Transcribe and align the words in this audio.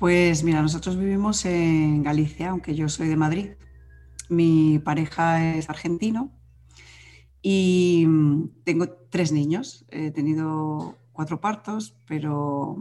Pues 0.00 0.44
mira, 0.44 0.62
nosotros 0.62 0.96
vivimos 0.96 1.44
en 1.44 2.02
Galicia, 2.02 2.48
aunque 2.48 2.74
yo 2.74 2.88
soy 2.88 3.08
de 3.08 3.16
Madrid. 3.16 3.50
Mi 4.30 4.78
pareja 4.78 5.54
es 5.54 5.68
argentino 5.68 6.32
y 7.42 8.06
mm, 8.08 8.48
tengo 8.64 8.88
tres 9.10 9.30
niños. 9.30 9.84
He 9.90 10.10
tenido 10.10 10.96
cuatro 11.12 11.42
partos, 11.42 11.98
pero, 12.08 12.78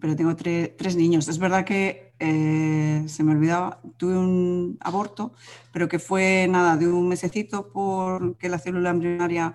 pero 0.00 0.16
tengo 0.16 0.34
tres 0.34 0.96
niños. 0.96 1.28
Es 1.28 1.38
verdad 1.38 1.66
que 1.66 2.14
eh, 2.18 3.04
se 3.06 3.22
me 3.22 3.32
olvidaba, 3.32 3.82
tuve 3.98 4.16
un 4.16 4.78
aborto, 4.80 5.34
pero 5.74 5.88
que 5.88 5.98
fue 5.98 6.46
nada, 6.48 6.78
de 6.78 6.88
un 6.88 7.06
mesecito 7.06 7.70
porque 7.70 8.48
la 8.48 8.58
célula 8.58 8.88
embrionaria 8.88 9.54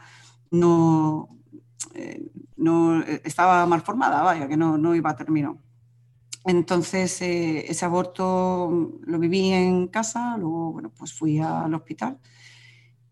no, 0.51 1.29
eh, 1.95 2.31
no 2.57 3.01
estaba 3.24 3.66
mal 3.66 3.81
formada, 3.81 4.22
vaya, 4.22 4.47
que 4.47 4.56
no, 4.56 4.78
no 4.78 4.94
iba 4.94 5.09
a 5.09 5.16
término. 5.16 5.64
Entonces, 6.45 7.22
eh, 7.22 7.66
ese 7.69 7.85
aborto 7.85 8.91
lo 9.01 9.19
viví 9.19 9.51
en 9.51 9.88
casa, 9.88 10.38
luego, 10.38 10.73
bueno, 10.73 10.91
pues 10.95 11.13
fui 11.13 11.39
al 11.39 11.73
hospital 11.73 12.19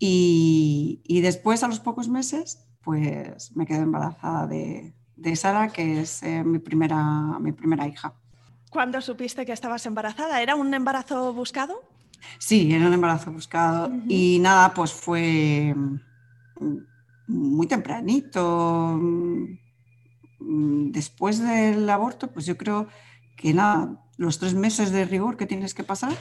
y, 0.05 1.01
y 1.05 1.21
después, 1.21 1.63
a 1.63 1.67
los 1.67 1.79
pocos 1.79 2.09
meses, 2.09 2.67
pues 2.81 3.55
me 3.55 3.65
quedé 3.65 3.79
embarazada 3.79 4.47
de, 4.47 4.93
de 5.15 5.35
Sara, 5.35 5.69
que 5.69 6.01
es 6.01 6.21
eh, 6.23 6.43
mi, 6.43 6.59
primera, 6.59 7.39
mi 7.39 7.53
primera 7.53 7.87
hija. 7.87 8.13
¿Cuándo 8.69 8.99
supiste 8.99 9.45
que 9.45 9.53
estabas 9.53 9.85
embarazada? 9.85 10.41
¿Era 10.41 10.55
un 10.55 10.73
embarazo 10.73 11.33
buscado? 11.33 11.81
Sí, 12.37 12.73
era 12.73 12.87
un 12.87 12.93
embarazo 12.93 13.31
buscado. 13.31 13.91
Y 14.09 14.39
nada, 14.39 14.73
pues 14.73 14.91
fue 14.91 15.73
mm, 15.73 16.77
muy 17.27 17.67
tempranito. 17.67 18.99
Mm, 18.99 20.91
después 20.91 21.39
del 21.39 21.89
aborto, 21.89 22.31
pues 22.31 22.45
yo 22.45 22.57
creo 22.57 22.87
que 23.37 23.53
nada, 23.53 24.03
los 24.17 24.39
tres 24.39 24.53
meses 24.53 24.91
de 24.91 25.05
rigor 25.05 25.37
que 25.37 25.45
tienes 25.45 25.73
que 25.73 25.83
pasar 25.83 26.13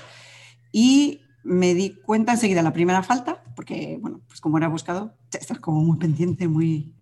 y 0.72 1.22
me 1.44 1.74
di 1.74 2.00
cuenta 2.00 2.32
enseguida 2.32 2.62
la 2.62 2.72
primera 2.72 3.02
falta, 3.02 3.42
porque, 3.56 3.98
bueno, 4.00 4.20
pues 4.26 4.40
como 4.40 4.58
era 4.58 4.68
buscado, 4.68 5.16
estás 5.32 5.58
como 5.58 5.82
muy 5.82 5.98
pendiente, 5.98 6.48
muy 6.48 6.94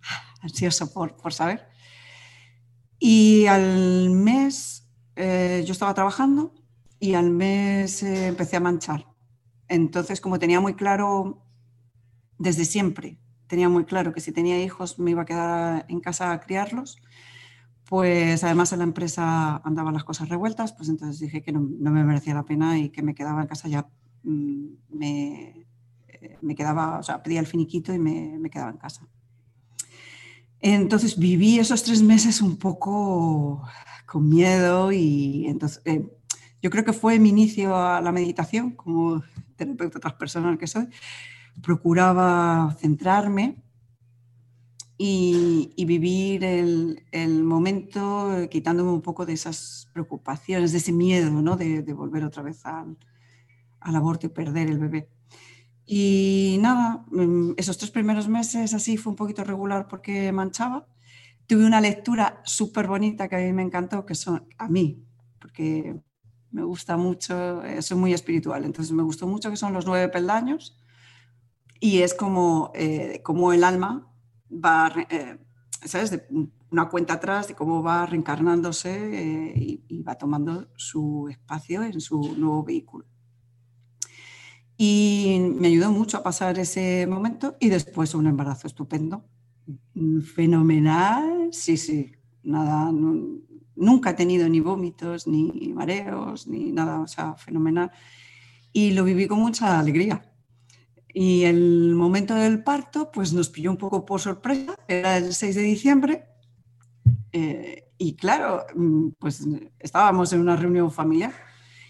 ansioso 0.43 0.93
por, 0.93 1.16
por 1.16 1.32
saber. 1.32 1.69
Y 2.98 3.47
al 3.47 4.10
mes 4.10 4.91
eh, 5.16 5.62
yo 5.66 5.72
estaba 5.72 5.94
trabajando 5.94 6.54
y 6.98 7.15
al 7.15 7.31
mes 7.31 8.03
eh, 8.03 8.27
empecé 8.27 8.56
a 8.56 8.60
manchar. 8.60 9.06
Entonces, 9.69 10.21
como 10.21 10.38
tenía 10.38 10.60
muy 10.60 10.75
claro 10.75 11.47
desde 12.39 12.65
siempre, 12.65 13.18
tenía 13.47 13.68
muy 13.68 13.84
claro 13.84 14.12
que 14.12 14.21
si 14.21 14.33
tenía 14.33 14.62
hijos 14.62 14.98
me 14.98 15.12
iba 15.12 15.22
a 15.22 15.27
quedar 15.27 15.86
en 15.89 16.01
casa 16.01 16.33
a 16.33 16.41
criarlos, 16.41 16.98
pues 17.91 18.45
además 18.45 18.72
en 18.72 18.78
la 18.78 18.84
empresa 18.84 19.57
andaban 19.65 19.95
las 19.95 20.04
cosas 20.04 20.28
revueltas, 20.28 20.72
pues 20.75 20.89
entonces 20.89 21.19
dije 21.19 21.42
que 21.42 21.51
no, 21.51 21.60
me 21.60 22.04
merecía 22.04 22.34
la 22.34 22.45
pena 22.45 22.78
y 22.78 22.91
que 22.91 23.03
me 23.03 23.16
quedaba 23.16 23.42
en 23.42 23.48
casa 23.48 23.66
ya, 23.66 23.89
mm, 24.22 24.66
me, 24.91 25.66
eh, 26.07 26.39
me, 26.41 26.54
quedaba, 26.54 27.01
o 27.01 27.03
sea, 27.03 27.21
pedía 27.21 27.41
el 27.41 27.48
finiquito 27.48 27.92
y 27.92 27.98
me, 27.98 28.39
me, 28.39 28.48
quedaba 28.48 28.71
en 28.71 28.77
casa. 28.77 29.09
Entonces 30.60 31.19
viví 31.19 31.59
esos 31.59 31.83
tres 31.83 32.01
meses 32.01 32.41
un 32.41 32.59
poco 32.59 33.60
con 34.07 34.28
miedo 34.28 34.93
y 34.93 35.47
entonces 35.48 35.83
eh, 35.84 36.09
yo 36.63 36.71
creo 36.71 36.84
que 36.84 36.93
fue 36.93 37.19
mi 37.19 37.31
inicio 37.31 37.75
a 37.77 38.01
la 38.01 38.13
meditación 38.13 38.71
como 38.71 39.25
terapeuta 39.57 39.98
transpersonal 39.98 40.59
que 40.59 40.69
soy. 40.69 40.86
Procuraba 41.60 42.77
centrarme 42.78 43.57
y, 45.02 45.84
vivir 45.86 46.44
el, 46.44 47.42
momento 47.42 48.36
eh, 48.36 48.50
quitándome 48.50 48.91
un 48.91 49.00
poco 49.00 49.24
de 49.24 49.32
esas 49.32 49.88
preocupaciones, 49.94 50.72
de 50.72 50.78
ese 50.78 50.92
miedo 50.92 51.30
¿no? 51.30 51.56
de, 51.56 51.80
volver 51.94 52.22
otra 52.22 52.42
vez 52.42 52.66
al, 52.66 52.98
aborto 53.80 54.26
y 54.26 54.28
perder 54.28 54.68
el 54.68 54.78
bebé. 54.78 55.08
Y 55.86 56.58
nada, 56.60 57.06
mm, 57.10 57.52
esos 57.56 57.78
tres 57.78 57.91
primeros 57.91 58.28
meses 58.28 58.74
así 58.74 58.98
fue 58.98 59.12
un 59.12 59.16
poquito 59.16 59.42
regular 59.42 59.88
porque 59.88 60.32
manchaba. 60.32 60.86
Tuve 61.47 61.64
una 61.64 61.80
lectura 61.80 62.42
súper 62.44 62.86
bonita 62.86 63.26
que 63.26 63.36
a 63.36 63.38
mí 63.38 63.54
me 63.54 63.62
encantó, 63.62 64.04
que 64.04 64.14
son 64.14 64.47
a 64.58 64.68
mí, 64.68 65.02
porque 65.41 65.98
me 66.50 66.62
gusta 66.62 66.98
mucho, 66.98 67.64
eh, 67.64 67.80
soy 67.80 67.97
muy 67.97 68.12
espiritual, 68.12 68.66
entonces 68.66 68.92
me 68.92 69.02
gustó 69.02 69.26
mucho 69.26 69.48
que 69.48 69.56
son 69.56 69.72
los 69.72 69.86
nueve 69.86 70.10
peldaños 70.10 70.76
y 71.80 72.02
es 72.02 72.12
como, 72.12 72.70
eh, 72.74 73.22
como 73.24 73.54
el 73.54 73.64
alma 73.64 74.09
va, 74.50 74.92
eh, 75.08 75.38
¿sabes? 75.84 76.22
Una 76.70 76.88
cuenta 76.88 77.14
atrás 77.14 77.48
de 77.48 77.54
cómo 77.54 77.82
va 77.82 78.06
reencarnándose 78.06 78.91
eh, 78.91 79.82
y, 79.88 80.02
va 80.02 80.14
tomando 80.16 80.68
su 80.76 81.28
espacio 81.28 81.82
en 81.82 82.00
su 82.00 82.36
nuevo 82.36 82.64
vehículo. 82.64 83.06
Y 84.76 85.38
me 85.56 85.68
ayudó 85.68 85.92
mucho 85.92 86.18
a 86.18 86.22
pasar 86.22 86.58
ese 86.58 87.06
momento 87.06 87.56
y 87.60 87.68
después 87.68 88.14
un 88.14 88.26
embarazo 88.26 88.66
estupendo, 88.66 89.24
mm, 89.94 90.20
fenomenal, 90.20 91.50
sí, 91.52 91.76
sí, 91.76 92.12
nada, 92.42 92.91
nunca 93.76 94.10
he 94.10 94.14
tenido 94.14 94.48
ni 94.48 94.60
vómitos, 94.60 95.26
ni 95.26 95.72
mareos, 95.74 96.47
ni 96.47 96.72
nada, 96.72 97.00
o 97.00 97.06
sea, 97.06 97.34
fenomenal. 97.34 97.91
Y 98.72 98.92
lo 98.92 99.04
viví 99.04 99.26
con 99.26 99.41
mucha 99.41 99.78
alegría. 99.78 100.29
Y 101.12 101.45
el 101.45 101.95
momento 101.95 102.34
del 102.34 102.62
parto, 102.62 103.10
pues 103.10 103.33
nos 103.33 103.48
pilló 103.48 103.71
un 103.71 103.77
poco 103.77 104.04
por 104.04 104.21
sorpresa, 104.21 104.77
era 104.86 105.16
el 105.16 105.34
6 105.34 105.57
de 105.57 105.62
diciembre. 105.62 106.24
Eh, 107.33 107.84
y 107.98 108.15
claro, 108.15 108.65
mm, 108.74 109.10
pues 109.18 109.47
estábamos 109.78 110.33
en 110.33 110.41
una 110.41 110.57
reunión 110.57 110.91
familiar, 110.91 111.33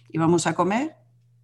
íbamos 0.08 0.46
a 0.46 0.54
comer 0.54 0.96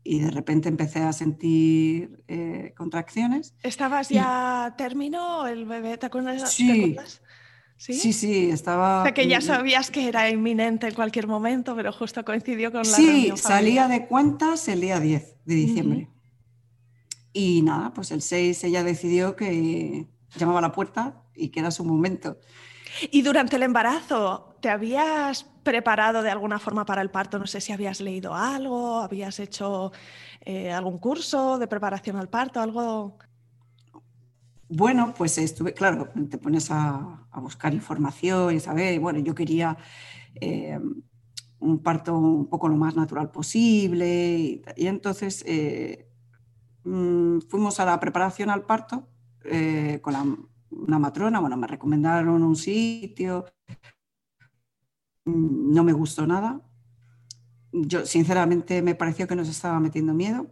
y 0.03 0.21
de 0.21 0.31
repente 0.31 0.69
empecé 0.69 1.01
a 1.01 1.13
sentir 1.13 2.23
eh, 2.29 2.73
contracciones. 2.77 3.55
¿Estabas 3.63 4.09
ya 4.09 4.67
a 4.67 4.77
término 4.77 5.47
el 5.47 5.67
bebé? 5.67 5.99
¿Te 5.99 6.07
acuerdas? 6.07 6.53
Sí. 6.53 6.97
¿Sí? 7.79 7.93
sí, 7.93 8.13
sí, 8.15 8.51
estaba... 8.51 9.01
O 9.01 9.03
sea, 9.03 9.13
que 9.13 9.29
ya 9.29 9.43
sabías 9.43 9.91
que 9.91 10.09
era 10.09 10.31
inminente 10.31 10.89
en 10.89 10.95
cualquier 10.95 11.27
momento, 11.27 11.77
pero 11.77 11.93
justo 11.93 12.25
coincidió 12.25 12.73
con 12.73 12.81
la 12.81 12.85
Sí, 12.85 13.31
salía 13.37 13.87
de 13.87 14.07
cuentas 14.07 14.67
el 14.69 14.81
día 14.81 14.99
10 14.99 15.37
de 15.45 15.55
diciembre. 15.55 16.09
Y 17.39 17.61
nada, 17.61 17.93
pues 17.93 18.13
el 18.13 18.23
6 18.23 18.65
ella 18.65 18.83
decidió 18.83 19.37
que 19.37 20.07
llamaba 20.37 20.61
a 20.61 20.63
la 20.63 20.73
puerta 20.73 21.23
y 21.35 21.51
que 21.51 21.61
era 21.61 21.71
su 21.71 21.85
momento. 21.85 22.39
Y 23.11 23.21
durante 23.21 23.57
el 23.57 23.63
embarazo, 23.63 24.57
¿te 24.63 24.71
habías 24.71 25.45
preparado 25.63 26.23
de 26.23 26.31
alguna 26.31 26.59
forma 26.59 26.87
para 26.87 27.03
el 27.03 27.11
parto? 27.11 27.39
No 27.39 27.47
sé 27.47 27.61
si 27.61 27.75
habías 27.75 28.01
leído 28.01 28.33
algo, 28.33 29.01
habías 29.01 29.39
hecho 29.39 29.93
eh, 30.47 30.73
algún 30.73 30.97
curso 30.97 31.59
de 31.59 31.67
preparación 31.67 32.17
al 32.17 32.31
parto, 32.31 32.59
algo. 32.59 33.19
Bueno, 34.71 35.13
pues 35.15 35.37
estuve, 35.37 35.75
claro, 35.75 36.09
te 36.31 36.39
pones 36.39 36.71
a, 36.71 37.29
buscar 37.35 37.75
información 37.75 38.55
y 38.55 38.61
saber, 38.61 38.99
bueno, 38.99 39.19
yo 39.19 39.35
quería 39.35 39.77
eh, 40.37 40.81
un 41.59 41.83
parto 41.83 42.17
un 42.17 42.49
poco 42.49 42.67
lo 42.69 42.77
más 42.77 42.97
natural 42.97 43.31
posible 43.31 44.63
y, 44.75 44.87
entonces 44.87 45.45
eh, 45.47 46.06
Mm, 46.87 47.41
fuimos 47.49 47.81
a 47.81 47.85
la 47.85 47.99
preparación 47.99 48.49
al 48.49 48.65
parto 48.65 49.09
eh, 49.45 49.99
con 50.03 50.49
una 50.71 50.99
matrona, 51.01 51.41
bueno, 51.41 51.57
me 51.57 51.67
recomendaron 51.67 52.45
un 52.45 52.55
sitio, 52.55 53.45
mm, 55.25 55.75
no 55.75 55.83
me 55.85 55.93
gustó 55.93 56.27
nada. 56.27 56.61
Yo 57.73 58.07
sinceramente 58.07 58.83
me 58.83 58.95
pareció 58.95 59.27
que 59.27 59.37
nos 59.37 59.49
estaba 59.49 59.81
metiendo 59.81 60.15
miedo. 60.15 60.49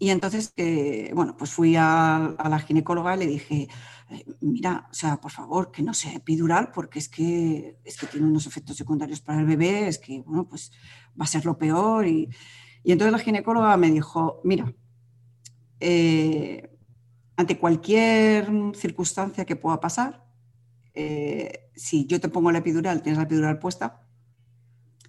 Y 0.00 0.10
entonces, 0.10 0.52
bueno, 1.14 1.36
pues 1.36 1.52
fui 1.52 1.76
a, 1.76 2.34
la 2.38 2.58
ginecóloga 2.60 3.14
y 3.16 3.18
le 3.20 3.26
dije, 3.26 3.68
eh, 4.10 4.24
mira, 4.40 4.88
o 4.90 4.94
sea, 4.94 5.20
por 5.20 5.30
favor, 5.30 5.70
que 5.70 5.82
no 5.82 5.94
sea 5.94 6.14
epidural 6.14 6.72
porque 6.72 6.98
es 6.98 7.08
que, 7.08 7.78
es 7.84 7.98
que 7.98 8.06
tiene 8.06 8.26
unos 8.26 8.46
efectos 8.46 8.76
secundarios 8.76 9.20
para 9.20 9.40
el 9.40 9.46
bebé, 9.46 9.88
es 9.88 9.98
que, 9.98 10.22
bueno, 10.22 10.48
pues 10.48 10.72
va 11.20 11.24
a 11.24 11.28
ser 11.28 11.44
lo 11.44 11.58
peor. 11.58 12.06
Y, 12.06 12.28
y 12.82 12.92
entonces 12.92 13.12
la 13.12 13.18
ginecóloga 13.18 13.76
me 13.76 13.90
dijo, 13.90 14.40
mira, 14.44 14.74
eh, 15.80 16.70
ante 17.36 17.58
cualquier 17.58 18.46
circunstancia 18.74 19.44
que 19.44 19.56
pueda 19.56 19.80
pasar, 19.80 20.26
eh, 20.94 21.70
si 21.74 22.06
yo 22.06 22.20
te 22.20 22.28
pongo 22.28 22.52
la 22.52 22.58
epidural, 22.58 23.02
tienes 23.02 23.18
la 23.18 23.24
epidural 23.24 23.58
puesta, 23.58 24.06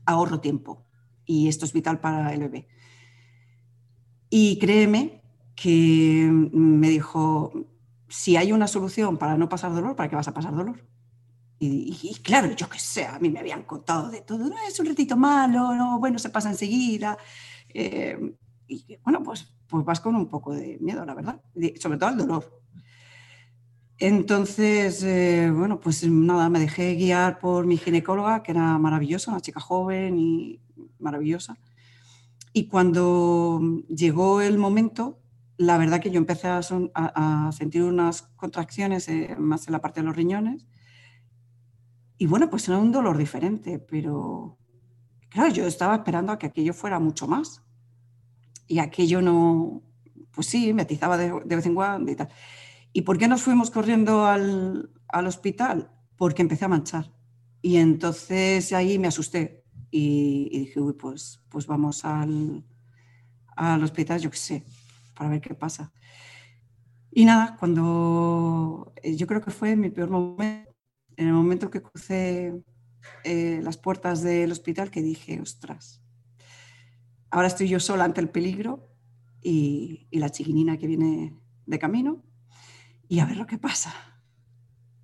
ahorro 0.06 0.40
tiempo 0.40 0.86
y 1.26 1.48
esto 1.48 1.66
es 1.66 1.74
vital 1.74 2.00
para 2.00 2.34
el 2.34 2.40
bebé. 2.40 2.68
Y 4.30 4.58
créeme 4.60 5.22
que 5.56 6.30
me 6.32 6.90
dijo, 6.90 7.52
si 8.08 8.38
hay 8.38 8.52
una 8.52 8.68
solución 8.68 9.18
para 9.18 9.38
no 9.38 9.50
pasar 9.50 9.74
dolor, 9.74 9.96
¿para 9.96 10.10
qué 10.10 10.16
vas 10.16 10.28
a 10.28 10.34
pasar 10.34 10.56
dolor? 10.56 10.88
Y, 11.64 12.16
claro, 12.24 12.56
yo 12.56 12.68
qué 12.68 12.80
sé, 12.80 13.06
a 13.06 13.20
mí 13.20 13.30
me 13.30 13.40
habían 13.40 13.64
contado 13.64 14.10
de 14.10 14.22
todo, 14.22 14.50
no 14.50 14.56
es 14.68 14.80
un 14.80 14.88
ratito 14.88 15.16
malo, 15.16 15.76
no, 15.76 16.00
bueno, 16.00 16.18
se 16.18 16.32
pasa 16.32 16.50
enseguida. 16.50 17.20
Eh, 17.70 18.18
y 18.72 18.98
bueno, 19.04 19.22
pues 19.24 19.54
pues 19.72 19.86
vas 19.86 20.02
con 20.02 20.16
un 20.16 20.28
poco 20.28 20.54
de 20.54 20.78
miedo, 20.82 21.04
la 21.06 21.16
verdad, 21.16 21.42
sobre 21.80 21.98
todo 21.98 22.10
al 22.10 22.18
dolor. 22.18 22.62
Entonces, 23.98 25.02
eh, 25.04 25.50
bueno, 25.50 25.80
pues 25.80 26.04
nada, 26.08 26.50
me 26.50 26.60
dejé 26.60 26.96
guiar 26.96 27.40
por 27.40 27.66
mi 27.66 27.78
ginecóloga, 27.78 28.44
que 28.44 28.52
era 28.52 28.78
maravillosa, 28.78 29.32
una 29.32 29.40
chica 29.40 29.62
joven 29.62 30.18
y 30.20 30.60
maravillosa. 31.00 31.58
Y 32.52 32.68
cuando 32.68 33.62
llegó 33.88 34.42
el 34.42 34.58
momento, 34.58 35.20
la 35.56 35.78
verdad 35.78 36.02
que 36.02 36.12
yo 36.12 36.18
empecé 36.18 36.50
a, 36.50 37.50
sentir 37.54 37.84
unas 37.84 38.24
contracciones 38.36 39.08
eh, 39.08 39.36
más 39.40 39.68
en 39.68 39.74
la 39.74 39.80
parte 39.80 40.02
de 40.02 40.08
los 40.08 40.16
riñones. 40.16 40.68
Y 42.18 42.28
bueno, 42.28 42.50
pues 42.50 42.68
era 42.68 42.78
un 42.78 42.92
dolor 42.92 43.18
diferente, 43.18 43.80
pero 43.80 44.58
claro, 45.30 45.54
yo 45.54 45.66
estaba 45.66 45.96
esperando 45.96 46.34
a 46.34 46.38
que 46.38 46.48
aquello 46.48 46.74
fuera 46.74 47.00
mucho 47.00 47.26
más. 47.26 47.64
Y 48.72 48.80
aquello 48.80 49.22
no, 49.22 49.84
pues 50.32 50.48
sí, 50.48 50.72
me 50.72 50.84
atizaba 50.84 51.18
de, 51.18 51.42
de 51.44 51.56
vez 51.58 51.66
en 51.66 51.76
cuando 51.76 52.10
y 52.10 52.16
tal. 52.16 52.30
¿Y 52.94 53.02
por 53.02 53.18
qué 53.18 53.28
nos 53.28 53.42
fuimos 53.42 53.70
corriendo 53.70 54.26
al, 54.26 54.90
hospital? 55.28 55.92
Porque 56.16 56.42
empecé 56.42 56.64
a 56.64 56.70
manchar. 56.70 57.12
Y 57.62 57.76
entonces 57.76 58.72
ahí 58.72 58.98
me 58.98 59.10
asusté 59.10 59.66
y, 59.92 60.58
dije, 60.58 60.80
uy, 60.80 60.94
pues, 60.94 61.44
pues 61.50 61.68
vamos 61.68 62.06
al, 62.06 62.64
al 63.58 63.84
hospital, 63.84 64.22
yo 64.22 64.32
qué 64.32 64.38
sé, 64.38 64.64
para 65.16 65.30
ver 65.30 65.42
qué 65.42 65.54
pasa. 65.54 65.92
Y 67.12 67.26
nada, 67.26 67.58
cuando 67.60 68.94
eh, 69.04 69.18
yo 69.18 69.28
creo 69.28 69.42
que 69.42 69.51
fue 69.51 69.75
mi 69.75 69.90
peor 69.90 70.10
momento, 70.12 70.72
en 71.18 71.28
el 71.28 71.34
momento 71.34 71.70
que 71.70 71.82
crucé 71.82 72.63
eh, 73.25 73.60
las 73.62 73.75
puertas 73.75 74.22
del 74.22 74.50
hospital, 74.50 74.92
que 74.92 75.01
dije, 75.01 75.42
ostras, 75.42 76.00
ahora 77.32 77.48
estoy 77.48 77.70
yo 77.70 77.80
sola 77.80 78.04
ante 78.04 78.22
el 78.22 78.30
peligro 78.30 78.90
y, 79.42 80.08
la 80.12 80.30
chiquinina 80.30 80.78
que 80.78 80.88
viene 80.88 81.34
de 81.66 81.80
camino 81.80 82.22
y 83.08 83.20
a 83.20 83.26
ver 83.26 83.38
lo 83.38 83.48
que 83.48 83.58
pasa. 83.58 83.94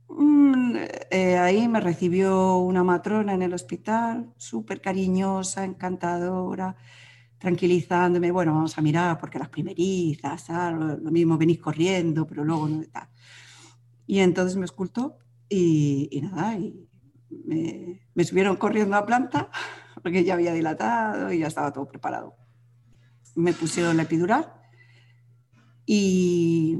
Mm, 0.10 0.76
eh, 1.10 1.38
ahí 1.38 1.68
me 1.68 1.80
recibió 1.80 2.58
una 2.58 2.84
matrona 2.84 3.34
en 3.34 3.42
el 3.42 3.54
hospital, 3.54 4.34
súper 4.38 4.82
cariñosa, 4.82 5.64
encantadora, 5.64 6.76
tranquilizándome. 7.38 8.32
Bueno, 8.32 8.54
vamos 8.54 8.78
a 8.78 8.82
mirar 8.82 9.18
porque 9.18 9.40
las 9.40 9.50
primerizas, 9.50 10.50
lo, 10.50 11.12
mismo 11.12 11.38
venís 11.38 11.60
corriendo, 11.60 12.28
pero 12.28 12.44
luego 12.44 12.68
no 12.68 12.82
está. 12.82 13.10
Y 14.06 14.20
entonces 14.20 14.58
me 14.58 14.66
escultó 14.66 15.18
y, 15.50 16.20
nada, 16.22 16.58
y 16.58 16.88
me, 17.30 18.02
me 18.14 18.24
subieron 18.24 18.58
corriendo 18.58 18.96
a 18.96 19.06
planta 19.06 19.50
porque 20.02 20.24
ya 20.24 20.34
había 20.34 20.54
dilatado 20.54 21.32
y 21.32 21.40
ya 21.40 21.48
estaba 21.48 21.74
todo 21.74 21.88
preparado. 21.88 22.36
Me 23.36 23.54
pusieron 23.54 23.98
la 23.98 24.04
epidural 24.04 24.54
y 25.86 26.78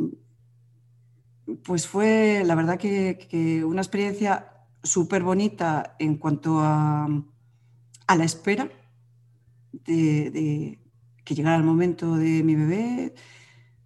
pues 1.64 1.88
fue 1.88 2.44
la 2.46 2.56
verdad 2.56 2.78
que, 2.78 3.64
una 3.66 3.82
experiencia 3.82 4.52
súper 4.84 5.24
bonita 5.24 5.96
en 6.00 6.18
cuanto 6.18 6.60
a, 6.60 7.08
la 8.16 8.24
espera 8.24 8.70
de, 9.72 10.80
que 11.24 11.36
llegara 11.36 11.58
el 11.58 11.64
momento 11.64 12.16
de 12.16 12.44
mi 12.44 12.56
bebé. 12.56 13.14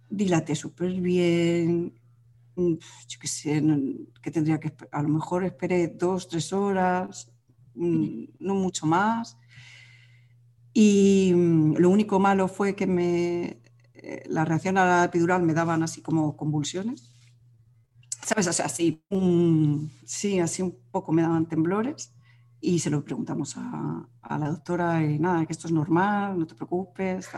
Dilaté 0.08 0.54
súper 0.54 0.92
bien. 1.00 1.94
Yo 2.56 3.18
qué 3.20 3.26
sé, 3.28 3.62
que 4.22 4.30
tendría 4.30 4.60
que 4.60 4.74
a 4.90 5.02
lo 5.02 5.08
mejor 5.08 5.44
esperé 5.44 5.88
dos, 5.88 6.28
tres 6.28 6.52
horas, 6.52 7.31
no 7.74 8.54
mucho 8.54 8.86
más. 8.86 9.38
Y 10.72 11.32
mm, 11.34 11.76
lo 11.76 11.90
único 11.90 12.18
malo 12.18 12.48
fue 12.48 12.74
que 12.74 12.86
me, 12.86 13.60
eh, 13.94 14.22
la 14.26 14.44
reacción 14.44 14.78
a 14.78 14.84
la 14.84 15.04
epidural 15.04 15.42
me 15.42 15.54
daban 15.54 15.82
así 15.82 16.00
como 16.02 16.36
convulsiones 16.36 17.12
¿sabes? 18.24 18.46
O 18.46 18.52
sea, 18.52 18.66
así, 18.66 19.04
sí, 20.04 20.38
así 20.38 20.62
un 20.62 20.78
poco 20.90 21.12
me 21.12 21.22
daban 21.22 21.46
temblores 21.46 22.14
y 22.60 22.78
se 22.78 22.90
lo 22.90 23.04
preguntamos 23.04 23.56
a, 23.56 24.08
la 24.38 24.48
doctora 24.48 25.04
y 25.04 25.18
nada, 25.18 25.44
que 25.44 25.52
esto 25.52 25.66
es 25.66 25.72
normal, 25.72 26.38
no 26.38 26.46
te 26.46 26.54
preocupes. 26.54 27.28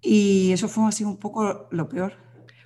Y 0.00 0.52
eso 0.52 0.68
fue 0.68 0.86
así 0.86 1.04
un 1.04 1.16
poco 1.16 1.68
lo 1.70 1.88
peor. 1.88 2.12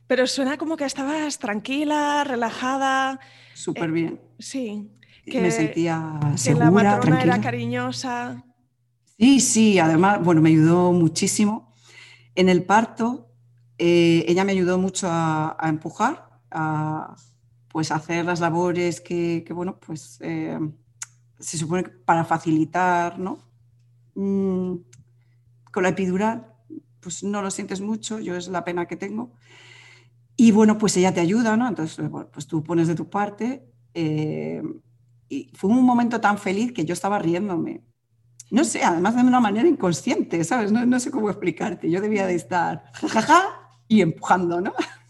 Pero 0.06 0.26
suena 0.26 0.58
como 0.58 0.76
que 0.76 0.84
estabas 0.84 1.38
tranquila, 1.38 2.24
relajada. 2.24 3.18
Súper 3.54 3.88
eh, 3.88 3.92
bien. 3.92 4.20
sí. 4.38 4.90
Que, 5.24 5.40
me 5.40 5.50
sentía 5.50 6.18
segura, 6.34 6.66
que 6.66 6.70
la 6.70 6.70
matrona 6.70 7.00
tranquila. 7.00 7.34
era 7.34 7.40
cariñosa. 7.40 8.44
Sí, 9.18 9.40
sí, 9.40 9.78
además, 9.78 10.22
bueno, 10.24 10.40
me 10.40 10.48
ayudó 10.48 10.92
muchísimo. 10.92 11.72
En 12.34 12.48
el 12.48 12.64
parto, 12.64 13.28
eh, 13.78 14.24
ella 14.26 14.44
me 14.44 14.52
ayudó 14.52 14.78
mucho 14.78 15.08
a 15.10 15.56
empujar 15.68 16.32
a 16.50 17.14
pues 17.72 17.90
hacer 17.90 18.24
las 18.24 18.40
labores 18.40 19.00
que, 19.00 19.44
bueno, 19.50 19.78
pues 19.80 20.18
eh, 20.20 20.58
se 21.38 21.58
supone 21.58 21.84
que 21.84 21.90
para 21.90 22.24
facilitar, 22.24 23.18
¿no? 23.18 23.38
Mm, 24.14 24.76
con 25.72 25.82
la 25.82 25.88
epidural, 25.88 26.54
pues 27.00 27.24
no 27.24 27.40
lo 27.40 27.50
sientes 27.50 27.80
mucho, 27.80 28.20
yo 28.20 28.36
es 28.36 28.48
la 28.48 28.64
pena 28.64 28.86
que 28.86 28.96
tengo. 28.96 29.32
Y 30.36 30.52
bueno, 30.52 30.76
pues 30.76 30.96
ella 30.98 31.14
te 31.14 31.20
ayuda, 31.20 31.56
¿no? 31.56 31.66
Entonces, 31.66 32.08
pues 32.32 32.46
tú 32.46 32.62
pones 32.62 32.88
de 32.88 32.94
tu 32.94 33.08
parte. 33.08 33.66
Eh, 33.94 34.62
y 35.32 35.50
fue 35.54 35.70
un 35.70 35.82
momento 35.82 36.20
tan 36.20 36.36
feliz 36.36 36.72
que 36.72 36.84
yo 36.84 36.92
estaba 36.92 37.18
riéndome. 37.18 37.80
No 38.50 38.64
sé, 38.64 38.84
además 38.84 39.16
de 39.16 39.22
una 39.22 39.40
manera 39.40 39.66
inconsciente, 39.66 40.44
¿sabes? 40.44 40.70
No, 40.70 40.84
no 40.84 41.00
sé 41.00 41.10
cómo 41.10 41.30
explicarte. 41.30 41.90
Yo 41.90 42.02
debía 42.02 42.26
de 42.26 42.34
estar 42.34 42.84
jajaja 42.92 43.42
y 43.88 44.02
empujando, 44.02 44.60
¿no? 44.60 44.74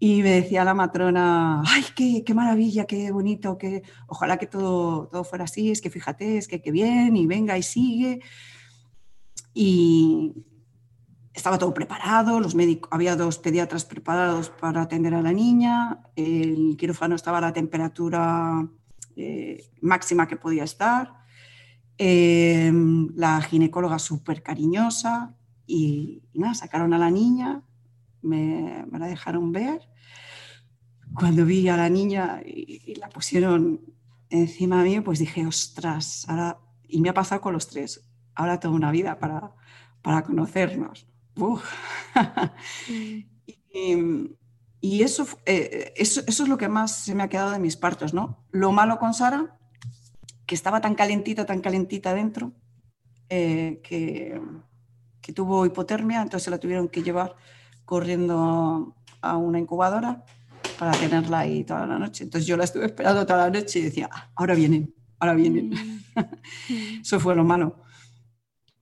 Y 0.00 0.22
me 0.22 0.30
decía 0.30 0.62
la 0.62 0.74
matrona, 0.74 1.60
ay, 1.66 1.84
qué, 1.96 2.22
qué 2.24 2.32
maravilla, 2.32 2.84
qué 2.84 3.10
bonito, 3.10 3.58
que 3.58 3.82
ojalá 4.06 4.36
que 4.36 4.46
todo, 4.46 5.08
todo 5.08 5.24
fuera 5.24 5.42
así, 5.42 5.72
es 5.72 5.80
que 5.80 5.90
fíjate, 5.90 6.38
es 6.38 6.46
que 6.46 6.62
qué 6.62 6.70
bien, 6.70 7.16
y 7.16 7.26
venga 7.26 7.58
y 7.58 7.64
sigue. 7.64 8.20
Y 9.54 10.34
estaba 11.34 11.58
todo 11.58 11.74
preparado, 11.74 12.38
los 12.38 12.54
médicos, 12.54 12.88
había 12.92 13.16
dos 13.16 13.38
pediatras 13.38 13.84
preparados 13.84 14.50
para 14.50 14.82
atender 14.82 15.14
a 15.14 15.22
la 15.22 15.32
niña, 15.32 16.04
el 16.14 16.76
quirófano 16.78 17.16
estaba 17.16 17.38
a 17.38 17.40
la 17.40 17.52
temperatura 17.52 18.68
eh, 19.18 19.70
máxima 19.82 20.28
que 20.28 20.36
podía 20.36 20.64
estar, 20.64 21.12
em, 21.98 23.08
la 23.14 23.40
ginecóloga 23.42 23.98
súper 23.98 24.42
cariñosa, 24.42 25.34
y, 25.66 26.22
y 26.32 26.38
nada, 26.38 26.54
sacaron 26.54 26.94
a 26.94 26.98
la 26.98 27.10
niña, 27.10 27.62
me, 28.22 28.86
la 28.98 29.06
dejaron 29.06 29.52
ver. 29.52 29.88
Cuando 31.14 31.44
vi 31.44 31.68
a 31.68 31.76
la 31.76 31.88
niña 31.88 32.40
y, 32.44 32.94
la 32.96 33.08
pusieron 33.08 33.80
encima 34.30 34.82
mío, 34.82 35.02
pues 35.02 35.18
dije, 35.18 35.46
ostras, 35.46 36.26
ahora, 36.28 36.58
y 36.86 37.00
me 37.00 37.08
ha 37.08 37.14
pasado 37.14 37.40
con 37.40 37.54
los 37.54 37.68
tres, 37.68 38.08
ahora 38.34 38.60
tengo 38.60 38.74
una 38.74 38.90
vida 38.90 39.18
para, 39.18 39.54
para 40.02 40.22
conocernos. 40.22 41.06
y, 43.72 43.94
eso, 44.82 45.26
eh, 45.46 45.92
eso, 45.96 46.22
eso, 46.26 46.42
es 46.42 46.48
lo 46.48 46.56
que 46.56 46.68
más 46.68 46.94
se 47.04 47.14
me 47.14 47.22
ha 47.22 47.28
quedado 47.28 47.50
de 47.50 47.58
mis 47.58 47.76
partos, 47.76 48.14
¿no? 48.14 48.44
Lo 48.50 48.72
malo 48.72 48.98
con 48.98 49.14
Sara, 49.14 49.58
que 50.46 50.54
estaba 50.54 50.80
tan 50.80 50.94
calentita, 50.94 51.44
tan 51.46 51.60
calentita 51.60 52.14
dentro, 52.14 52.52
eh, 53.28 53.80
que, 53.82 54.40
que 55.20 55.32
tuvo 55.32 55.66
hipotermia, 55.66 56.22
entonces 56.22 56.50
la 56.50 56.58
tuvieron 56.58 56.88
que 56.88 57.02
llevar 57.02 57.36
corriendo 57.84 58.94
a 59.20 59.36
una 59.36 59.58
incubadora 59.58 60.24
para 60.78 60.92
tenerla 60.92 61.40
ahí 61.40 61.64
toda 61.64 61.86
la 61.86 61.98
noche. 61.98 62.24
Entonces 62.24 62.46
yo 62.46 62.56
la 62.56 62.64
estuve 62.64 62.86
esperando 62.86 63.26
toda 63.26 63.48
la 63.48 63.50
noche 63.50 63.80
y 63.80 63.82
decía, 63.82 64.08
ah, 64.12 64.30
ahora 64.36 64.54
vienen, 64.54 64.94
ahora 65.18 65.34
vienen. 65.34 65.70
Mm. 65.70 67.00
Eso 67.00 67.18
fue 67.18 67.34
lo 67.34 67.44
malo. 67.44 67.82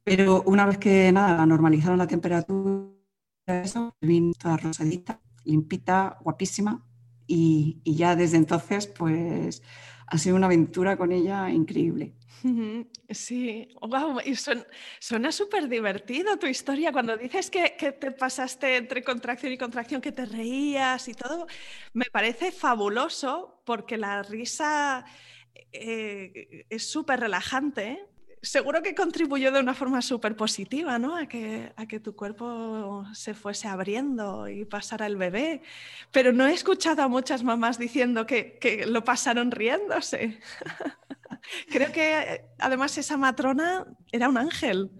Pero 0.04 0.42
una 0.46 0.66
vez 0.66 0.78
que 0.78 1.10
nada, 1.10 1.44
normalizaron 1.46 1.98
la 1.98 2.06
temperatura, 2.06 2.92
eso, 3.46 3.96
vino 4.00 4.32
toda 4.38 4.56
rosadita, 4.56 5.20
limpita, 5.46 6.18
guapísima. 6.22 6.84
Y, 7.26 7.80
y 7.84 7.96
ya 7.96 8.14
desde 8.14 8.36
entonces, 8.36 8.86
pues 8.86 9.62
ha 10.06 10.18
sido 10.18 10.36
una 10.36 10.46
aventura 10.46 10.96
con 10.96 11.12
ella 11.12 11.50
increíble. 11.50 12.14
Sí, 13.10 13.68
wow, 13.80 14.20
y 14.24 14.36
suena 14.36 15.32
súper 15.32 15.68
divertido 15.68 16.38
tu 16.38 16.46
historia. 16.46 16.92
Cuando 16.92 17.16
dices 17.16 17.50
que, 17.50 17.70
te 17.70 18.10
pasaste 18.12 18.76
entre 18.76 19.02
contracción 19.02 19.52
y 19.52 19.58
contracción, 19.58 20.00
que 20.00 20.12
te 20.12 20.26
reías 20.26 21.08
y 21.08 21.14
todo, 21.14 21.46
me 21.92 22.04
parece 22.06 22.52
fabuloso 22.52 23.62
porque 23.64 23.96
la 23.96 24.22
risa 24.22 25.04
eh, 25.72 26.66
es 26.68 26.88
súper 26.88 27.20
relajante 27.20 28.06
seguro 28.46 28.80
que 28.82 28.94
contribuyó 28.94 29.50
de 29.50 29.60
una 29.60 29.74
forma 29.74 30.00
súper 30.02 30.36
positiva, 30.36 30.98
¿no? 30.98 31.16
A 31.16 31.26
que, 31.26 31.72
a 31.76 31.86
que 31.86 32.00
tu 32.00 32.14
cuerpo 32.14 33.04
se 33.12 33.34
fuese 33.34 33.68
abriendo 33.68 34.48
y 34.48 34.64
pasara 34.64 35.06
el 35.06 35.16
bebé. 35.16 35.62
Pero 36.12 36.32
no 36.32 36.46
he 36.46 36.54
escuchado 36.54 37.02
a 37.02 37.08
muchas 37.08 37.42
mamás 37.42 37.78
diciendo 37.78 38.24
que, 38.26 38.58
que 38.60 38.86
lo 38.86 39.02
pasaron 39.04 39.50
riéndose. 39.50 40.38
Creo 41.70 41.92
que 41.92 42.44
además 42.58 42.96
esa 42.98 43.16
matrona 43.16 43.86
era 44.12 44.28
un 44.28 44.38
ángel. 44.38 44.90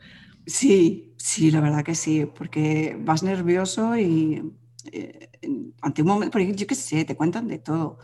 Sí, 0.46 1.14
sí, 1.16 1.50
la 1.50 1.60
verdad 1.60 1.84
que 1.84 1.94
sí, 1.94 2.26
porque 2.26 2.96
vas 3.00 3.22
nervioso 3.22 3.96
y, 3.96 4.42
eh, 4.92 5.28
ante 5.82 6.02
un 6.02 6.08
momento, 6.08 6.32
porque 6.32 6.54
yo 6.54 6.66
qué 6.66 6.74
sé, 6.74 7.04
te 7.04 7.16
cuentan 7.16 7.48
de 7.48 7.58
todo. 7.58 7.98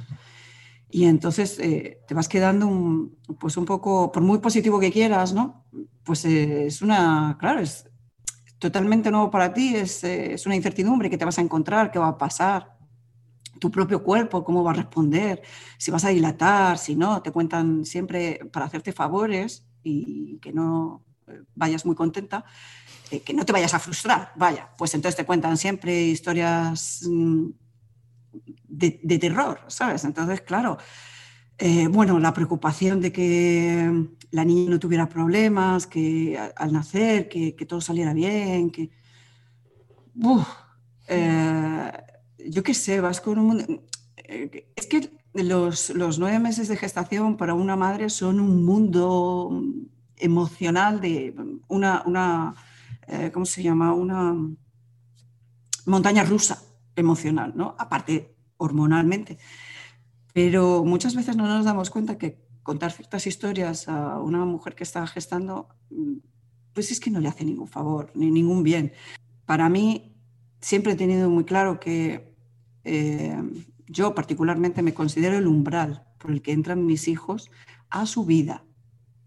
Y 0.95 1.07
entonces 1.07 1.59
eh, 1.59 2.03
te 2.07 2.13
vas 2.13 2.29
quedando 2.29 2.67
un, 2.67 3.17
pues 3.41 3.57
un 3.57 3.65
poco, 3.65 4.13
por 4.13 4.23
muy 4.23 4.41
positivo 4.41 4.79
que 4.79 4.93
quieras, 4.93 5.33
¿no? 5.33 5.65
Pues 6.05 6.23
eh, 6.27 6.67
es 6.67 6.83
una, 6.83 7.39
claro, 7.41 7.61
es 7.61 7.89
totalmente 8.59 9.11
nuevo 9.11 9.31
para 9.31 9.55
ti, 9.55 9.75
es, 9.75 10.05
es, 10.05 10.45
una 10.45 10.55
incertidumbre 10.55 11.09
que 11.09 11.17
te 11.17 11.25
vas 11.25 11.39
a 11.39 11.41
encontrar, 11.41 11.91
qué 11.91 11.99
va 11.99 12.09
a 12.09 12.19
pasar, 12.19 12.77
tu 13.59 13.71
propio 13.71 14.03
cuerpo, 14.03 14.45
cómo 14.45 14.63
va 14.63 14.73
a 14.73 14.75
responder, 14.75 15.41
si 15.79 15.91
vas 15.91 16.05
a 16.05 16.11
dilatar, 16.11 16.77
si 16.77 16.95
no, 16.95 17.23
te 17.23 17.33
cuentan 17.33 17.87
siempre 17.87 18.41
para 18.53 18.67
hacerte 18.67 18.93
favores 18.93 19.67
y 19.83 20.37
que 20.41 20.53
no 20.53 21.03
vayas 21.55 21.87
muy 21.87 21.95
contenta, 21.95 22.45
que 23.25 23.33
no 23.33 23.47
te 23.47 23.53
vayas 23.53 23.73
a 23.73 23.79
frustrar, 23.79 24.33
vaya, 24.37 24.71
pues 24.77 24.93
entonces 24.95 25.17
te 25.17 25.25
cuentan 25.25 25.57
siempre 25.57 26.03
historias 26.03 27.01
mm, 27.09 27.47
de, 28.73 29.19
terror, 29.19 29.61
¿sabes? 29.69 30.05
Entonces, 30.05 30.41
claro, 30.41 30.79
eh, 31.59 31.87
bueno, 31.89 32.19
la 32.19 32.33
preocupación 32.33 33.01
de 33.01 33.13
que 33.13 34.09
la 34.31 34.45
niña 34.45 34.71
no 34.71 34.79
tuviera 34.79 35.09
problemas, 35.09 35.87
que 35.87 36.39
al 36.57 36.73
nacer, 36.73 37.29
que, 37.29 37.53
todo 37.69 37.81
saliera 37.81 38.15
bien, 38.15 38.71
que... 38.71 38.91
Eh, 41.09 41.93
yo 42.49 42.63
qué 42.63 42.75
sé, 42.75 43.01
vas 43.01 43.21
con 43.21 43.39
un 43.39 43.47
mundo... 43.47 43.65
Eh, 44.17 44.73
es 44.75 44.87
que 44.87 45.11
los, 45.35 45.91
los, 45.91 46.19
nueve 46.19 46.39
meses 46.39 46.69
de 46.69 46.77
gestación 46.77 47.37
para 47.37 47.55
una 47.55 47.77
madre 47.77 48.09
son 48.11 48.41
un 48.41 48.65
mundo 48.65 49.63
emocional 50.17 51.01
de 51.01 51.35
una, 51.69 52.03
una 52.07 52.55
¿cómo 53.33 53.45
se 53.45 53.63
llama? 53.63 53.93
Una 53.93 54.35
montaña 55.87 56.25
rusa 56.25 56.63
emocional, 56.97 57.53
¿no? 57.57 57.75
Aparte 57.79 58.32
hormonalmente. 58.63 59.39
Pero 60.33 60.85
muchas 60.85 61.15
veces 61.15 61.37
no 61.37 61.47
nos 61.47 61.65
damos 61.65 61.91
cuenta 61.91 62.19
que 62.19 62.39
contar 62.63 62.93
ciertas 62.93 63.27
historias 63.27 63.89
a 63.89 64.21
una 64.21 64.45
mujer 64.45 64.75
que 64.75 64.85
está 64.85 65.07
gestando, 65.07 65.69
pues 66.73 66.91
es 66.91 67.01
que 67.01 67.11
no 67.11 67.21
le 67.21 67.29
hace 67.29 67.45
ningún 67.45 67.69
favor, 67.69 68.11
ni 68.15 68.31
ningún 68.31 68.63
bien. 68.63 68.93
Para 69.45 69.69
mí, 69.69 70.17
siempre 70.61 70.93
he 70.93 70.97
tenido 70.97 71.29
muy 71.29 71.45
claro 71.45 71.81
que 71.81 72.35
eh, 72.85 73.37
yo 73.87 74.15
particularmente 74.15 74.83
me 74.83 74.95
considero 74.95 75.37
el 75.37 75.47
umbral 75.47 76.07
por 76.19 76.31
el 76.31 76.41
que 76.41 76.53
entran 76.53 76.87
mis 76.87 77.09
hijos 77.09 77.51
a 77.91 78.07
su 78.07 78.25
vida, 78.25 78.65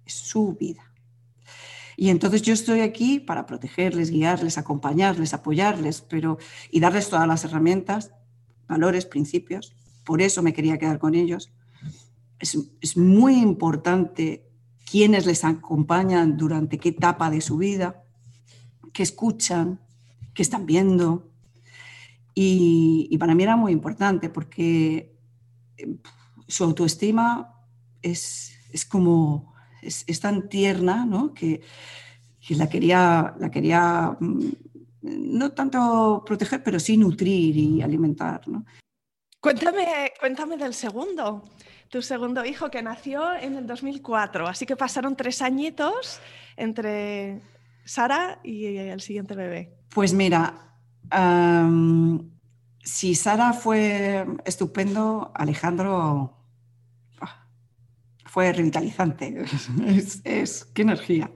su 0.06 0.54
vida. 0.54 0.92
Y 1.98 2.10
entonces 2.10 2.42
yo 2.42 2.54
estoy 2.54 2.82
aquí 2.82 3.20
para 3.20 3.46
protegerles, 3.46 4.12
guiarles, 4.12 4.58
acompañarles, 4.58 5.34
apoyarles, 5.34 6.02
pero 6.02 6.38
y 6.72 6.80
darles 6.80 7.10
todas 7.10 7.28
las 7.28 7.46
herramientas, 7.46 8.12
valores, 8.68 9.06
principios. 9.06 9.74
Por 10.04 10.22
eso 10.22 10.42
me 10.42 10.54
quería 10.54 10.78
quedar 10.78 11.00
con 11.00 11.16
ellos. 11.16 11.52
Es, 12.40 12.58
es 12.82 12.98
muy 12.98 13.40
importante 13.40 14.46
quiénes 14.90 15.26
les 15.26 15.44
acompañan 15.44 16.38
durante 16.38 16.78
qué 16.78 16.90
etapa 16.90 17.30
de 17.30 17.42
su 17.42 17.58
vida, 17.58 18.04
qué 18.94 19.04
escuchan, 19.04 19.80
qué 20.34 20.42
están 20.42 20.66
viendo. 20.66 21.32
Y, 22.34 23.08
y 23.10 23.18
para 23.18 23.34
mí 23.34 23.44
era 23.44 23.56
muy 23.56 23.72
importante 23.72 24.30
porque 24.30 25.16
eh, 25.78 25.98
su 26.48 26.64
autoestima 26.64 27.56
es, 28.02 28.54
es 28.72 28.86
como 28.86 29.54
es, 29.82 30.20
tan 30.20 30.50
tierna 30.50 31.06
¿no? 31.06 31.34
que, 31.34 31.62
la, 32.50 32.70
quería, 32.70 33.36
la 33.40 33.50
quería 33.50 34.18
mm, 34.20 34.40
no 35.06 35.52
tanto 35.52 36.24
proteger, 36.26 36.64
pero 36.64 36.80
sí 36.80 36.98
nutrir 36.98 37.56
y 37.56 37.82
alimentar. 37.82 38.48
¿no? 38.48 38.66
Cuéntame, 39.40 40.12
cuéntame 40.20 40.58
del 40.58 40.74
segundo, 40.74 41.44
tu 41.90 42.02
segundo 42.02 42.44
hijo 42.44 42.72
que 42.72 42.82
nació 42.82 43.34
en 43.36 43.56
el 43.56 43.68
2004, 43.68 44.48
así 44.48 44.66
que 44.66 44.76
pasaron 44.76 45.16
tres 45.16 45.42
añitos 45.42 46.20
entre 46.58 47.42
Sara 47.86 48.40
y 48.44 48.66
el 48.78 49.02
siguiente 49.02 49.36
bebé. 49.36 49.78
Pues 49.90 50.14
mira, 50.14 50.78
si 52.84 53.16
Sara 53.16 53.54
fue 53.54 54.26
estupendo, 54.46 55.32
Alejandro 55.36 56.36
fue 58.26 58.52
revitalizante. 58.52 59.46
es, 60.26 60.66
qué 60.74 60.82
energía. 60.82 61.32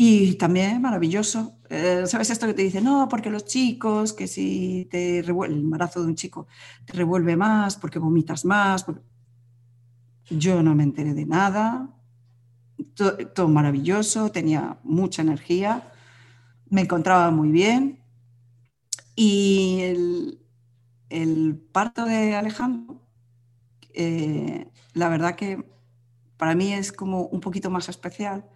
Y 0.00 0.34
también 0.34 0.80
maravilloso. 0.80 1.58
Eh, 1.68 2.04
¿Sabes 2.06 2.30
esto 2.30 2.46
que 2.46 2.54
te 2.54 2.62
dice? 2.62 2.80
No, 2.80 3.08
porque 3.08 3.30
los 3.30 3.46
chicos, 3.46 4.12
que 4.12 4.28
si 4.28 4.86
te 4.92 5.22
revuelve, 5.22 5.56
el 5.56 5.62
embarazo 5.62 6.00
de 6.00 6.06
un 6.06 6.14
chico 6.14 6.46
te 6.86 6.92
revuelve 6.92 7.36
más, 7.36 7.74
porque 7.74 7.98
vomitas 7.98 8.44
más. 8.44 8.86
Yo 10.30 10.62
no 10.62 10.76
me 10.76 10.84
enteré 10.84 11.14
de 11.14 11.26
nada. 11.26 11.90
Todo, 12.94 13.48
maravilloso, 13.48 14.30
tenía 14.30 14.78
mucha 14.84 15.22
energía, 15.22 15.92
me 16.70 16.82
encontraba 16.82 17.32
muy 17.32 17.50
bien. 17.50 17.98
Y 19.16 19.80
el, 21.10 21.60
parto 21.72 22.04
de 22.04 22.36
Alejandro, 22.36 23.02
eh, 23.94 24.70
la 24.94 25.08
verdad 25.08 25.34
que 25.34 25.68
para 26.36 26.54
mí 26.54 26.72
es 26.72 26.92
como 26.92 27.22
un 27.22 27.40
poquito 27.40 27.68
más 27.68 27.88
especial 27.88 28.48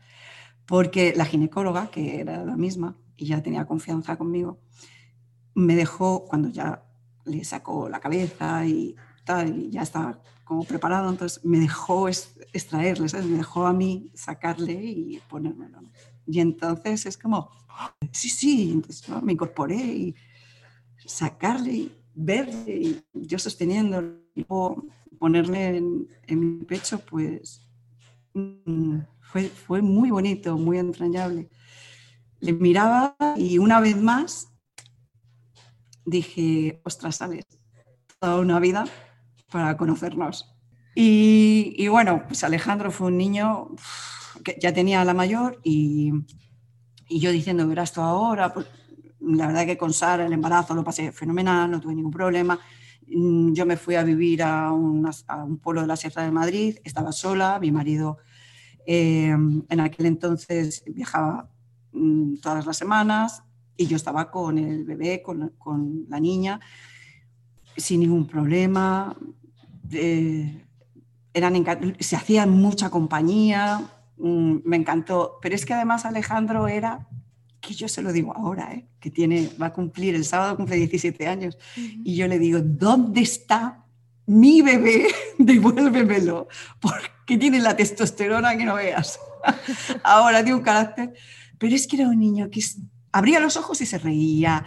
porque 0.73 1.13
la 1.15 1.27
ginecóloga, 1.27 1.91
que 1.91 2.19
era 2.19 2.47
la 2.47 2.57
misma 2.57 2.97
y 3.19 3.27
ya 3.27 3.43
tenía 3.43 3.67
confianza 3.67 4.17
conmigo, 4.17 4.59
me 5.55 5.77
dejó, 5.77 6.25
cuando 6.25 6.49
ya 6.49 6.83
le 7.27 7.45
sacó 7.45 7.91
la 7.91 8.01
cabeza 8.01 8.65
y 8.65 8.97
tal, 9.23 9.55
y 9.55 9.71
ya 9.71 9.83
estaba 9.83 10.23
como 10.45 10.65
preparado, 10.65 11.11
entonces 11.11 11.45
me 11.45 11.61
dejó 11.61 12.09
extraerle, 12.09 13.07
¿sabes? 13.11 13.27
me 13.27 13.37
dejó 13.37 13.67
a 13.67 13.75
mí 13.75 14.11
sacarle 14.15 14.73
y 14.73 15.21
ponérmelo. 15.29 15.83
Y 16.27 16.41
entonces 16.41 17.05
es 17.05 17.19
como, 17.19 17.51
sí, 18.11 18.31
sí, 18.31 18.71
entonces 18.73 19.07
me 19.23 19.35
incorporé 19.35 19.77
y 19.77 20.15
sacarle 21.05 21.73
y 21.75 21.93
verle 22.15 22.65
y 22.67 23.05
yo 23.13 23.39
sosteniendo 23.39 24.03
y 24.35 24.47
ponerle 25.19 25.77
en, 25.77 26.09
en 26.27 26.41
mi 26.41 26.65
pecho, 26.65 26.99
pues 26.99 27.69
Mm, 28.35 29.01
fue, 29.33 29.83
muy 29.83 30.11
bonito, 30.11 30.57
muy 30.59 30.79
entrañable. 30.79 31.49
Le 32.41 32.53
miraba 32.53 33.17
y 33.37 33.59
una 33.59 33.81
vez 33.81 33.97
más 33.97 34.49
dije, 36.05 36.81
ostras, 36.85 37.17
sales 37.17 37.47
toda 38.21 38.41
una 38.41 38.61
vida 38.61 38.85
para 39.51 39.77
conocernos. 39.77 40.55
Y, 40.95 41.89
bueno, 41.89 42.25
pues 42.27 42.45
Alejandro 42.45 42.91
fue 42.91 43.07
un 43.07 43.17
niño 43.17 43.69
que 44.45 44.59
ya 44.61 44.73
tenía 44.75 45.05
la 45.05 45.15
mayor 45.15 45.61
y, 45.65 46.13
yo 47.09 47.31
diciendo, 47.31 47.67
verás 47.67 47.91
esto 47.91 48.03
ahora, 48.03 48.53
pues, 48.53 48.67
la 49.21 49.47
verdad 49.47 49.67
que 49.67 49.79
con 49.79 49.93
Sara 49.93 50.27
el 50.27 50.33
embarazo 50.33 50.75
lo 50.75 50.85
pasé 50.85 51.13
fenomenal, 51.13 51.71
no 51.71 51.81
tuve 51.81 51.95
ningún 51.95 52.13
problema. 52.13 52.59
Mm, 53.07 53.53
yo 53.53 53.65
me 53.67 53.77
fui 53.77 53.95
a 53.95 54.03
vivir 54.03 54.43
a, 54.43 54.73
un 54.73 55.59
pueblo 55.63 55.83
de 55.83 55.87
la 55.87 55.97
Sierra 55.97 56.23
de 56.23 56.31
Madrid, 56.31 56.79
estaba 56.85 57.13
sola, 57.13 57.59
mi 57.61 57.71
marido 57.71 58.19
eh, 58.87 59.31
en 59.31 59.81
aquel 59.81 60.07
entonces 60.07 60.83
viajaba 60.87 61.49
mm, 61.93 62.37
todas 62.37 62.67
las 62.67 62.77
semanas 62.77 63.43
y 63.77 63.87
yo 63.87 63.97
estaba 63.97 64.31
con 64.31 64.59
el 64.59 64.85
bebé, 64.85 65.23
con, 65.23 66.07
la 66.09 66.21
niña, 66.21 66.61
sin 67.77 68.01
ningún 68.01 68.27
problema. 68.27 69.17
Eh, 69.91 70.65
eran 71.35 71.65
se 71.99 72.17
hacían 72.17 72.51
mucha 72.51 72.91
compañía, 72.91 73.81
mm, 74.19 74.57
me 74.65 74.77
encantó. 74.77 75.39
Pero 75.41 75.55
es 75.55 75.65
que 75.65 75.75
además 75.75 76.05
Alejandro 76.05 76.69
era 76.69 77.09
que 77.61 77.75
yo 77.75 77.89
se 77.89 78.03
lo 78.03 78.13
digo 78.13 78.37
ahora, 78.37 78.75
¿eh? 78.75 78.89
que 79.01 79.11
tiene, 79.11 79.49
va 79.61 79.67
a 79.67 79.73
cumplir, 79.73 80.15
el 80.15 80.25
sábado 80.25 80.57
cumple 80.57 80.77
17 80.77 81.29
años, 81.29 81.57
y 81.77 82.17
yo 82.17 82.27
le 82.27 82.39
digo, 82.39 82.59
¿dónde 82.61 83.21
está 83.21 83.82
mi 84.27 84.63
bebé? 84.63 85.07
Devuélvemelo, 85.39 86.49
porque 86.81 87.39
tiene 87.39 87.61
la 87.61 87.77
testosterona 87.77 88.57
que 88.57 88.65
no 88.65 88.75
veas. 88.75 89.21
ahora 90.05 90.43
tiene 90.43 90.59
un 90.59 90.65
carácter, 90.65 91.13
pero 91.59 91.75
es 91.75 91.87
que 91.87 91.97
era 91.97 92.09
un 92.09 92.19
niño 92.19 92.49
que 92.51 92.61
abría 93.13 93.41
los 93.41 93.57
ojos 93.57 93.81
y 93.81 93.87
se 93.87 93.99
reía, 93.99 94.65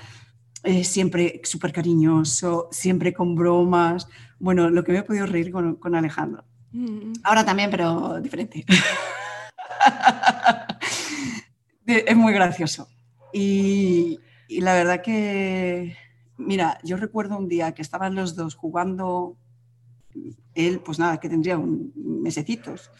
eh, 0.64 0.84
siempre 0.84 1.42
súper 1.44 1.72
cariñoso, 1.72 2.68
siempre 2.72 3.14
con 3.14 3.36
bromas. 3.36 4.08
Bueno, 4.40 4.70
lo 4.70 4.84
que 4.84 4.92
me 4.92 5.00
he 5.00 5.04
podido 5.04 5.26
reír 5.26 5.52
con, 5.52 5.76
con 5.76 5.96
Alejandro. 5.96 6.44
Mm. 6.72 7.14
Ahora 7.24 7.46
también, 7.46 7.72
pero 7.72 8.20
diferente. 8.20 8.66
es 11.86 12.16
muy 12.16 12.34
gracioso. 12.34 12.88
Y, 13.32 14.20
la 14.50 14.74
verdad 14.74 15.02
que, 15.02 15.96
mira, 16.38 16.80
yo 16.84 16.98
recuerdo 16.98 17.38
un 17.38 17.48
día 17.48 17.74
que 17.74 17.82
estaban 17.82 18.16
los 18.16 18.36
dos 18.36 18.56
jugando, 18.56 19.38
él, 20.54 20.80
pues 20.80 21.00
nada, 21.00 21.20
que 21.20 21.30
tendría 21.30 21.58
un 21.58 21.92
mesecitos, 21.96 22.92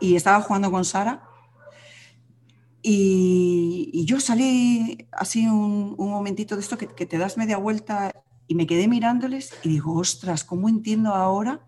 y 0.00 0.16
estaba 0.16 0.40
jugando 0.42 0.70
con 0.70 0.84
Sara 0.84 1.22
Y, 2.82 4.04
yo 4.06 4.20
salí 4.20 5.08
así 5.10 5.46
un, 5.46 5.96
momentito 5.98 6.54
de 6.54 6.60
esto 6.60 6.78
que, 6.78 6.86
te 6.86 7.18
das 7.18 7.36
media 7.36 7.56
vuelta 7.56 8.12
y 8.46 8.54
me 8.54 8.66
quedé 8.66 8.86
mirándoles 8.86 9.52
y 9.64 9.70
digo, 9.70 9.94
ostras, 9.94 10.44
¿cómo 10.44 10.68
entiendo 10.68 11.14
ahora 11.14 11.66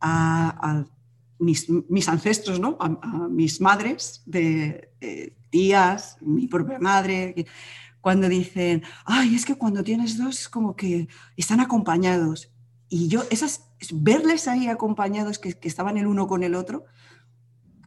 a, 0.00 0.84
mis, 1.38 2.08
ancestros, 2.08 2.60
¿no? 2.60 2.76
a, 2.80 2.88
mis 3.28 3.60
madres, 3.60 4.22
de, 4.26 4.92
tías, 5.50 6.18
mi 6.20 6.48
propia 6.48 6.78
madre, 6.78 7.46
cuando 8.02 8.28
dicen, 8.28 8.82
ay, 9.04 9.34
es 9.34 9.46
que 9.46 9.54
cuando 9.54 9.82
tienes 9.82 10.18
dos 10.18 10.48
como 10.48 10.74
que 10.76 11.08
están 11.36 11.60
acompañados. 11.60 12.51
Y 12.94 13.08
yo, 13.08 13.22
esas, 13.30 13.70
verles 13.90 14.46
ahí 14.48 14.68
acompañados, 14.68 15.38
que, 15.38 15.54
que 15.54 15.66
estaban 15.66 15.96
el 15.96 16.06
uno 16.06 16.26
con 16.26 16.42
el 16.42 16.54
otro, 16.54 16.84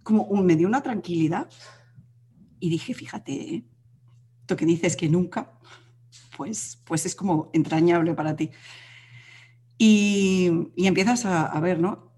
como 0.02 0.28
me 0.42 0.56
dio 0.56 0.68
una 0.68 0.82
tranquilidad 0.82 1.48
y 2.60 2.72
dije, 2.72 2.96
fíjate, 2.96 3.34
¿eh? 3.34 3.66
lo 4.48 4.56
que 4.56 4.66
dices 4.66 4.96
que 4.96 5.08
nunca, 5.08 5.60
pues, 6.36 6.82
pues 6.86 7.06
es 7.06 7.14
como 7.14 7.52
entrañable 7.54 8.16
para 8.16 8.36
ti. 8.36 8.50
Y, 9.78 10.72
y 10.76 10.88
empiezas 10.88 11.24
a, 11.26 11.60
ver, 11.60 11.80
¿no? 11.80 12.12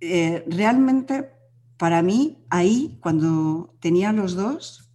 Eh, 0.00 0.44
realmente, 0.48 1.30
para 1.76 2.02
mí, 2.02 2.44
ahí, 2.50 2.98
cuando 3.02 3.76
tenía 3.78 4.12
los 4.12 4.34
dos, 4.34 4.90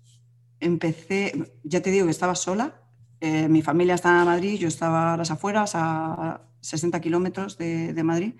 empecé, 0.59 1.53
ya 1.63 1.81
te 1.81 1.91
digo 1.91 2.07
que 2.07 2.11
estaba 2.11 2.35
sola, 2.35 2.83
eh, 3.21 3.47
mi 3.47 3.61
familia 3.61 3.95
estaba 3.95 4.19
en 4.19 4.25
Madrid, 4.25 4.59
yo 4.59 4.67
estaba 4.67 5.13
a 5.13 5.17
las 5.17 5.31
afueras, 5.31 5.71
a 5.75 6.48
60 6.61 6.99
kilómetros 7.01 7.57
de, 7.57 7.93
de 7.93 8.03
Madrid. 8.03 8.33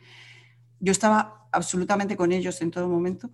Yo 0.79 0.91
estaba 0.91 1.47
absolutamente 1.51 2.15
con 2.15 2.31
ellos 2.31 2.61
en 2.61 2.71
todo 2.71 2.87
momento 2.87 3.29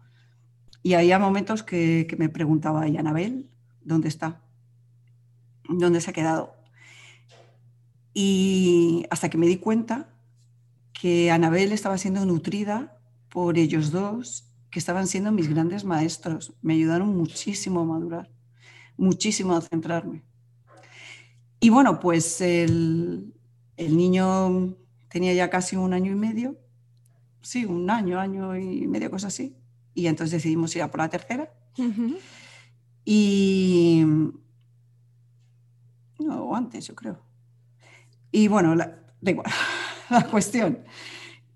y 0.86 0.94
había 0.94 1.18
momentos 1.18 1.64
que, 1.64 2.16
me 2.20 2.30
preguntaba, 2.30 2.88
¿y 2.88 2.96
Anabel? 2.96 3.50
¿Dónde 3.82 4.08
está? 4.08 4.44
¿Dónde 5.68 6.00
se 6.00 6.12
ha 6.12 6.14
quedado? 6.14 6.56
Y 8.14 9.06
hasta 9.10 9.30
que 9.30 9.40
me 9.40 9.48
di 9.48 9.58
cuenta 9.58 10.14
que 10.94 11.32
Anabel 11.32 11.72
estaba 11.72 11.98
siendo 11.98 12.24
nutrida 12.26 13.00
por 13.30 13.58
ellos 13.58 13.90
dos, 13.90 14.54
que 14.70 14.78
estaban 14.78 15.08
siendo 15.08 15.32
mis 15.32 15.50
grandes 15.50 15.86
maestros. 15.86 16.54
Me 16.62 16.76
ayudaron 16.76 17.18
muchísimo 17.18 17.80
a 17.80 17.86
madurar, 17.86 18.30
muchísimo 18.96 19.56
a 19.56 19.62
centrarme. 19.62 20.24
Y 21.60 21.70
bueno, 21.70 22.00
pues 22.00 22.42
el, 22.42 23.34
el 23.78 23.98
niño 23.98 24.76
tenía 25.10 25.34
ya 25.34 25.50
casi 25.50 25.76
un 25.76 25.94
año 25.94 26.12
y 26.12 26.16
medio, 26.16 26.58
sí, 27.42 27.66
un 27.66 27.90
año, 27.90 28.20
año 28.20 28.58
y 28.58 28.88
medio, 28.88 29.12
cosa 29.12 29.28
así. 29.28 29.56
Y 29.94 30.08
entonces 30.08 30.32
decidimos 30.32 30.76
ir 30.76 30.82
a 30.82 30.92
por 30.92 31.00
la 31.00 31.10
tercera. 31.10 31.54
Y. 33.06 34.04
No, 36.20 36.56
antes, 36.56 36.88
yo 36.88 36.96
creo. 36.96 37.20
Y 38.32 38.48
bueno, 38.48 38.76
la, 38.76 39.00
da 39.22 39.32
igual, 39.32 39.50
la 40.10 40.28
cuestión. 40.28 40.84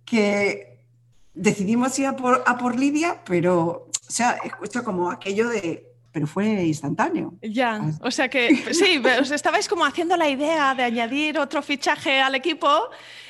Que 0.06 0.86
decidimos 1.34 1.98
ir 2.00 2.06
a 2.08 2.16
por, 2.16 2.44
a 2.46 2.58
por 2.58 2.78
Lidia, 2.78 3.24
pero, 3.26 3.90
o 3.90 4.12
sea, 4.12 4.38
escucho 4.44 4.84
como 4.84 5.12
aquello 5.12 5.50
de. 5.50 5.89
Pero 6.12 6.26
fue 6.26 6.66
instantáneo. 6.66 7.36
Ya, 7.42 7.82
o 8.02 8.10
sea 8.12 8.30
que 8.30 8.56
sí, 8.74 9.02
os 9.20 9.32
estabais 9.32 9.68
como 9.68 9.86
haciendo 9.86 10.18
la 10.18 10.30
idea 10.30 10.74
de 10.76 10.84
añadir 10.84 11.38
otro 11.38 11.62
fichaje 11.62 12.20
al 12.20 12.36
equipo, 12.36 12.68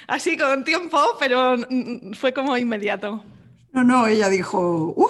así 0.08 0.38
con 0.38 0.64
tiempo, 0.64 1.00
pero 1.20 1.58
fue 2.14 2.34
como 2.34 2.58
inmediato. 2.58 3.24
No, 3.72 3.84
no, 3.84 4.08
ella 4.08 4.30
dijo, 4.30 4.94
uh, 4.96 5.10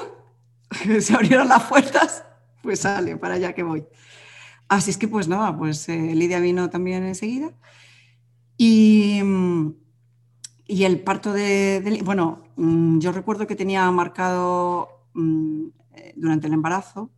se 1.00 1.14
abrieron 1.14 1.48
las 1.48 1.64
puertas, 1.64 2.24
pues 2.62 2.80
sale, 2.80 3.18
para 3.18 3.36
allá 3.36 3.54
que 3.54 3.64
voy. 3.64 3.86
Así 4.68 4.92
es 4.92 4.98
que 4.98 5.08
pues 5.08 5.28
nada, 5.28 5.58
pues 5.58 5.90
eh, 5.90 6.14
Lidia 6.16 6.40
vino 6.40 6.70
también 6.70 7.04
enseguida. 7.04 7.52
Y, 8.56 9.22
y 10.68 10.84
el 10.84 11.00
parto 11.00 11.34
de, 11.34 12.02
bueno, 12.04 12.44
mm, 12.56 13.00
yo 13.00 13.12
recuerdo 13.12 13.48
que 13.48 13.56
tenía 13.56 13.90
marcado 13.90 15.08
mm, 15.14 15.68
eh, 15.96 16.14
durante 16.16 16.48
el 16.48 16.54
embarazo, 16.54 17.10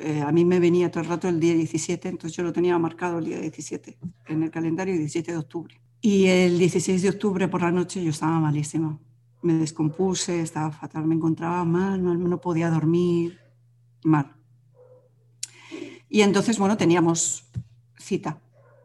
eh, 0.00 0.22
a 0.22 0.32
mí 0.32 0.44
me 0.44 0.58
venía 0.58 0.90
todo 0.90 1.02
el 1.02 1.08
rato 1.08 1.28
el 1.28 1.38
día 1.38 1.54
17, 1.54 2.08
entonces 2.08 2.36
yo 2.36 2.42
lo 2.42 2.52
tenía 2.52 2.78
marcado 2.78 3.18
el 3.18 3.26
día 3.26 3.40
17 3.40 3.98
en 4.26 4.42
el 4.42 4.50
calendario, 4.50 4.94
17 4.94 5.32
de 5.32 5.38
octubre. 5.38 5.80
Y 6.00 6.26
el 6.26 6.58
16 6.58 7.02
de 7.02 7.10
octubre 7.10 7.48
por 7.48 7.62
la 7.62 7.70
noche 7.70 8.02
yo 8.02 8.10
estaba 8.10 8.40
malísima 8.40 8.98
me 9.42 9.54
descompuse, 9.54 10.40
estaba 10.40 10.70
fatal, 10.70 11.06
me 11.06 11.14
encontraba 11.14 11.64
mal, 11.64 12.02
no 12.02 12.40
podía 12.40 12.70
dormir, 12.70 13.38
mal. 14.04 14.34
Y 16.08 16.22
entonces, 16.22 16.58
bueno, 16.58 16.76
teníamos 16.76 17.44
cita 17.98 18.40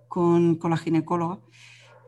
con, 0.07 0.55
con 0.55 0.71
la 0.71 0.77
ginecóloga 0.77 1.39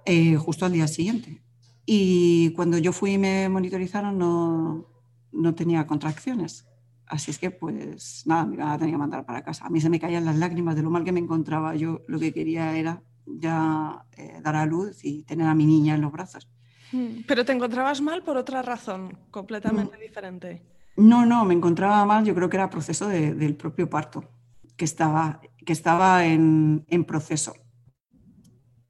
eh, 0.05 0.35
justo 0.35 0.65
al 0.65 0.73
día 0.73 0.87
siguiente. 0.87 1.41
Y 1.85 2.51
cuando 2.51 2.77
yo 2.77 2.93
fui 2.93 3.13
y 3.13 3.17
me 3.17 3.49
monitorizaron, 3.49 4.17
no, 4.17 4.85
no 5.31 5.55
tenía 5.55 5.87
contracciones. 5.87 6.66
Así 7.07 7.31
es 7.31 7.39
que, 7.39 7.51
pues 7.51 8.23
nada, 8.25 8.45
me 8.45 8.55
iba 8.55 8.73
a 8.73 8.77
tener 8.77 8.93
que 8.93 8.97
mandar 8.97 9.25
para 9.25 9.43
casa. 9.43 9.65
A 9.65 9.69
mí 9.69 9.79
se 9.79 9.89
me 9.89 9.99
caían 9.99 10.25
las 10.25 10.35
lágrimas 10.35 10.75
de 10.75 10.83
lo 10.83 10.89
mal 10.89 11.03
que 11.03 11.13
me 11.13 11.19
encontraba. 11.19 11.75
Yo 11.75 12.01
lo 12.07 12.19
que 12.19 12.33
quería 12.33 12.75
era 12.77 13.01
ya 13.25 14.05
eh, 14.17 14.39
dar 14.41 14.55
a 14.55 14.65
luz 14.65 15.03
y 15.03 15.23
tener 15.23 15.47
a 15.47 15.55
mi 15.55 15.65
niña 15.65 15.95
en 15.95 16.01
los 16.01 16.11
brazos. 16.11 16.49
Mm, 16.91 17.21
pero 17.27 17.45
te 17.45 17.53
encontrabas 17.53 18.01
mal 18.01 18.23
por 18.23 18.37
otra 18.37 18.61
razón, 18.61 19.17
completamente 19.31 19.97
diferente. 19.97 20.61
No, 20.95 21.25
no, 21.25 21.45
me 21.45 21.53
encontraba 21.53 22.03
mal, 22.05 22.25
yo 22.25 22.33
creo 22.33 22.49
que 22.49 22.57
era 22.57 22.69
proceso 22.69 23.07
del 23.07 23.55
propio 23.55 23.89
parto, 23.89 24.23
que 24.75 24.85
estaba, 24.85 25.41
que 25.65 25.73
estaba 25.73 26.25
en, 26.25 26.85
proceso. 27.05 27.53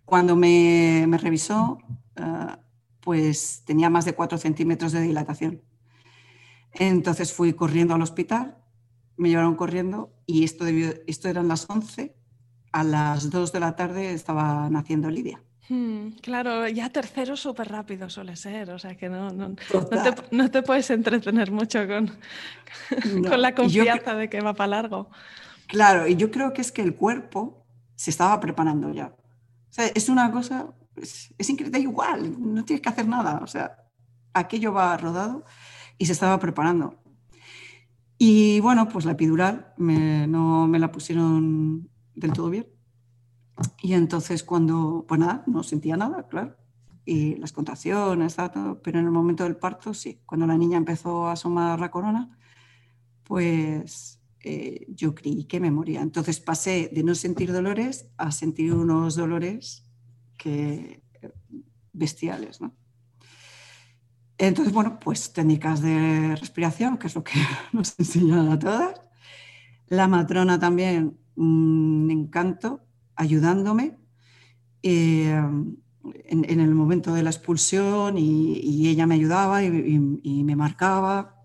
Cuando 0.06 0.36
me, 0.36 1.06
revisó, 1.20 1.80
eh, 2.16 2.56
pues 3.02 3.64
tenía 3.66 3.90
más 3.90 4.06
de 4.06 4.14
4 4.14 4.38
centímetros 4.38 4.94
de 4.94 5.02
dilatación. 5.02 5.62
Entonces 6.74 7.34
fui 7.34 7.54
corriendo 7.54 7.96
al 7.96 8.02
hospital, 8.02 8.58
me 9.18 9.30
llevaron 9.30 9.56
corriendo 9.56 10.14
y 10.26 10.44
esto, 10.44 10.64
debió, 10.64 10.94
esto 11.08 11.28
eran 11.30 11.48
las 11.48 11.70
11. 11.70 12.16
A 12.72 12.84
las 12.84 13.30
2 13.32 13.52
de 13.54 13.60
la 13.60 13.76
tarde 13.76 14.14
estaba 14.14 14.70
naciendo 14.70 15.10
Lidia. 15.10 15.42
Hmm, 15.70 16.12
claro, 16.22 16.68
ya 16.68 16.90
tercero 16.90 17.36
súper 17.36 17.70
rápido 17.70 18.10
suele 18.10 18.38
ser, 18.38 18.70
o 18.72 18.80
sea 18.80 18.96
que 18.96 19.10
no, 19.10 19.32
no, 19.32 19.54
no, 20.32 20.50
te, 20.50 20.62
puedes 20.62 20.90
entretener 20.92 21.52
mucho 21.52 21.86
con, 21.86 22.18
con 23.28 23.42
la 23.42 23.54
confianza 23.54 24.16
de 24.16 24.30
que 24.30 24.40
va 24.40 24.54
para 24.54 24.82
largo. 24.82 25.10
Claro, 25.68 26.08
y 26.08 26.16
yo 26.16 26.32
creo 26.32 26.54
que 26.54 26.62
es 26.62 26.72
que 26.72 26.82
el 26.82 26.96
cuerpo 26.96 27.66
se 27.96 28.12
estaba 28.12 28.40
preparando 28.40 28.94
ya. 28.94 29.08
O 29.08 29.74
sea, 29.74 29.88
es 29.88 30.08
una 30.08 30.32
cosa, 30.32 30.68
es, 30.96 31.34
es 31.38 31.50
increíble, 31.50 31.80
igual, 31.80 32.36
no 32.40 32.64
tienes 32.64 32.82
que 32.82 32.90
hacer 32.90 33.08
nada, 33.08 33.42
o 33.44 33.48
sea, 33.48 33.78
aquello 34.34 34.72
va 34.72 34.96
rodado 34.96 35.44
y 35.98 36.06
se 36.06 36.14
estaba 36.14 36.40
preparando. 36.40 36.96
Y 38.18 38.60
bueno, 38.62 38.90
pues 38.90 39.06
la 39.06 39.12
epidural 39.12 39.74
no 39.78 40.68
me 40.68 40.80
la 40.80 40.92
pusieron 40.92 41.90
del 42.16 42.34
todo 42.34 42.50
bien 42.50 42.68
y 43.82 43.94
entonces 43.94 44.44
cuando, 44.44 45.06
pues 45.08 45.20
nada, 45.20 45.44
no 45.48 45.64
sentía 45.64 45.98
nada, 45.98 46.28
claro. 46.28 46.56
Y 47.06 47.36
las 47.36 47.54
contracciones, 47.54 48.36
todo, 48.36 48.82
pero 48.82 49.00
en 49.00 49.06
el 49.06 49.12
momento 49.12 49.44
del 49.44 49.56
parto, 49.56 49.94
sí. 49.94 50.22
Cuando 50.26 50.46
la 50.46 50.58
niña 50.58 50.78
empezó 50.78 51.28
a 51.28 51.34
asomar 51.34 51.80
la 51.80 51.90
corona, 51.90 52.38
pues 53.24 54.20
eh, 54.44 54.86
yo 54.90 55.16
creí 55.16 55.46
que 55.46 55.60
me 55.60 55.72
moría. 55.72 56.02
Entonces 56.02 56.40
pasé 56.40 56.90
de 56.94 57.04
no 57.04 57.16
sentir 57.16 57.52
dolores 57.54 58.10
a 58.18 58.32
sentir 58.32 58.74
unos 58.74 59.16
dolores 59.16 59.86
que 60.38 61.04
bestiales, 61.94 62.62
¿no? 62.62 62.76
Entonces, 64.38 64.74
bueno, 64.74 65.00
pues 65.00 65.34
técnicas 65.34 65.82
de 65.82 66.36
respiración, 66.36 66.98
que 66.98 67.08
es 67.08 67.16
lo 67.16 67.24
que 67.24 67.34
nos 67.74 67.98
enseñan 68.00 68.50
a 68.50 68.60
todas. 68.60 69.02
La 69.88 70.08
matrona 70.08 70.60
también, 70.60 71.18
un 71.36 72.10
encanto, 72.12 72.82
ayudándome 73.16 73.98
eh, 74.84 75.42
en, 76.26 76.60
el 76.60 76.76
momento 76.76 77.14
de 77.14 77.24
la 77.24 77.30
expulsión 77.30 78.18
y, 78.18 78.88
ella 78.88 79.08
me 79.08 79.16
ayudaba 79.16 79.64
y, 79.64 80.44
me 80.44 80.56
marcaba. 80.56 81.36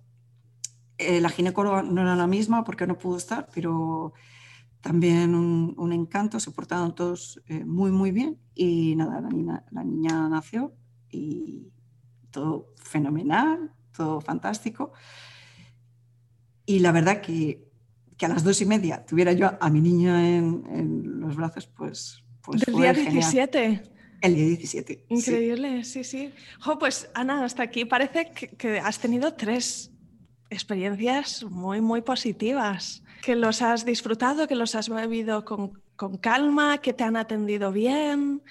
Eh, 0.98 1.20
la 1.20 1.30
ginecóloga 1.30 1.82
no 1.82 2.02
era 2.02 2.14
la 2.14 2.26
misma 2.26 2.62
porque 2.64 2.86
no 2.86 2.98
pudo 2.98 3.16
estar, 3.16 3.48
pero 3.54 4.12
también 4.80 5.34
un, 5.34 5.92
encanto, 5.92 6.38
se 6.40 6.50
portaron 6.50 6.94
todos 6.94 7.40
eh, 7.46 7.64
muy, 7.64 7.90
muy 7.90 8.10
bien 8.10 8.38
y 8.54 8.94
nada, 8.96 9.20
la 9.20 9.28
niña, 9.28 9.64
la 9.70 9.84
niña 9.84 10.28
nació 10.28 10.74
y 11.10 11.72
todo 12.32 12.74
fenomenal, 12.76 13.70
todo 13.96 14.20
fantástico. 14.20 14.92
Y 16.66 16.80
la 16.80 16.90
verdad 16.90 17.20
que 17.20 17.72
que 18.22 18.26
a 18.26 18.28
las 18.28 18.44
dos 18.44 18.60
y 18.60 18.66
media 18.66 19.04
tuviera 19.04 19.32
yo 19.32 19.50
a 19.60 19.68
mi 19.68 19.80
niña 19.80 20.36
en, 20.36 21.20
los 21.20 21.34
brazos, 21.34 21.66
pues... 21.66 22.22
pues 22.40 22.60
¿Del 22.60 22.76
día 22.76 22.92
17? 22.92 23.82
El 24.20 24.34
día 24.36 24.46
17. 24.46 25.06
Increíble, 25.08 25.82
sí, 25.82 26.04
sí. 26.04 26.32
pues 26.78 27.10
Ana, 27.14 27.44
hasta 27.44 27.64
aquí 27.64 27.84
parece 27.84 28.30
que, 28.30 28.78
has 28.78 29.00
tenido 29.00 29.34
tres 29.34 29.90
experiencias 30.50 31.42
muy, 31.42 31.80
muy 31.80 32.02
positivas. 32.02 33.02
Que 33.22 33.34
los 33.34 33.60
has 33.60 33.84
disfrutado, 33.84 34.46
que 34.46 34.54
los 34.54 34.76
has 34.76 34.88
vivido 34.88 35.44
con, 35.44 35.72
calma, 36.20 36.78
que 36.78 36.92
te 36.92 37.02
han 37.02 37.16
atendido 37.16 37.72
bien, 37.72 38.42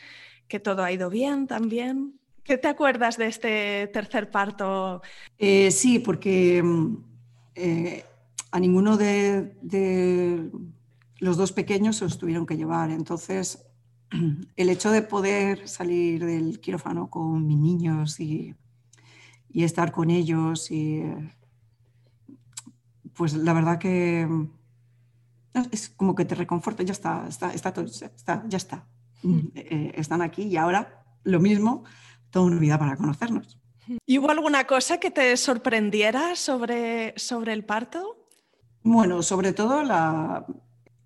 que 0.49 0.59
todo 0.59 0.83
ha 0.83 0.91
ido 0.91 1.09
bien 1.09 1.47
también. 1.47 2.19
¿Qué 2.43 2.57
te 2.57 2.67
acuerdas 2.67 3.17
de 3.17 3.27
este 3.27 3.87
tercer 3.87 4.31
parto? 4.31 5.01
Eh, 5.37 5.71
sí, 5.71 5.99
porque 5.99 6.61
mm, 6.63 6.97
eh, 7.55 8.05
a 8.51 8.59
ninguno 8.59 8.97
de, 8.97 10.49
los 11.19 11.37
dos 11.37 11.51
pequeños 11.51 11.97
se 11.97 12.05
los 12.05 12.17
tuvieron 12.17 12.45
que 12.45 12.57
llevar. 12.57 12.89
Entonces, 12.89 13.65
el 14.55 14.69
hecho 14.69 14.91
de 14.91 15.01
poder 15.01 15.67
salir 15.67 16.25
del 16.25 16.59
quirófano 16.59 17.09
con 17.09 17.45
mis 17.45 17.57
niños 17.57 18.19
y, 18.19 18.55
y 19.49 19.63
estar 19.63 19.91
con 19.91 20.09
ellos 20.09 20.71
y 20.71 21.03
pues 23.13 23.33
la 23.33 23.53
verdad 23.53 23.77
que 23.77 24.27
es 25.71 25.89
como 25.89 26.15
que 26.15 26.25
te 26.25 26.35
reconforta, 26.35 26.83
ya 26.83 26.93
está, 26.93 27.25
está, 27.27 27.53
está, 27.53 27.73
todo, 27.73 27.85
está 27.85 28.43
ya 28.47 28.57
está. 28.57 28.87
Mm, 29.23 29.39
eh, 29.53 29.91
están 29.95 30.21
aquí 30.21 30.43
y 30.43 30.57
ahora 30.57 31.03
lo 31.23 31.39
mismo, 31.39 31.83
toda 32.31 32.45
una 32.45 32.59
vida 32.59 32.79
para 32.79 32.95
conocernos. 32.95 33.59
¿Y 34.05 34.17
hubo 34.17 34.29
alguna 34.29 34.65
cosa 34.65 34.99
que 34.99 35.11
te 35.11 35.35
sorprendiera 35.37 36.35
sobre, 36.35 37.13
sobre 37.17 37.53
el 37.53 37.65
parto? 37.65 38.27
Bueno, 38.83 39.21
sobre 39.21 39.53
todo 39.53 39.83
la, 39.83 40.45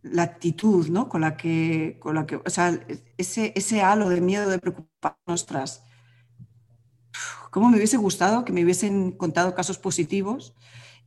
la 0.03 0.23
actitud 0.23 0.87
¿no? 0.89 1.09
con 1.09 1.21
la 1.21 1.35
que, 1.35 1.97
con 1.99 2.15
la 2.15 2.25
que 2.25 2.37
o 2.37 2.49
sea, 2.49 2.79
ese, 3.17 3.53
ese 3.55 3.81
halo 3.81 4.09
de 4.09 4.21
miedo, 4.21 4.49
de 4.49 4.59
preocuparnos 4.59 5.45
tras. 5.45 5.83
¿Cómo 7.49 7.69
me 7.69 7.77
hubiese 7.77 7.97
gustado 7.97 8.45
que 8.45 8.53
me 8.53 8.63
hubiesen 8.63 9.11
contado 9.11 9.55
casos 9.55 9.77
positivos 9.77 10.53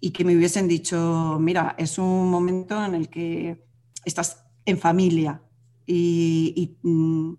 y 0.01 0.11
que 0.11 0.25
me 0.25 0.37
hubiesen 0.37 0.69
dicho, 0.69 1.39
mira, 1.41 1.75
es 1.79 1.99
un 1.99 2.31
momento 2.31 2.83
en 2.85 2.95
el 2.95 3.09
que 3.09 3.65
estás 4.05 4.45
en 4.65 4.79
familia 4.79 5.43
y, 5.87 6.77
mm, 6.83 7.33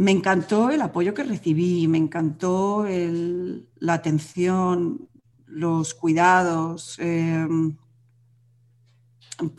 me 0.00 0.12
encantó 0.12 0.70
el 0.70 0.80
apoyo 0.80 1.12
que 1.12 1.24
recibí, 1.24 1.86
me 1.86 1.98
encantó 1.98 2.86
la 2.86 3.92
atención, 3.92 5.10
los 5.46 5.92
cuidados, 5.92 6.96
em, 6.98 7.76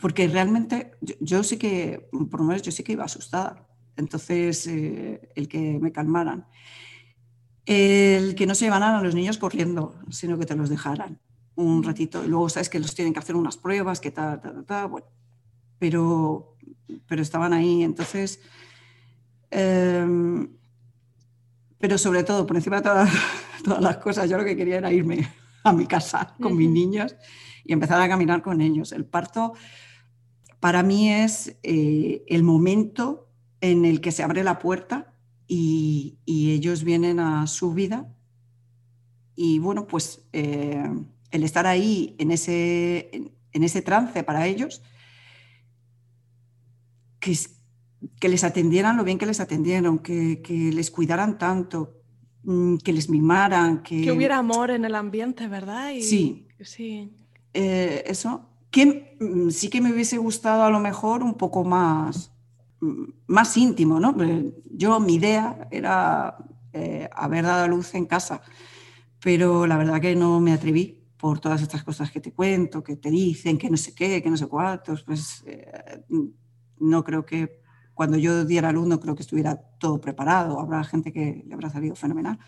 porque 0.00 0.26
realmente 0.26 0.96
yo, 1.20 1.44
sí 1.44 1.58
que, 1.58 2.08
por 2.28 2.40
lo 2.40 2.46
menos 2.46 2.62
yo 2.62 2.72
sí 2.72 2.82
que 2.82 2.92
iba 2.92 3.04
asustada, 3.04 3.68
entonces 3.96 4.66
eh, 4.66 5.30
el 5.36 5.46
que 5.46 5.78
me 5.78 5.92
calmaran. 5.92 6.44
El 7.64 8.34
que 8.34 8.46
no 8.46 8.56
se 8.56 8.64
llevaran 8.64 8.96
a 8.96 9.02
los 9.02 9.14
niños 9.14 9.38
corriendo, 9.38 9.94
sino 10.10 10.36
que 10.40 10.46
te 10.46 10.56
los 10.56 10.68
dejaran 10.68 11.20
un 11.54 11.84
ratito. 11.84 12.24
Y 12.24 12.26
luego 12.26 12.48
sabes 12.48 12.68
que 12.68 12.80
los 12.80 12.96
tienen 12.96 13.12
que 13.12 13.20
hacer 13.20 13.36
unas 13.36 13.56
pruebas, 13.56 14.00
que 14.00 14.10
tal, 14.10 14.40
tal, 14.40 14.64
tal, 14.64 14.88
bueno. 14.88 15.06
Pero, 15.78 16.56
pero 17.06 17.22
estaban 17.22 17.52
ahí. 17.52 17.84
Entonces, 17.84 18.40
em, 19.52 20.48
pero 21.78 21.98
sobre 21.98 22.24
todo, 22.24 22.46
por 22.46 22.56
encima 22.56 22.76
de 22.76 22.82
todas, 22.82 23.10
todas, 23.64 23.82
las 23.82 23.98
cosas, 23.98 24.28
yo 24.28 24.38
lo 24.38 24.44
que 24.44 24.56
quería 24.56 24.78
era 24.78 24.92
irme 24.92 25.28
a 25.64 25.72
mi 25.72 25.86
casa 25.86 26.34
con 26.40 26.56
mis 26.56 26.70
niños 26.70 27.14
y 27.64 27.72
empezar 27.72 28.00
a 28.00 28.08
caminar 28.08 28.42
con 28.42 28.60
ellos. 28.60 28.92
El 28.92 29.04
parto 29.04 29.52
para 30.58 30.82
mí 30.82 31.12
es 31.12 31.56
eh, 31.62 32.24
el 32.28 32.42
momento 32.42 33.28
en 33.60 33.84
el 33.84 34.00
que 34.00 34.12
se 34.12 34.22
abre 34.22 34.42
la 34.42 34.58
puerta 34.58 35.14
y, 35.46 36.18
y 36.24 36.52
ellos 36.52 36.82
vienen 36.82 37.20
a 37.20 37.46
su 37.46 37.74
vida. 37.74 38.08
Y 39.34 39.58
bueno, 39.58 39.86
pues 39.86 40.22
eh, 40.32 40.88
el 41.30 41.44
estar 41.44 41.66
ahí 41.66 42.14
en 42.18 42.30
ese, 42.30 43.10
en 43.52 43.64
ese 43.64 43.82
trance 43.82 44.22
para 44.22 44.46
ellos, 44.46 44.82
que, 47.18 47.36
que, 48.20 48.28
les 48.28 48.44
atendieran 48.44 48.96
lo 48.96 49.04
bien 49.04 49.18
que 49.18 49.26
les 49.26 49.40
atendieron, 49.40 49.98
que, 49.98 50.40
les 50.72 50.90
cuidaran 50.90 51.38
tanto, 51.38 52.00
mm, 52.44 52.76
que 52.78 52.92
les 52.92 53.08
mimaran. 53.08 53.82
Que, 53.82 54.02
que 54.02 54.12
hubiera 54.12 54.38
amor 54.38 54.70
en 54.70 54.84
el 54.84 54.94
ambiente, 54.94 55.48
¿verdad? 55.48 55.90
sí. 56.00 56.46
sí. 56.60 57.12
Eh, 57.54 58.04
eso, 58.06 58.48
que 58.70 59.16
mm, 59.20 59.50
sí 59.50 59.68
que 59.68 59.80
me 59.80 59.92
hubiese 59.92 60.16
gustado 60.16 60.64
a 60.64 60.70
lo 60.70 60.80
mejor 60.80 61.22
un 61.22 61.34
poco 61.34 61.64
más, 61.64 62.32
mm, 62.80 63.04
más 63.26 63.56
íntimo, 63.56 64.00
¿no? 64.00 64.16
Yo, 64.70 64.98
mi 64.98 65.14
idea 65.16 65.68
era 65.70 66.36
eh, 66.72 67.08
haber 67.14 67.44
dado 67.44 67.64
a 67.64 67.68
luz 67.68 67.94
en 67.94 68.06
casa, 68.06 68.40
pero 69.22 69.66
la 69.66 69.76
verdad 69.76 70.00
que 70.00 70.16
no 70.16 70.40
me 70.40 70.52
atreví 70.52 71.04
por 71.18 71.38
todas 71.38 71.62
estas 71.62 71.84
cosas 71.84 72.10
que 72.10 72.20
te 72.20 72.32
cuento, 72.32 72.82
que 72.82 72.96
te 72.96 73.10
dicen, 73.10 73.58
que 73.58 73.70
no 73.70 73.76
sé 73.76 73.94
qué, 73.94 74.22
que 74.22 74.30
no 74.30 74.36
sé 74.36 74.46
cuántos, 74.46 75.02
pues 75.04 75.44
eh, 75.46 76.02
no 76.80 77.04
creo 77.04 77.24
que 77.24 77.61
cuando 77.94 78.16
yo 78.16 78.44
diera 78.44 78.72
luz 78.72 78.86
no 78.86 79.00
creo 79.00 79.14
que 79.14 79.22
estuviera 79.22 79.56
todo 79.78 80.00
preparado, 80.00 80.60
habrá 80.60 80.82
gente 80.84 81.12
que 81.12 81.44
le 81.46 81.54
habrá 81.54 81.70
salido 81.70 81.94
fenomenal. 81.94 82.38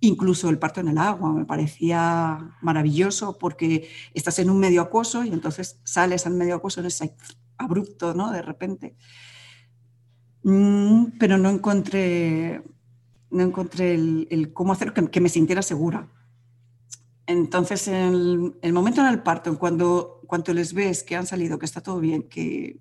Incluso 0.00 0.50
el 0.50 0.58
parto 0.58 0.80
en 0.80 0.88
el 0.88 0.98
agua 0.98 1.32
me 1.32 1.44
parecía 1.44 2.56
maravilloso 2.60 3.38
porque 3.38 3.88
estás 4.12 4.38
en 4.38 4.50
un 4.50 4.58
medio 4.58 4.82
acuoso 4.82 5.24
y 5.24 5.28
entonces 5.28 5.80
sales 5.84 6.26
al 6.26 6.34
medio 6.34 6.56
acuoso 6.56 6.80
en 6.80 6.86
ese 6.86 7.14
abrupto, 7.56 8.14
¿no? 8.14 8.30
De 8.30 8.42
repente. 8.42 8.96
Mm, 10.42 11.16
pero 11.18 11.38
no 11.38 11.48
encontré, 11.48 12.62
no 13.30 13.42
encontré 13.42 13.94
el, 13.94 14.52
cómo 14.52 14.72
hacer 14.72 14.92
que 14.92 15.20
me 15.20 15.28
sintiera 15.28 15.62
segura 15.62 16.10
entonces, 17.26 17.88
en 17.88 18.54
el, 18.60 18.72
momento 18.72 19.00
en 19.00 19.06
el 19.06 19.22
parto, 19.22 19.58
cuando, 19.58 20.20
cuando 20.26 20.52
les 20.52 20.74
ves 20.74 21.02
que 21.02 21.16
han 21.16 21.26
salido, 21.26 21.58
que 21.58 21.64
está 21.64 21.80
todo 21.80 21.98
bien, 22.00 22.24
que, 22.24 22.80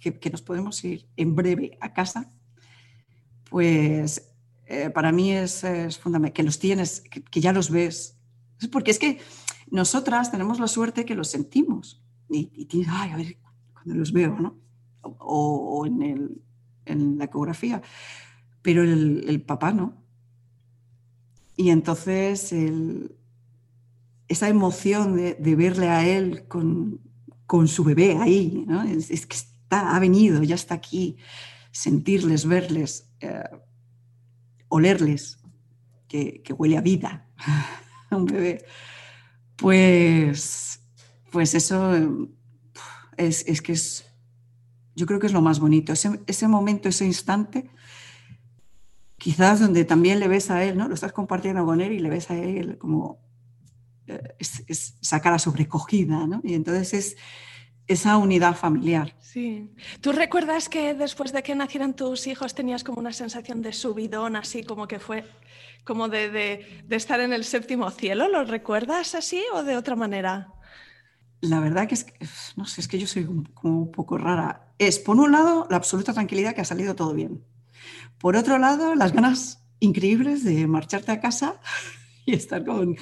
que, 0.00 0.30
nos 0.30 0.42
podemos 0.42 0.82
ir 0.84 1.08
en 1.16 1.34
breve 1.34 1.78
a 1.80 1.92
casa, 1.92 2.30
pues 3.48 4.34
eh, 4.66 4.90
para 4.90 5.12
mí 5.12 5.32
es, 5.32 5.64
fundamental 5.98 6.32
que 6.32 6.42
los 6.42 6.58
tienes, 6.58 7.00
que, 7.00 7.40
ya 7.40 7.52
los 7.52 7.70
ves. 7.70 8.18
Es 8.60 8.68
porque 8.68 8.90
es 8.90 8.98
que 8.98 9.18
nosotras 9.70 10.30
tenemos 10.30 10.60
la 10.60 10.68
suerte 10.68 11.04
que 11.04 11.14
los 11.14 11.28
sentimos 11.28 12.02
y, 12.28 12.66
tienes, 12.66 12.88
ay, 12.90 13.10
a 13.10 13.16
ver, 13.16 13.38
cuando 13.72 13.94
los 13.94 14.12
veo, 14.12 14.38
¿no? 14.38 14.58
O, 15.02 15.86
en, 15.86 16.42
la 17.18 17.24
ecografía, 17.24 17.82
pero 18.62 18.82
el, 18.82 19.42
papá 19.42 19.72
no. 19.72 20.02
Y 21.56 21.70
entonces 21.70 22.54
esa 24.28 24.48
emoción 24.48 25.16
de, 25.16 25.56
verle 25.56 25.88
a 25.88 26.06
él 26.06 26.46
con, 26.48 27.00
su 27.66 27.84
bebé 27.84 28.16
ahí, 28.16 28.64
¿no? 28.66 28.82
es, 28.82 29.26
que 29.26 29.36
ha 29.70 29.98
venido, 29.98 30.42
ya 30.42 30.54
está 30.54 30.74
aquí, 30.74 31.16
sentirles, 31.70 32.46
verles, 32.46 33.10
eh, 33.20 33.42
olerles, 34.68 35.38
que, 36.08 36.42
huele 36.56 36.78
a 36.78 36.80
vida, 36.80 37.28
un 38.10 38.26
bebé, 38.26 38.64
pues, 39.56 40.80
pues 41.30 41.54
eso 41.54 41.92
es, 43.16 43.62
que 43.62 43.72
es, 43.72 44.06
yo 44.94 45.06
creo 45.06 45.18
que 45.18 45.26
es 45.26 45.32
lo 45.32 45.42
más 45.42 45.60
bonito, 45.60 45.92
ese, 45.92 46.20
ese 46.26 46.48
momento, 46.48 46.88
ese 46.88 47.04
instante 47.04 47.70
quizás 49.18 49.60
donde 49.60 49.84
también 49.84 50.20
le 50.20 50.28
ves 50.28 50.50
a 50.50 50.62
él, 50.62 50.76
¿no? 50.76 50.88
Lo 50.88 50.94
estás 50.94 51.12
compartiendo 51.12 51.64
con 51.64 51.80
él 51.80 51.92
y 51.92 51.98
le 51.98 52.10
ves 52.10 52.30
a 52.30 52.36
él 52.36 52.78
como 52.78 53.18
es, 54.38 54.64
esa 54.68 55.20
cara 55.20 55.38
sobrecogida, 55.38 56.26
¿no? 56.26 56.40
Y 56.44 56.54
entonces 56.54 56.94
es 56.94 57.16
esa 57.86 58.16
unidad 58.16 58.56
familiar. 58.56 59.14
Sí. 59.20 59.70
¿Tú 60.00 60.12
recuerdas 60.12 60.68
que 60.68 60.94
después 60.94 61.32
de 61.32 61.42
que 61.42 61.54
nacieran 61.54 61.94
tus 61.94 62.26
hijos 62.26 62.54
tenías 62.54 62.84
como 62.84 62.98
una 62.98 63.12
sensación 63.12 63.62
de 63.62 63.72
subidón, 63.72 64.36
así 64.36 64.64
como 64.64 64.88
que 64.88 64.98
fue 64.98 65.24
como 65.84 66.08
de, 66.08 66.30
de, 66.30 66.96
estar 66.96 67.20
en 67.20 67.32
el 67.32 67.44
séptimo 67.44 67.90
cielo? 67.90 68.28
¿Lo 68.28 68.44
recuerdas 68.44 69.14
así 69.14 69.42
o 69.52 69.62
de 69.62 69.76
otra 69.76 69.94
manera? 69.94 70.48
La 71.40 71.60
verdad 71.60 71.86
que 71.86 71.94
es, 71.94 72.06
no 72.56 72.66
sé, 72.66 72.80
es 72.80 72.88
que 72.88 72.98
yo 72.98 73.06
soy 73.06 73.24
como 73.54 73.78
un 73.78 73.92
poco 73.92 74.18
rara. 74.18 74.72
Es, 74.78 74.98
por 74.98 75.16
un 75.16 75.32
lado, 75.32 75.66
la 75.70 75.76
absoluta 75.76 76.12
tranquilidad 76.12 76.54
que 76.54 76.62
ha 76.62 76.64
salido 76.64 76.96
todo 76.96 77.14
bien. 77.14 77.44
Por 78.18 78.36
otro 78.36 78.58
lado, 78.58 78.94
las 78.94 79.12
ganas 79.12 79.62
increíbles 79.78 80.42
de 80.44 80.66
marcharte 80.66 81.12
a 81.12 81.20
casa 81.20 81.60
y 82.26 82.34
estar 82.34 82.64
con, 82.64 82.96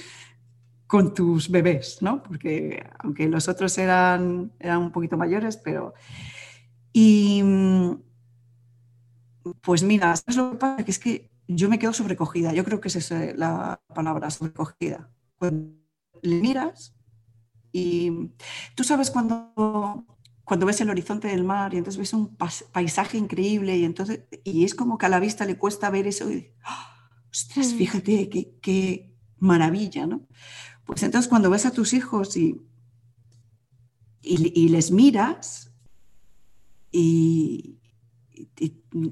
con 0.95 1.13
tus 1.13 1.51
bebés, 1.51 2.03
¿no? 2.03 2.23
Porque 2.23 2.85
aunque 3.01 3.29
los 3.29 3.49
otros 3.49 3.77
eran, 3.79 4.53
eran 4.61 4.79
un 4.79 4.93
poquito 4.93 5.17
mayores, 5.17 5.57
pero... 5.57 5.93
Y 6.93 7.43
pues 9.61 9.83
mira, 9.83 10.13
es 10.13 10.37
lo 10.37 10.53
que 10.53 10.57
pasa? 10.57 10.85
Que 10.85 10.93
es 10.93 11.01
que 11.01 11.33
yo 11.49 11.69
me 11.69 11.81
quedo 11.81 11.93
sobrecogida, 11.93 12.53
yo 12.53 12.63
creo 12.63 12.81
que 12.81 12.87
es 12.87 12.95
esa 12.95 13.19
la 13.35 13.83
palabra, 13.93 14.31
sobrecogida. 14.31 15.11
Cuando 15.35 15.75
le 16.23 16.41
miras 16.41 16.95
y 17.73 18.31
tú 18.77 18.85
sabes 18.85 19.11
cuando, 19.11 20.07
cuando 20.45 20.65
ves 20.65 20.81
el 20.81 20.91
horizonte 20.91 21.27
del 21.27 21.43
mar 21.43 21.75
y 21.75 21.79
entonces 21.79 21.99
ves 21.99 22.13
un 22.13 22.37
paisaje 22.73 23.19
increíble 23.19 23.77
y 23.77 23.85
entonces 23.85 24.29
y 24.45 24.65
es 24.65 24.77
como 24.77 24.97
que 24.97 25.07
a 25.07 25.09
la 25.09 25.19
vista 25.19 25.45
le 25.45 25.59
cuesta 25.59 25.91
ver 25.91 26.07
eso 26.07 26.31
y 26.31 26.53
¡ah! 26.63 27.11
ostras, 27.33 27.73
mm. 27.73 27.77
fíjate 27.79 28.29
qué, 28.29 28.59
qué 28.63 29.17
maravilla, 29.41 30.07
¿no? 30.07 30.29
Pues 30.85 31.03
entonces 31.03 31.29
cuando 31.29 31.51
ves 31.51 31.67
a 31.67 31.71
tus 31.71 31.93
hijos 31.93 32.37
y, 32.37 32.61
y, 34.23 34.69
les 34.69 34.91
miras 34.91 35.73
y, 36.91 37.79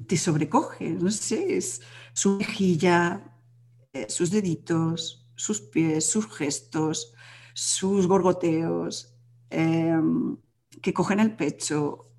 te 0.06 0.16
sobrecoge, 0.16 0.90
no 0.90 1.10
sé, 1.10 1.56
es 1.56 1.80
su 2.12 2.36
mejilla, 2.38 3.36
eh, 3.92 4.06
sus 4.08 4.30
deditos, 4.30 5.26
sus 5.34 5.60
pies, 5.60 6.06
sus 6.06 6.26
gestos, 6.28 7.14
sus 7.54 8.06
gorgoteos, 8.06 9.14
em, 9.50 10.36
que 10.80 10.92
cogen 10.92 11.20
el 11.20 11.36
pecho, 11.36 12.10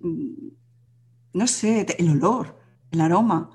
mm, 0.00 0.48
no 1.34 1.46
sé, 1.46 1.86
el 1.98 2.10
olor, 2.10 2.58
el 2.90 3.00
aroma. 3.00 3.50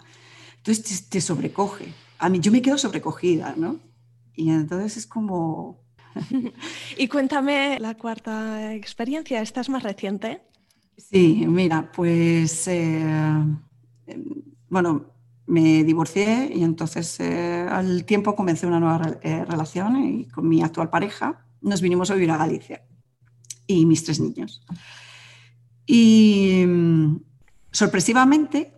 Entonces 0.58 1.10
te, 1.10 1.22
sobrecoge. 1.22 1.93
A 2.20 2.30
mí 2.30 2.39
yo 2.39 2.52
me 2.52 2.62
quedo 2.62 2.78
sobrecogida, 2.78 3.56
¿no? 3.56 3.80
Y 4.38 4.52
entonces 4.52 4.95
es 4.95 5.08
como... 5.08 5.84
y 6.97 7.08
cuéntame 7.10 7.80
la 7.80 7.95
cuarta 7.95 8.73
experiencia, 8.73 9.41
¿esta 9.41 9.62
es 9.62 9.69
más 9.69 9.84
reciente? 9.84 10.41
Sí, 10.95 11.45
mira, 11.47 11.91
pues, 11.91 12.67
eh, 12.67 13.02
em, 14.08 14.23
bueno, 14.69 15.12
me 15.47 15.84
divorcié 15.84 16.52
y 16.54 16.63
entonces 16.63 17.19
eh, 17.19 17.65
al 17.69 18.06
tiempo 18.06 18.36
comencé 18.36 18.67
una 18.67 18.80
nueva 18.80 19.17
eh, 19.21 19.43
relación 19.45 20.04
y 20.04 20.26
con 20.26 20.47
mi 20.47 20.62
actual 20.62 20.89
pareja 20.89 21.45
nos 21.62 21.82
vinimos 21.82 22.12
a 22.12 22.13
vivir 22.13 22.32
a 22.32 22.38
Galicia 22.38 22.84
y 23.65 23.86
mis 23.86 24.04
tres 24.04 24.19
niños. 24.19 24.62
Y 25.86 26.63
mm, 26.67 27.21
sorpresivamente, 27.71 28.73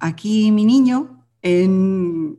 aquí 0.00 0.50
mi 0.52 0.64
niño, 0.64 1.26
en, 1.40 2.38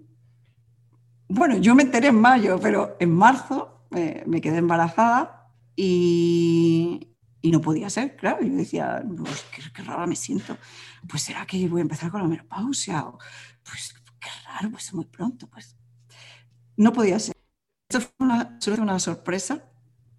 bueno, 1.33 1.57
yo 1.57 1.73
me 1.73 1.83
enteré 1.83 2.09
en 2.09 2.19
mayo, 2.21 2.59
pero 2.61 2.95
en 2.99 3.11
marzo 3.11 3.87
me 3.89 4.39
quedé 4.41 4.57
embarazada 4.57 5.51
y, 5.75 7.15
y 7.41 7.51
no 7.51 7.59
podía 7.59 7.89
ser, 7.89 8.15
claro. 8.15 8.43
Yo 8.43 8.55
decía, 8.55 9.03
pues, 9.17 9.45
qué, 9.73 9.83
rara 9.83 10.05
me 10.07 10.15
siento. 10.15 10.57
Pues 11.07 11.23
será 11.23 11.45
que 11.45 11.67
voy 11.67 11.81
a 11.81 11.83
empezar 11.83 12.11
con 12.11 12.21
la 12.21 12.27
menopausia. 12.27 13.05
pues 13.63 13.93
qué 14.19 14.29
raro, 14.45 14.71
pues 14.71 14.93
muy 14.93 15.05
pronto. 15.05 15.47
Pues 15.47 15.75
no 16.77 16.93
podía 16.93 17.19
ser. 17.19 17.35
Esto 17.89 18.01
fue 18.01 18.27
una, 18.27 18.57
una 18.79 18.99
sorpresa 18.99 19.69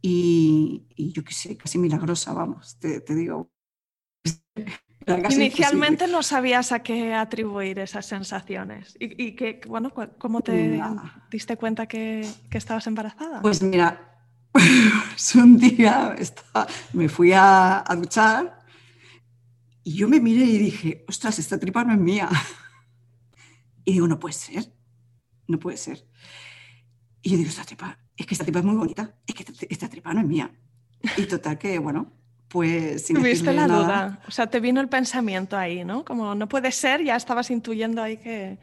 y, 0.03 0.87
y, 0.97 1.13
yo 1.13 1.25
qué 1.25 1.33
sé, 1.33 1.57
casi 1.57 1.79
milagrosa, 1.79 2.33
vamos, 2.33 2.79
te, 2.79 3.01
te 3.01 3.15
digo. 3.15 3.51
Inicialmente 5.31 6.07
no 6.07 6.23
sabías 6.23 6.73
a 6.73 6.81
qué 6.81 7.15
atribuir 7.15 7.79
esas 7.79 8.07
sensaciones. 8.07 8.97
¿Y, 8.99 9.23
y 9.23 9.33
que, 9.37 9.61
bueno, 9.67 9.93
cómo 10.19 10.41
te 10.41 10.81
diste 11.31 11.57
cuenta 11.57 11.87
que, 11.87 12.27
que 12.51 12.59
estabas 12.59 12.87
embarazada? 12.87 13.43
Pues 13.43 13.63
mira, 13.63 14.15
un 15.35 15.59
día 15.59 16.15
me 16.93 17.09
fui 17.09 17.33
a, 17.35 17.85
duchar 17.97 18.61
y 19.83 19.95
yo 19.95 20.09
me 20.09 20.21
miré 20.21 20.45
y 20.45 20.59
dije, 20.59 21.05
ostras, 21.09 21.39
esta 21.39 21.59
tripa 21.59 21.85
no 21.85 21.93
es 21.93 22.01
mía. 22.01 22.29
Y 23.87 23.93
digo, 23.93 24.09
no 24.09 24.19
puede 24.19 24.33
ser, 24.33 24.73
no 25.47 25.59
puede 25.59 25.77
ser. 25.77 26.09
Y 27.21 27.29
yo 27.29 27.37
digo, 27.37 27.51
esta 27.51 27.65
tripa, 27.65 27.99
es 28.17 28.25
que 28.27 28.33
esta 28.33 28.43
tripa 28.45 28.61
es 28.61 28.65
muy 28.65 28.77
bonita, 28.77 29.15
es 29.27 29.35
que 29.35 29.45
esta, 29.69 29.91
tripa 29.91 30.15
no 30.15 30.21
es 30.21 30.27
mía. 30.27 30.59
Y 31.19 31.27
total 31.27 31.59
que, 31.59 31.79
bueno, 31.79 32.11
pues... 32.55 33.07
Tuviste 33.07 33.53
la 33.53 33.67
duda, 33.67 34.21
o 34.29 34.31
sea, 34.31 34.47
te 34.47 34.61
vino 34.61 34.81
el 34.81 34.89
pensamiento 34.89 35.57
ahí, 35.57 35.85
¿no? 35.85 36.05
Como 36.05 36.37
no 36.37 36.49
puede 36.49 36.71
ser, 36.71 37.03
ya 37.03 37.17
estabas 37.17 37.51
intuyendo 37.51 38.01
ahí 38.01 38.17
que... 38.17 38.61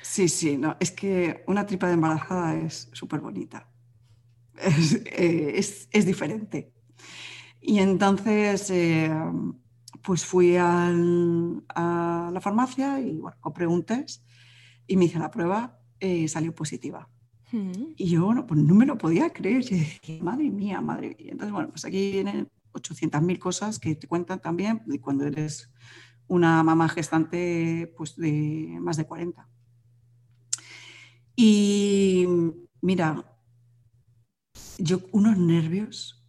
Sí, 0.00 0.28
sí, 0.28 0.56
no, 0.56 0.76
es 0.78 0.92
que 0.92 1.42
una 1.48 1.66
tripa 1.66 1.88
de 1.88 1.94
embarazada 1.94 2.54
es 2.54 2.88
súper 2.92 3.18
bonita. 3.18 3.66
Eh, 5.06 5.54
es, 5.56 6.06
diferente. 6.06 6.72
Y 7.60 7.80
entonces, 7.80 8.70
eh, 8.70 9.10
pues 10.02 10.24
fui 10.24 10.56
a 10.56 10.92
la 10.92 12.40
farmacia 12.40 13.00
y 13.00 13.16
bueno, 13.16 13.36
compré 13.40 13.66
un 13.66 13.82
test 13.82 14.24
y 14.86 14.96
me 14.96 15.06
hice 15.06 15.18
la 15.18 15.32
prueba 15.32 15.80
y 15.98 16.28
salió 16.28 16.54
positiva. 16.54 17.08
Mm. 17.50 17.94
Y 17.96 18.08
yo, 18.08 18.26
bueno, 18.26 18.46
pues 18.46 18.60
no 18.60 18.76
me 18.76 18.86
lo 18.86 18.96
podía 18.96 19.30
creer. 19.30 19.62
Yo 19.62 19.76
decía, 19.76 20.22
madre 20.22 20.48
mía, 20.48 20.80
madre 20.80 21.16
mía. 21.18 21.32
Entonces, 21.32 21.52
bueno, 21.52 21.70
pues 21.70 21.84
aquí 21.84 22.12
vienen 22.12 22.48
800.000 22.72 23.38
cosas 23.38 23.78
que 23.78 23.94
te 23.94 24.06
cuentan 24.06 24.40
también 24.40 24.82
de 24.86 25.00
cuando 25.00 25.24
eres 25.24 25.70
una 26.26 26.62
mamá 26.62 26.88
gestante 26.88 27.92
pues 27.96 28.16
de 28.16 28.78
más 28.80 28.96
de 28.96 29.06
40. 29.06 29.48
Y 31.36 32.26
mira, 32.80 33.24
yo 34.78 35.00
unos 35.12 35.38
nervios, 35.38 36.24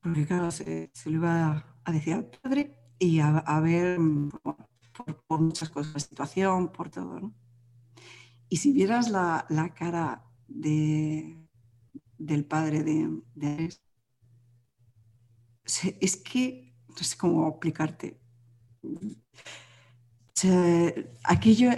porque 0.00 0.26
claro, 0.26 0.50
se, 0.50 0.90
lo 1.06 1.12
iba 1.12 1.78
a 1.84 1.92
decir 1.92 2.14
al 2.14 2.26
padre 2.26 2.76
y 2.98 3.20
a, 3.20 3.60
ver 3.60 3.98
por, 5.26 5.40
muchas 5.40 5.70
cosas, 5.70 5.94
la 5.94 6.00
situación, 6.00 6.70
por 6.70 6.90
todo. 6.90 7.32
Y 8.48 8.58
si 8.58 8.72
vieras 8.72 9.10
la, 9.10 9.46
cara 9.74 10.24
de, 10.46 11.48
del 12.18 12.44
padre 12.44 12.82
de, 12.84 13.22
de 13.34 13.74
es 15.64 16.16
que 16.16 16.74
no 16.88 17.04
sé 17.04 17.16
cómo 17.16 17.48
explicarte. 17.48 18.18
aquello 21.24 21.70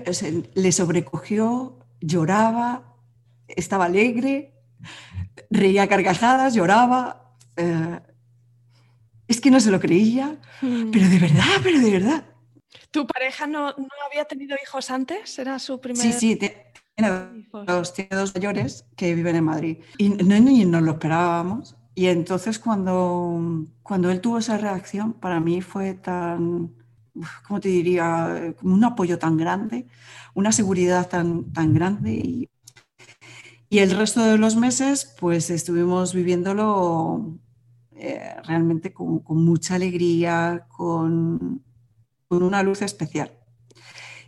le 0.55 0.73
sobrecogió, 0.73 1.79
lloraba, 2.01 2.97
estaba 3.49 3.87
alegre, 3.87 4.55
reía 5.51 5.89
carcajadas, 5.89 6.55
lloraba. 6.55 7.37
Eh, 7.57 8.01
es 9.27 9.41
que 9.41 9.51
no 9.51 9.61
se 9.61 9.71
lo 9.71 9.81
creía, 9.81 10.39
hmm. 10.61 10.91
pero 10.91 11.09
de 11.09 11.19
verdad, 11.19 11.61
pero 11.63 11.81
de 11.81 11.91
verdad. 11.91 12.25
¿Tu 12.91 13.07
pareja 13.07 13.47
no, 13.47 13.73
no, 13.73 13.89
había 14.11 14.25
tenido 14.25 14.57
hijos 14.63 14.91
antes? 14.91 15.39
¿Era 15.39 15.59
su 15.59 15.81
primer 15.81 16.03
Sí, 16.03 16.13
sí, 16.13 16.37
tiene 16.37 17.47
dos, 17.67 17.95
tiene 17.95 18.17
dos 18.17 18.35
mayores 18.35 18.85
que 18.97 19.15
viven 19.15 19.37
en 19.37 19.45
Madrid. 19.45 19.79
Y 19.99 20.11
no, 20.11 20.41
no, 20.41 20.65
nos 20.67 20.83
lo 20.83 20.93
esperábamos. 20.93 21.77
Y 21.95 22.07
entonces 22.07 22.59
cuando, 22.59 23.67
cuando 23.83 24.11
él 24.11 24.21
tuvo 24.21 24.39
esa 24.39 24.59
reacción, 24.59 25.13
para 25.13 25.41
mí 25.41 25.63
fue 25.63 25.95
tan, 25.95 26.75
¿cómo 27.47 27.61
te 27.61 27.69
diría? 27.69 28.55
Como 28.61 28.75
un 28.75 28.85
apoyo 28.85 29.19
tan 29.19 29.37
grande, 29.37 29.87
una 30.35 30.53
seguridad 30.53 31.09
tan, 31.09 31.53
tan 31.53 31.73
grande. 31.73 32.13
Y 32.15 32.51
y 33.75 33.81
el 33.81 33.91
resto 33.91 34.25
de 34.25 34.39
los 34.39 34.55
meses, 34.55 35.17
pues 35.19 35.51
estuvimos 35.51 36.15
viviéndolo 36.15 37.41
eh, 37.97 38.37
realmente 38.45 38.93
con, 38.93 39.25
mucha 39.27 39.75
alegría, 39.75 40.67
con, 40.69 41.61
una 42.29 42.63
luz 42.63 42.83
especial. 42.83 43.33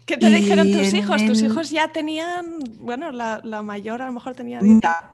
¿Qué 0.05 0.17
te 0.17 0.31
dijeron 0.31 0.73
tus 0.73 0.93
hijos? 0.95 1.25
Tus 1.25 1.43
hijos 1.43 1.71
ya 1.71 1.93
tenían, 1.93 2.59
bueno, 2.81 3.13
la, 3.13 3.41
mayor 3.63 4.03
a 4.03 4.07
lo 4.07 4.15
mejor 4.15 4.35
tenía... 4.35 4.59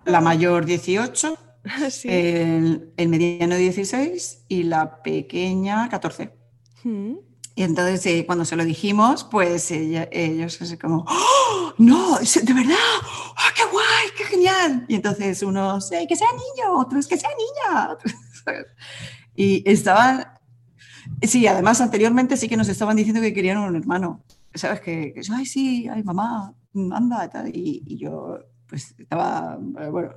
La, 0.07 0.23
mayor 0.23 0.65
18, 0.65 1.37
el, 2.05 3.09
mediano 3.09 3.57
16 3.57 4.45
y 4.49 4.63
la 4.65 5.03
pequeña 5.03 5.89
14. 5.89 6.33
Y 7.55 7.63
entonces 7.63 8.05
eh, 8.07 8.25
cuando 8.27 8.45
se 8.45 8.57
lo 8.57 8.65
dijimos, 8.65 9.25
pues 9.25 9.71
ellos 9.71 10.61
así 10.61 10.77
como, 10.79 11.05
¡Oh, 11.07 11.73
no, 11.79 12.19
de 12.19 12.53
verdad, 12.55 12.77
¡Oh, 13.03 13.35
qué 13.55 13.63
guay, 13.71 14.09
qué 14.17 14.25
genial. 14.25 14.85
Y 14.89 14.97
entonces 14.97 15.43
unos, 15.43 15.91
que 15.91 16.17
sea 16.17 16.29
niño, 16.33 16.79
otros, 16.79 17.07
que 17.07 17.19
sea 17.19 17.31
niña. 17.31 17.97
y 19.37 19.69
estaban, 19.71 20.27
sí, 21.21 21.47
además 21.47 21.81
anteriormente 21.81 22.37
sí 22.37 22.49
que 22.49 22.57
nos 22.57 22.69
estaban 22.69 22.97
diciendo 22.97 23.21
que 23.21 23.35
querían 23.35 23.59
un 23.59 23.77
hermano. 23.77 24.25
¿Sabes? 24.55 24.81
Que, 24.81 25.15
que 25.15 25.23
ay, 25.33 25.47
sí, 25.47 25.89
ay, 25.89 26.03
mamá, 26.03 26.55
anda, 26.75 27.31
y, 27.53 27.83
y 27.87 27.99
yo 27.99 28.39
pues 28.69 28.95
estaba, 28.99 29.59
eh, 29.81 29.89
bueno, 29.89 30.13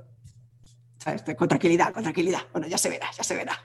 Con 1.36 1.48
tranquilidad, 1.48 1.92
con 1.92 2.02
tranquilidad. 2.02 2.40
Bueno, 2.52 2.66
ya 2.66 2.78
se 2.78 2.88
verá, 2.88 3.10
ya 3.16 3.22
se 3.22 3.34
verá. 3.34 3.58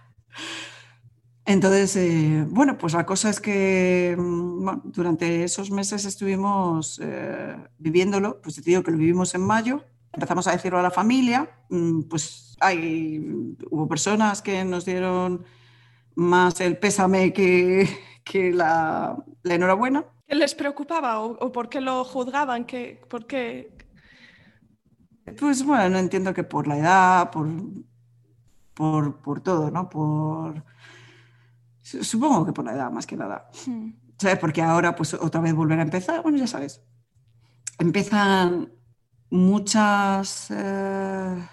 Entonces, 1.45 1.95
eh, 1.95 2.45
bueno, 2.47 2.77
pues 2.77 2.93
la 2.93 3.05
cosa 3.05 3.29
es 3.29 3.39
que 3.39 4.15
mm, 4.17 4.91
durante 4.91 5.43
esos 5.43 5.71
meses 5.71 6.05
estuvimos 6.05 6.99
eh, 7.03 7.57
viviéndolo, 7.77 8.41
pues 8.41 8.55
te 8.55 8.61
digo 8.61 8.83
que 8.83 8.91
lo 8.91 8.97
vivimos 8.97 9.33
en 9.33 9.41
mayo, 9.41 9.83
empezamos 10.13 10.47
a 10.47 10.51
decirlo 10.51 10.79
a 10.79 10.83
la 10.83 10.91
familia, 10.91 11.49
mm, 11.69 12.03
pues 12.03 12.55
hay, 12.59 13.55
hubo 13.69 13.87
personas 13.87 14.41
que 14.41 14.63
nos 14.63 14.85
dieron 14.85 15.43
más 16.15 16.61
el 16.61 16.77
pésame 16.77 17.33
que, 17.33 17.89
que 18.23 18.53
la, 18.53 19.17
enhorabuena. 19.43 20.05
¿Qué 20.27 20.35
les 20.35 20.55
preocupaba 20.55 21.19
o, 21.19 21.51
por 21.51 21.69
qué 21.69 21.81
lo 21.81 22.03
juzgaban? 22.03 22.65
¿Por 23.09 23.25
qué? 23.25 23.71
Pues 25.39 25.63
bueno, 25.65 25.89
no 25.89 25.99
entiendo 25.99 26.33
que 26.33 26.43
por 26.43 26.67
la 26.67 26.77
edad, 26.77 27.31
por, 27.31 27.47
por, 28.73 29.17
por 29.17 29.41
todo, 29.41 29.71
¿no? 29.71 29.89
Por 29.89 30.63
Supongo 31.81 32.45
que 32.45 32.53
por 32.53 32.65
la 32.65 32.73
edad, 32.73 32.91
más 32.91 33.05
que 33.05 33.17
nada. 33.17 33.49
Hmm. 33.65 33.89
¿Sabes? 34.17 34.37
Porque 34.37 34.61
ahora, 34.61 34.95
pues 34.95 35.13
otra 35.13 35.41
vez 35.41 35.53
volver 35.53 35.79
a 35.79 35.83
empezar, 35.83 36.21
bueno, 36.21 36.37
ya 36.37 36.47
sabes. 36.47 36.81
Empiezan 37.79 38.71
muchas. 39.29 40.47
Eh, 40.51 41.47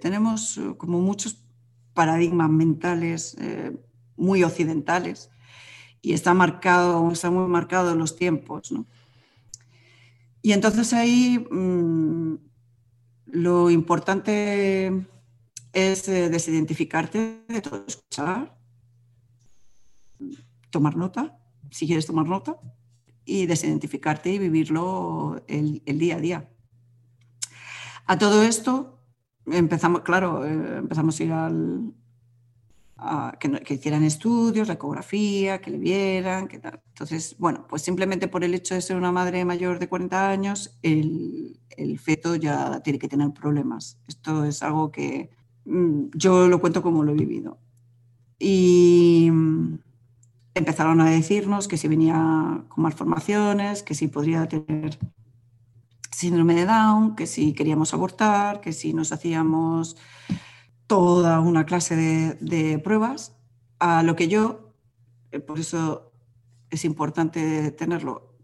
tenemos 0.00 0.60
como 0.76 1.00
muchos 1.00 1.44
paradigmas 1.94 2.50
mentales 2.50 3.36
eh, 3.40 3.76
muy 4.16 4.42
occidentales 4.42 5.30
y 6.02 6.12
está 6.12 6.34
marcado, 6.34 7.10
está 7.12 7.30
muy 7.30 7.48
marcado 7.48 7.94
los 7.94 8.16
tiempos. 8.16 8.74
Y 10.42 10.52
entonces 10.52 10.92
ahí 10.92 11.38
mm, 11.50 12.36
lo 13.26 13.70
importante 13.70 15.06
es 15.72 16.08
eh, 16.08 16.28
desidentificarte 16.28 17.44
de 17.48 17.60
todo, 17.60 17.84
escuchar, 17.86 18.56
tomar 20.70 20.96
nota, 20.96 21.38
si 21.70 21.86
quieres 21.86 22.06
tomar 22.06 22.26
nota, 22.26 22.58
y 23.24 23.46
desidentificarte 23.46 24.32
y 24.32 24.38
vivirlo 24.38 25.42
el, 25.46 25.82
día 25.84 26.16
a 26.16 26.20
día. 26.20 26.50
A 28.06 28.16
todo 28.16 28.42
esto 28.42 29.02
empezamos, 29.46 30.00
claro, 30.00 30.46
eh, 30.46 30.78
empezamos 30.78 31.20
a 31.20 31.24
ir 31.24 31.32
al, 31.32 31.92
que, 33.38 33.74
hicieran 33.74 34.04
estudios, 34.04 34.68
la 34.68 34.74
ecografía, 34.74 35.60
que 35.60 35.70
le 35.70 35.78
vieran, 35.78 36.48
que 36.48 36.58
tal. 36.58 36.80
Entonces, 36.88 37.36
bueno, 37.38 37.66
pues 37.68 37.82
simplemente 37.82 38.28
por 38.28 38.44
el 38.44 38.54
hecho 38.54 38.74
de 38.74 38.80
ser 38.80 38.96
una 38.96 39.12
madre 39.12 39.44
mayor 39.44 39.78
de 39.78 39.88
40 39.88 40.30
años, 40.30 40.78
el, 40.82 41.60
el 41.76 41.98
feto 41.98 42.34
ya 42.34 42.80
tiene 42.80 42.98
que 42.98 43.08
tener 43.08 43.30
problemas. 43.32 43.98
Esto 44.08 44.44
es 44.44 44.62
algo 44.62 44.90
que 44.90 45.30
mm, 45.64 46.06
yo 46.14 46.48
lo 46.48 46.60
cuento 46.60 46.82
como 46.82 47.04
lo 47.04 47.12
he 47.12 47.16
vivido. 47.16 47.58
Y 48.38 49.28
mm, 49.30 49.78
empezaron 50.54 51.00
a 51.00 51.10
decirnos 51.10 51.68
que 51.68 51.76
si 51.76 51.88
venía 51.88 52.64
con 52.68 52.82
malformaciones, 52.82 53.82
que 53.82 53.94
si 53.94 54.08
podría 54.08 54.46
tener 54.48 54.98
síndrome 56.10 56.54
de 56.54 56.66
Down, 56.66 57.14
que 57.14 57.28
si 57.28 57.52
queríamos 57.52 57.94
abortar, 57.94 58.60
que 58.60 58.72
si 58.72 58.92
nos 58.92 59.12
hacíamos 59.12 59.96
toda 60.88 61.38
una 61.38 61.64
clase 61.66 61.94
de, 62.40 62.78
pruebas, 62.80 63.36
a 63.78 64.02
lo 64.02 64.16
que 64.16 64.26
yo, 64.26 64.74
eh, 65.30 65.38
por 65.38 65.60
eso 65.60 66.12
es 66.70 66.84
importante 66.84 67.70
tenerlo, 67.70 68.36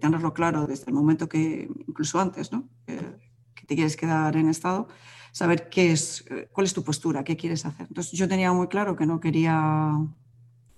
tenerlo 0.00 0.32
claro 0.32 0.66
desde 0.66 0.84
el 0.86 0.94
momento 0.94 1.28
que, 1.28 1.68
incluso 1.88 2.20
antes, 2.20 2.52
¿no? 2.52 2.68
que 2.86 3.66
te 3.66 3.74
quieres 3.74 3.96
quedar 3.96 4.36
en 4.36 4.48
estado, 4.48 4.86
saber 5.32 5.68
qué 5.68 5.92
es, 5.92 6.24
eh, 6.30 6.48
cuál 6.52 6.66
es 6.66 6.74
tu 6.74 6.84
postura, 6.84 7.24
qué 7.24 7.36
quieres 7.36 7.66
hacer. 7.66 7.86
Entonces 7.88 8.12
yo 8.12 8.28
tenía 8.28 8.52
muy 8.52 8.68
claro 8.68 8.94
que 8.94 9.06
no 9.06 9.18
quería 9.18 9.92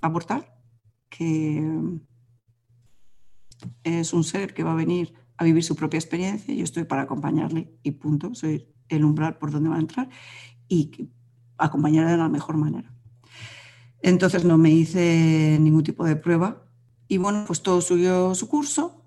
abortar, 0.01 0.57
que 1.11 1.63
es 3.83 4.13
un 4.13 4.25
ser 4.25 4.55
que 4.55 4.63
va 4.63 4.73
a 4.73 4.77
venir 4.77 5.15
a 5.37 5.45
vivir 5.45 5.65
su 5.65 5.77
propia 5.77 5.99
experiencia, 5.99 6.55
yo 6.55 6.65
estoy 6.65 6.85
para 6.85 7.03
acompañarle 7.03 7.73
y 7.83 7.93
punto, 7.93 8.35
soy 8.35 8.69
el 8.89 9.05
umbral 9.05 9.39
por 9.39 9.51
donde 9.51 9.69
va 9.69 9.77
a 9.77 9.81
entrar 9.81 10.09
y 10.69 11.11
acompañarle 11.57 12.13
de 12.13 12.17
la 12.19 12.29
mejor 12.29 12.57
manera. 12.57 12.93
Entonces 14.01 14.45
no 14.45 14.59
me 14.59 14.71
hice 14.71 15.59
ningún 15.61 15.83
tipo 15.83 16.05
de 16.05 16.17
prueba 16.17 16.65
y 17.09 17.17
bueno, 17.17 17.45
pues 17.47 17.63
todo 17.63 17.81
subió 17.81 18.35
su 18.35 18.49
curso, 18.49 19.03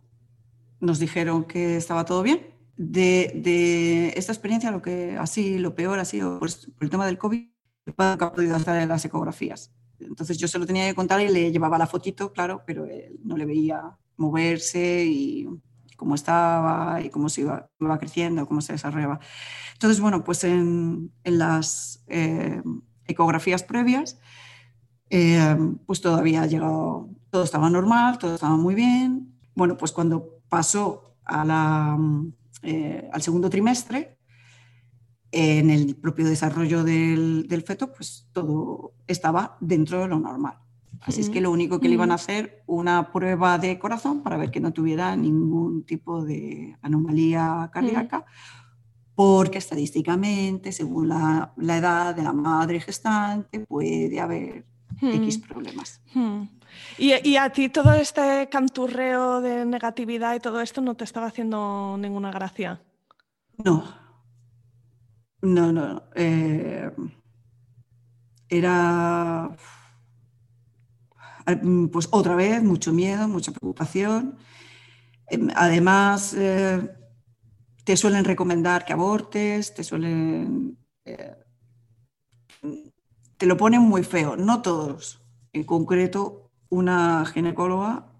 nos 0.79 0.99
dijeron 0.99 1.45
que 1.45 1.77
estaba 1.77 2.05
todo 2.05 2.23
bien. 2.23 2.47
De, 2.75 4.11
esta 4.15 4.31
experiencia 4.31 4.71
lo 4.71 4.81
que 4.81 5.15
así, 5.17 5.59
lo 5.59 5.75
peor 5.75 5.99
ha 5.99 6.05
sido 6.05 6.39
por, 6.39 6.49
el 6.79 6.89
tema 6.89 7.05
del 7.05 7.19
COVID, 7.19 7.47
que 7.85 7.93
ha 7.97 8.33
podido 8.33 8.57
en 8.57 8.89
las 8.89 9.05
ecografías. 9.05 9.71
Entonces 9.99 10.39
yo 10.39 10.47
se 10.47 10.57
lo 10.57 10.65
tenía 10.65 10.87
que 10.87 10.95
contar 10.95 11.21
y 11.21 11.29
le 11.29 11.51
llevaba 11.51 11.77
la 11.77 11.85
fotito, 11.85 12.33
claro, 12.33 12.63
pero 12.65 12.85
él 12.85 13.19
no 13.23 13.37
le 13.37 13.45
veía 13.45 13.97
moverse 14.17 15.05
y 15.05 15.47
cómo 16.01 16.15
estaba 16.15 16.99
y 16.99 17.11
cómo 17.11 17.29
se 17.29 17.41
iba, 17.41 17.69
creciendo, 17.99 18.47
cómo 18.47 18.59
se 18.61 18.73
desarrollaba. 18.73 19.19
Entonces, 19.73 20.01
bueno, 20.01 20.23
pues 20.23 20.43
en, 20.43 21.11
las 21.23 22.03
eh, 22.07 22.63
ecografías 23.05 23.61
previas, 23.61 24.19
eh, 25.11 25.55
pues 25.85 26.01
todo 26.01 26.15
había 26.15 26.47
llegado, 26.47 27.11
todo 27.29 27.43
estaba 27.43 27.69
normal, 27.69 28.17
todo 28.17 28.33
estaba 28.33 28.57
muy 28.57 28.73
bien. 28.73 29.37
Bueno, 29.53 29.77
pues 29.77 29.91
cuando 29.91 30.41
pasó 30.49 31.13
eh, 32.63 33.09
al 33.13 33.21
segundo 33.21 33.51
trimestre, 33.51 34.17
en 35.31 35.69
el 35.69 35.95
propio 35.97 36.25
desarrollo 36.25 36.83
del, 36.83 37.45
del, 37.47 37.61
feto, 37.61 37.93
pues 37.93 38.27
todo 38.31 38.95
estaba 39.05 39.55
dentro 39.61 40.01
de 40.01 40.07
lo 40.07 40.17
normal. 40.17 40.57
Así 41.01 41.21
es 41.21 41.29
que 41.31 41.41
lo 41.41 41.49
único 41.49 41.79
que 41.79 41.87
le 41.87 41.95
iban 41.95 42.11
a 42.11 42.15
hacer 42.15 42.63
una 42.67 43.11
prueba 43.11 43.57
de 43.57 43.79
corazón 43.79 44.21
para 44.21 44.37
ver 44.37 44.51
que 44.51 44.59
no 44.59 44.71
tuviera 44.71 45.15
ningún 45.15 45.83
tipo 45.83 46.23
de 46.23 46.77
anomalía 46.83 47.69
cardíaca, 47.73 48.25
porque 49.15 49.57
estadísticamente, 49.57 50.71
según 50.71 51.09
la, 51.09 51.53
la, 51.57 51.77
edad 51.77 52.15
de 52.15 52.21
la 52.21 52.33
madre 52.33 52.79
gestante, 52.79 53.61
puede 53.61 54.19
haber 54.19 54.65
X 55.01 55.39
problemas. 55.39 56.01
¿Y, 56.99 57.13
¿Y, 57.27 57.35
a 57.35 57.49
ti 57.49 57.69
todo 57.69 57.93
este 57.93 58.47
canturreo 58.49 59.41
de 59.41 59.65
negatividad 59.65 60.35
y 60.35 60.39
todo 60.39 60.61
esto 60.61 60.81
no 60.81 60.95
te 60.95 61.03
estaba 61.03 61.27
haciendo 61.27 61.97
ninguna 61.97 62.31
gracia? 62.31 62.79
No. 63.57 63.83
No, 65.41 65.71
no. 65.71 66.03
Eh, 66.15 66.91
era 68.47 69.49
Mm, 69.49 69.80
pues 71.91 72.07
otra 72.11 72.35
vez 72.35 72.63
mucho 72.63 72.93
miedo, 72.93 73.27
mucha 73.27 73.51
preocupación. 73.51 74.37
Em, 75.27 75.49
además, 75.55 76.33
eh, 76.37 76.89
te 77.83 77.97
suelen 77.97 78.25
recomendar 78.25 78.85
que 78.85 78.93
abortes, 78.93 79.73
te 79.73 79.83
suelen... 79.83 80.77
Eh, 81.05 81.35
te 83.37 83.45
lo 83.45 83.57
ponen 83.57 83.81
muy 83.81 84.03
feo, 84.03 84.35
no 84.35 84.61
todos. 84.61 85.21
En 85.53 85.63
concreto, 85.63 86.51
una 86.69 87.25
ginecóloga, 87.25 88.11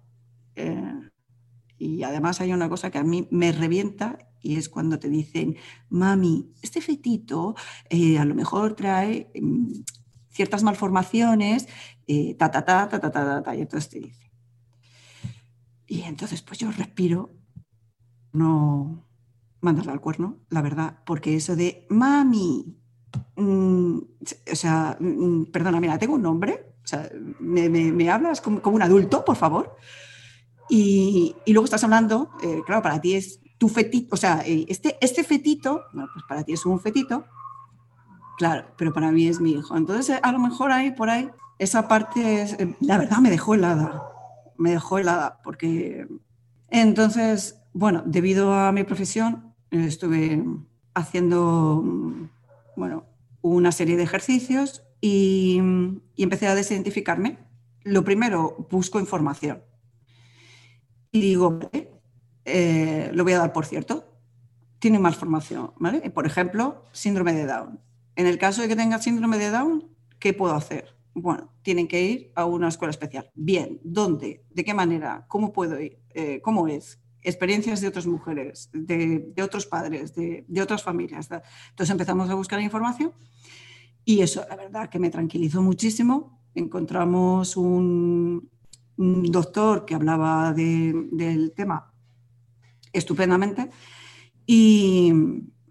eh, 0.56 1.10
y 1.78 2.02
además 2.02 2.40
hay 2.40 2.52
una 2.52 2.68
cosa 2.68 2.90
que 2.90 2.98
a 2.98 3.04
mí 3.04 3.28
me 3.30 3.52
revienta 3.52 4.18
y 4.40 4.56
es 4.56 4.68
cuando 4.68 4.98
te 4.98 5.08
dicen, 5.08 5.56
mami, 5.88 6.52
este 6.62 6.80
fetito 6.80 7.54
a 8.18 8.24
lo 8.24 8.34
mejor 8.34 8.74
trae 8.74 9.30
em, 9.34 9.84
ciertas 10.30 10.62
malformaciones 10.62 11.68
ta, 12.38 12.50
ta, 12.50 12.64
ta, 12.64 12.88
ta, 12.88 13.00
ta, 13.00 13.10
ta, 13.10 13.42
ta, 13.42 13.54
y 13.54 13.60
entonces 13.60 13.88
te 13.90 14.00
dice. 14.00 14.30
Y 15.86 16.02
entonces, 16.02 16.42
pues 16.42 16.58
yo 16.58 16.70
respiro, 16.70 17.30
no 18.32 19.04
mandarle 19.60 19.92
al 19.92 20.00
cuerno, 20.00 20.38
la 20.50 20.62
verdad, 20.62 20.98
porque 21.06 21.36
eso 21.36 21.54
de 21.54 21.86
mami, 21.88 22.76
mm, 23.36 23.96
o 24.52 24.56
sea, 24.56 24.96
mm, 24.98 25.44
perdona, 25.52 25.80
mira, 25.80 25.98
tengo 25.98 26.14
un 26.14 26.22
nombre, 26.22 26.74
o 26.82 26.86
sea, 26.86 27.08
me, 27.38 28.10
hablas 28.10 28.40
como, 28.40 28.60
un 28.64 28.82
adulto, 28.82 29.24
por 29.24 29.36
favor, 29.36 29.76
y, 30.68 31.36
y 31.44 31.52
luego 31.52 31.64
estás 31.64 31.84
hablando, 31.84 32.30
eh, 32.42 32.62
claro, 32.66 32.82
para 32.82 33.00
ti 33.00 33.14
es 33.14 33.40
tu 33.58 33.68
fetito, 33.68 34.14
o 34.14 34.16
sea, 34.16 34.42
eh, 34.44 34.66
este, 34.68 34.98
este 35.00 35.22
fetito, 35.22 35.82
bueno, 35.92 36.08
pues 36.12 36.24
para 36.28 36.42
ti 36.42 36.52
es 36.54 36.66
un 36.66 36.80
fetito, 36.80 37.24
claro, 38.42 38.74
pero 38.76 38.92
para 38.92 39.12
mí 39.12 39.28
es 39.28 39.40
mi 39.40 39.52
hijo. 39.52 39.76
Entonces, 39.76 40.18
a 40.20 40.32
lo 40.32 40.40
mejor 40.40 40.72
ahí, 40.72 40.90
por 40.90 41.08
ahí, 41.08 41.30
esa 41.60 41.86
parte, 41.86 42.42
eh, 42.42 42.76
la 42.80 42.98
verdad, 42.98 43.18
me 43.18 43.30
dejó 43.30 43.54
helada, 43.54 44.02
me 44.58 44.72
dejó 44.72 44.98
helada, 44.98 45.38
porque 45.44 46.08
entonces, 46.68 47.62
bueno, 47.72 48.02
debido 48.04 48.52
a 48.52 48.72
mi 48.72 48.82
profesión, 48.82 49.54
estuve 49.70 50.42
haciendo, 50.92 51.84
bueno, 52.74 53.04
una 53.42 53.70
serie 53.70 53.96
de 53.96 54.02
ejercicios 54.02 54.82
y, 55.00 55.60
empecé 56.16 56.48
a 56.48 56.56
desidentificarme. 56.56 57.38
Lo 57.84 58.02
primero, 58.02 58.66
busco 58.72 58.98
información. 58.98 59.62
Y 61.12 61.20
digo, 61.20 61.60
eh, 62.44 63.08
lo 63.14 63.22
voy 63.22 63.34
a 63.34 63.38
dar 63.38 63.52
por 63.52 63.66
cierto, 63.66 64.04
tiene 64.80 64.98
malformación, 64.98 65.74
¿vale? 65.78 66.10
Por 66.10 66.26
ejemplo, 66.26 66.82
síndrome 66.90 67.34
de 67.34 67.46
Down. 67.46 67.91
En 68.16 68.26
el 68.26 68.38
caso 68.38 68.62
de 68.62 68.68
que 68.68 68.76
tenga 68.76 68.98
síndrome 68.98 69.38
de 69.38 69.50
Down, 69.50 69.88
¿qué 70.18 70.32
puedo 70.32 70.54
hacer? 70.54 70.92
bueno, 71.14 71.52
tienen 71.62 71.88
que 71.88 72.02
ir 72.02 72.32
a 72.34 72.44
una 72.46 72.68
escuela 72.68 72.90
especial. 72.90 73.30
Bien, 73.34 73.80
¿dónde? 73.84 74.44
¿De 74.50 74.64
qué 74.64 74.74
manera? 74.74 75.26
¿Cómo 75.28 75.52
puedo 75.52 75.80
ir? 75.80 75.98
Eh, 76.14 76.40
¿Cómo 76.42 76.68
es? 76.68 77.00
Experiencias 77.22 77.80
de 77.80 77.88
otras 77.88 78.06
mujeres, 78.06 78.70
de, 78.72 79.32
otros 79.42 79.66
padres, 79.66 80.14
de, 80.14 80.44
otras 80.60 80.82
familias. 80.82 81.28
Entonces 81.30 81.90
empezamos 81.90 82.30
a 82.30 82.34
buscar 82.34 82.60
información 82.60 83.12
y 84.04 84.22
eso, 84.22 84.44
la 84.48 84.56
verdad, 84.56 84.88
que 84.88 84.98
me 84.98 85.10
tranquilizó 85.10 85.62
muchísimo. 85.62 86.40
Encontramos 86.54 87.56
un, 87.56 88.50
doctor 88.96 89.84
que 89.84 89.94
hablaba 89.94 90.52
del 90.52 91.52
tema 91.56 91.92
estupendamente 92.92 93.70
y, 94.46 95.12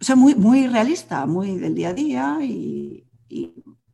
o 0.01 0.03
sea, 0.03 0.15
muy, 0.15 0.33
muy 0.35 0.67
realista, 0.67 1.25
muy 1.27 1.57
del 1.57 1.75
día 1.75 1.89
a 1.89 1.93
día 1.93 2.37
y 2.41 3.05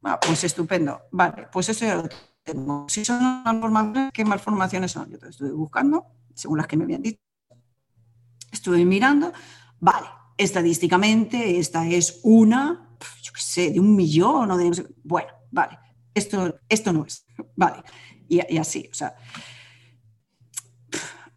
Ah, 0.09 0.19
pues 0.25 0.41
estupendo. 0.45 1.01
Vale, 1.11 1.47
pues 1.51 1.67
eso 1.67 1.85
ya 1.85 1.95
lo 1.95 2.09
tengo. 2.43 2.85
Si 2.87 3.03
son 3.03 3.43
malformaciones, 3.43 4.11
¿qué 4.13 4.23
malformaciones 4.23 4.91
son? 4.91 5.09
Yo 5.09 5.17
estuve 5.27 5.51
buscando, 5.51 6.05
según 6.33 6.59
las 6.59 6.67
que 6.67 6.77
me 6.77 6.85
habían 6.85 7.01
dicho. 7.01 7.19
Estuve 8.49 8.85
mirando. 8.85 9.33
Vale, 9.81 10.07
estadísticamente 10.37 11.59
esta 11.59 11.85
es 11.85 12.21
una, 12.23 12.97
yo 13.21 13.33
qué 13.33 13.41
sé, 13.41 13.71
de 13.71 13.81
un 13.81 13.97
millón 13.97 14.49
o 14.49 14.57
de... 14.57 14.87
Bueno, 15.03 15.27
vale, 15.51 15.77
esto, 16.13 16.57
esto 16.69 16.93
no 16.93 17.05
es, 17.05 17.25
vale, 17.55 17.83
y, 18.29 18.57
así, 18.57 18.87
o 18.89 18.93
sea, 18.93 19.15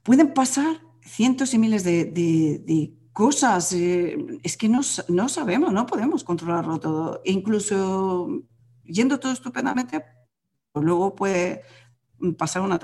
pueden 0.02 0.32
pasar 0.32 0.80
cientos 1.02 1.54
y 1.54 1.58
miles 1.58 1.82
de, 1.82 2.94
cosas, 3.12 3.72
eh, 3.72 4.16
es 4.42 4.56
que 4.56 4.68
no, 4.68 4.80
no, 5.08 5.28
sabemos, 5.28 5.72
no 5.72 5.86
podemos 5.86 6.24
controlarlo 6.24 6.78
todo, 6.78 7.20
incluso 7.24 8.42
yendo 8.84 9.18
todo 9.18 9.32
estupendamente, 9.32 10.04
pues 10.72 10.84
luego 10.84 11.14
puede 11.14 11.62
pasar 12.38 12.62
una 12.62 12.78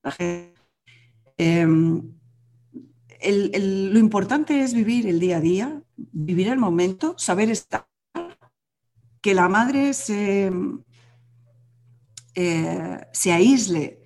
tragedia. 0.00 0.52
Em, 1.36 2.12
lo 3.24 3.98
importante 3.98 4.62
es 4.62 4.74
vivir 4.74 5.06
el 5.06 5.20
día 5.20 5.36
a 5.36 5.40
día, 5.40 5.82
vivir 5.96 6.48
el 6.48 6.58
momento, 6.58 7.14
saber 7.18 7.50
estar, 7.50 7.86
que 9.20 9.34
la 9.34 9.48
madre 9.48 9.94
se, 9.94 10.50
eh, 12.34 13.00
se 13.12 13.32
aísle 13.32 14.01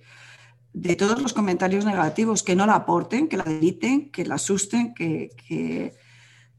de 0.79 0.95
todos 0.95 1.19
los 1.21 1.33
comentarios 1.33 1.85
negativos, 1.85 2.43
que 2.43 2.55
no 2.55 2.67
la 2.67 2.75
aporten, 2.75 3.27
que 3.27 3.37
la 3.37 3.43
deliten, 3.43 4.11
que 4.11 4.25
la 4.25 4.35
asusten, 4.35 4.93
que, 4.93 5.93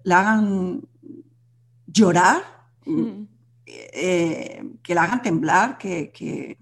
la 0.02 0.20
hagan 0.20 0.82
llorar, 1.86 2.42
mm. 2.84 3.22
eh, 3.66 4.64
que 4.82 4.94
la 4.94 5.04
hagan 5.04 5.22
temblar, 5.22 5.78
que, 5.78 6.58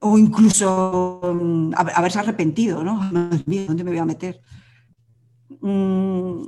o 0.00 0.16
incluso 0.16 1.20
mm, 1.22 1.72
haberse 1.76 2.18
arrepentido, 2.18 2.82
¿no? 2.82 3.10
¿dónde 3.12 3.84
me 3.84 3.90
voy 3.90 3.98
a 3.98 4.06
meter? 4.06 4.40
Mm, 5.60 6.44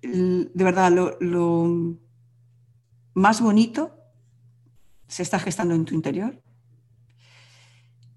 de 0.00 0.64
verdad, 0.64 0.92
lo, 1.20 1.96
más 3.14 3.40
bonito 3.40 3.96
se 5.08 5.24
está 5.24 5.40
gestando 5.40 5.74
en 5.74 5.84
tu 5.84 5.94
interior 5.96 6.40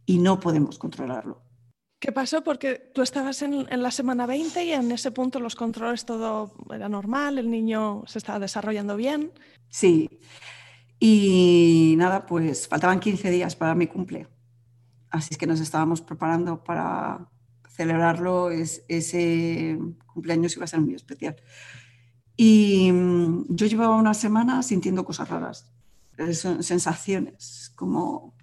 y 0.05 0.19
no 0.19 0.39
podemos 0.39 0.77
controlarlo. 0.77 1.41
¿Qué 1.99 2.11
pasó? 2.11 2.43
Porque 2.43 2.91
tú 2.93 3.01
estabas 3.01 3.41
en, 3.43 3.65
la 3.69 3.91
semana 3.91 4.25
20 4.25 4.65
y 4.65 4.71
en 4.73 4.91
ese 4.91 5.11
punto 5.11 5.39
los 5.39 5.55
controles 5.55 6.05
todo 6.05 6.53
era 6.73 6.89
normal, 6.89 7.37
el 7.37 7.49
niño 7.49 8.03
se 8.07 8.17
estaba 8.17 8.39
desarrollando 8.39 8.97
bien. 8.97 9.31
Sí, 9.69 10.19
y 10.99 11.95
nada, 11.97 12.25
pues 12.25 12.67
faltaban 12.67 12.99
15 12.99 13.31
días 13.31 13.55
para 13.55 13.73
mi 13.73 13.87
cumple. 13.87 14.27
Así 15.09 15.29
es 15.31 15.37
que 15.37 15.47
nos 15.47 15.61
estábamos 15.61 16.01
preparando 16.01 16.63
para 16.63 17.29
celebrarlo. 17.69 18.51
Es, 18.51 18.83
ese 18.87 19.79
cumpleaños 20.13 20.55
iba 20.55 20.65
a 20.65 20.67
ser 20.67 20.81
muy 20.81 20.95
especial. 20.95 21.35
Y 22.35 22.91
mm, 22.91 23.45
yo 23.49 23.65
llevaba 23.67 23.95
una 23.95 24.13
semana 24.13 24.63
sintiendo 24.63 25.05
cosas 25.05 25.29
raras, 25.29 25.71
sensaciones, 26.27 27.71
como 27.75 28.35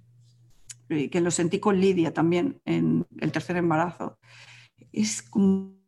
que 1.10 1.20
lo 1.20 1.30
sentí 1.30 1.60
con 1.60 1.80
Lidia 1.80 2.12
también 2.12 2.60
en 2.64 3.06
el 3.20 3.32
tercer 3.32 3.56
embarazo. 3.56 4.18
Es 4.92 5.22
como, 5.22 5.78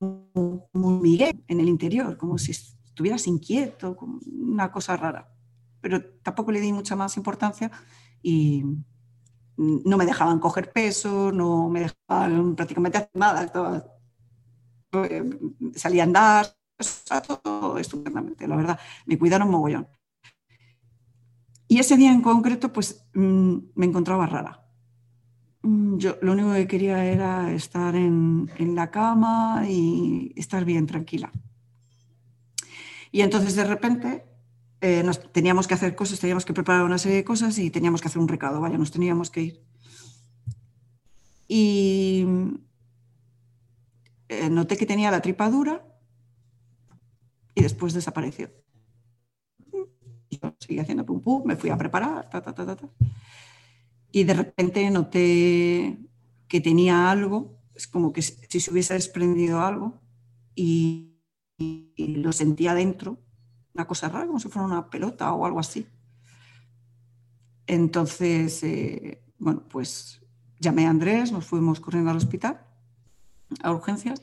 un 0.00 1.00
Miguel 1.02 1.44
en 1.46 1.60
el 1.60 1.68
interior, 1.68 2.16
como 2.16 2.38
si 2.38 2.52
estuvieras 2.52 3.26
inquieto, 3.26 3.96
como 3.96 4.18
una 4.26 4.72
cosa 4.72 4.96
rara. 4.96 5.32
Pero 5.80 6.02
tampoco 6.22 6.52
le 6.52 6.60
di 6.60 6.72
mucha 6.72 6.96
más 6.96 7.16
importancia 7.16 7.70
y 8.22 8.64
no 9.56 9.96
me 9.96 10.06
dejaban 10.06 10.40
coger 10.40 10.72
peso, 10.72 11.30
no 11.32 11.68
me 11.68 11.80
dejaban 11.80 12.56
prácticamente 12.56 12.98
hacer 12.98 13.10
nada. 13.14 13.52
Eh, 14.92 15.30
salía 15.74 16.02
a 16.02 16.06
andar, 16.06 16.56
todo 17.42 17.78
estupendamente, 17.78 18.48
la 18.48 18.56
verdad. 18.56 18.80
Me 19.06 19.18
cuidaron 19.18 19.50
mogollón. 19.50 19.86
Y 21.70 21.78
ese 21.78 21.96
día 21.96 22.12
en 22.12 22.20
concreto, 22.20 22.72
pues 22.72 23.06
mm, 23.14 23.56
me 23.76 23.86
encontraba 23.86 24.26
rara. 24.26 24.66
Mm, 25.62 25.98
yo 25.98 26.16
lo 26.20 26.32
único 26.32 26.52
que 26.52 26.66
quería 26.66 27.04
era 27.04 27.52
estar 27.52 27.94
en, 27.94 28.50
la 28.74 28.90
cama 28.90 29.62
y 29.68 30.32
estar 30.34 30.64
bien 30.64 30.88
tranquila. 30.88 31.30
Y 33.12 33.20
entonces 33.20 33.54
de 33.54 33.62
repente 33.62 34.24
eh, 34.80 35.04
nos, 35.04 35.32
teníamos 35.32 35.68
que 35.68 35.74
hacer 35.74 35.94
cosas, 35.94 36.18
teníamos 36.18 36.44
que 36.44 36.52
preparar 36.52 36.84
una 36.84 36.98
serie 36.98 37.18
de 37.18 37.24
cosas 37.24 37.56
y 37.56 37.70
teníamos 37.70 38.00
que 38.00 38.08
hacer 38.08 38.20
un 38.20 38.26
recado, 38.26 38.60
vaya, 38.60 38.76
nos 38.76 38.90
teníamos 38.90 39.30
que 39.30 39.42
ir. 39.42 39.62
Y 41.46 42.26
eh, 44.28 44.50
noté 44.50 44.76
que 44.76 44.86
tenía 44.86 45.12
la 45.12 45.22
tripa 45.22 45.48
dura 45.48 45.86
y 47.54 47.62
después 47.62 47.94
desapareció. 47.94 48.50
Seguí 50.58 50.78
haciendo 50.78 51.04
pum 51.04 51.20
pum, 51.20 51.42
me 51.44 51.56
fui 51.56 51.70
a 51.70 51.76
preparar, 51.76 52.28
ta, 52.30 52.40
ta, 52.40 52.54
ta, 52.54 52.76
ta, 52.76 52.88
y 54.12 54.24
de 54.24 54.34
repente 54.34 54.90
noté 54.90 55.98
que 56.48 56.60
tenía 56.60 57.10
algo, 57.10 57.58
es 57.74 57.86
como 57.86 58.12
que 58.12 58.22
si 58.22 58.60
se 58.60 58.70
hubiese 58.70 58.94
desprendido 58.94 59.60
algo 59.60 60.00
y, 60.54 61.06
lo 61.96 62.32
sentía 62.32 62.72
dentro, 62.72 63.18
una 63.74 63.86
cosa 63.86 64.08
rara, 64.08 64.26
como 64.26 64.40
si 64.40 64.48
fuera 64.48 64.66
una 64.66 64.88
pelota 64.88 65.32
o 65.34 65.44
algo 65.44 65.60
así. 65.60 65.86
Entonces, 67.66 68.62
eh, 68.62 69.22
bueno, 69.38 69.62
pues 69.68 70.22
llamé 70.58 70.86
a 70.86 70.90
Andrés, 70.90 71.32
nos 71.32 71.44
fuimos 71.44 71.78
corriendo 71.78 72.10
al 72.10 72.16
hospital, 72.16 72.66
a 73.62 73.72
urgencias, 73.72 74.22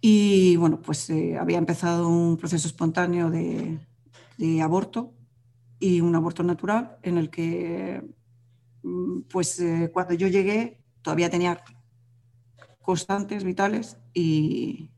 y 0.00 0.56
bueno, 0.56 0.80
pues 0.80 1.10
eh, 1.10 1.38
había 1.38 1.58
empezado 1.58 2.08
un 2.08 2.36
proceso 2.36 2.68
espontáneo 2.68 3.30
de, 3.30 3.80
aborto 4.62 5.14
y 5.78 6.00
un 6.00 6.14
aborto 6.14 6.42
natural 6.42 6.98
en 7.02 7.18
el 7.18 7.30
que, 7.30 8.02
mm, 8.82 9.20
pues 9.30 9.60
eh, 9.60 9.90
cuando 9.92 10.14
yo 10.14 10.28
llegué, 10.28 10.82
todavía 11.02 11.30
tenía 11.30 11.62
constantes 12.82 13.44
vitales 13.44 13.98
y, 14.14 14.90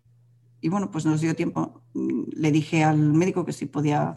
y, 0.61 0.69
bueno, 0.69 0.91
pues 0.91 1.07
nos 1.07 1.21
dio 1.21 1.35
tiempo. 1.35 1.83
Mm, 1.95 2.23
le 2.33 2.53
dije 2.53 2.85
al 2.85 2.99
médico 2.99 3.45
que 3.45 3.53
si 3.53 3.67
podía, 3.67 4.17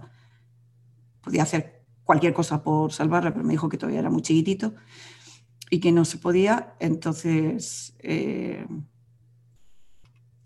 podía 1.21 1.43
hacer 1.43 1.85
cualquier 2.03 2.33
cosa 2.33 2.63
por 2.63 2.91
salvarla, 2.91 3.33
pero 3.33 3.45
me 3.45 3.53
dijo 3.53 3.69
que 3.69 3.77
todavía 3.77 3.99
era 3.99 4.09
muy 4.09 4.21
chiquitito 4.21 4.73
y 5.69 5.79
que 5.79 5.91
no 5.91 6.05
se 6.05 6.17
podía. 6.17 6.75
Entonces... 6.79 7.95
Eh, 7.99 8.65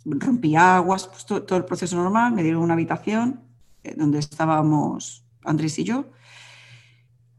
rompí 0.08 0.56
aguas, 0.56 1.08
pues 1.08 1.26
todo, 1.26 1.58
el 1.58 1.66
proceso 1.66 1.96
normal, 1.98 2.34
me 2.34 2.44
dieron 2.44 2.64
una 2.64 2.74
habitación 2.74 3.42
eh, 3.84 3.94
donde 3.98 4.20
estábamos 4.20 5.26
Andrés 5.50 5.80
y 5.80 5.84
yo. 5.84 6.12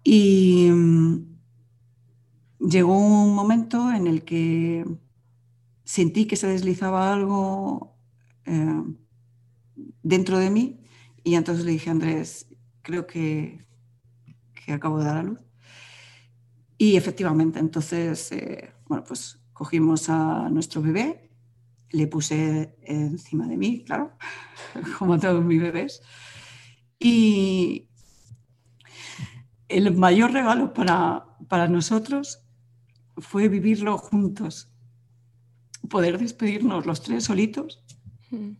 Y 0.02 0.68
mm, 0.70 1.38
llegó 2.70 2.98
un 2.98 3.34
momento 3.34 3.92
en 3.92 4.06
el 4.06 4.24
que 4.24 4.84
sentí 5.84 6.26
que 6.26 6.36
se 6.36 6.48
deslizaba 6.48 7.12
algo 7.12 7.96
eh, 8.44 8.82
dentro 10.02 10.38
de 10.38 10.50
mí 10.50 10.80
y 11.24 11.34
entonces 11.34 11.64
le 11.64 11.72
dije 11.72 11.90
a 11.90 11.92
Andrés, 11.92 12.48
creo 12.82 13.06
que, 13.06 13.66
que 14.54 14.72
acabo 14.72 14.98
de 14.98 15.04
dar 15.04 15.16
a 15.18 15.22
luz. 15.22 15.38
Y 16.78 16.96
efectivamente, 16.96 17.58
entonces, 17.58 18.30
eh, 18.32 18.72
bueno, 18.86 19.04
pues 19.04 19.40
cogimos 19.52 20.08
a 20.08 20.48
nuestro 20.48 20.80
bebé 20.80 21.28
le 21.90 22.06
puse 22.06 22.76
encima 22.82 23.46
de 23.46 23.56
mí, 23.56 23.84
claro, 23.84 24.12
como 24.98 25.18
todos 25.18 25.44
mis 25.44 25.60
bebés. 25.60 26.02
Y 26.98 27.87
el 29.68 29.94
mayor 29.94 30.32
regalo 30.32 30.72
para, 30.72 31.26
para 31.48 31.68
nosotros 31.68 32.42
fue 33.16 33.48
vivirlo 33.48 33.98
juntos, 33.98 34.70
poder 35.88 36.18
despedirnos 36.18 36.86
los 36.86 37.02
tres 37.02 37.24
solitos, 37.24 37.84
hmm. 38.30 38.52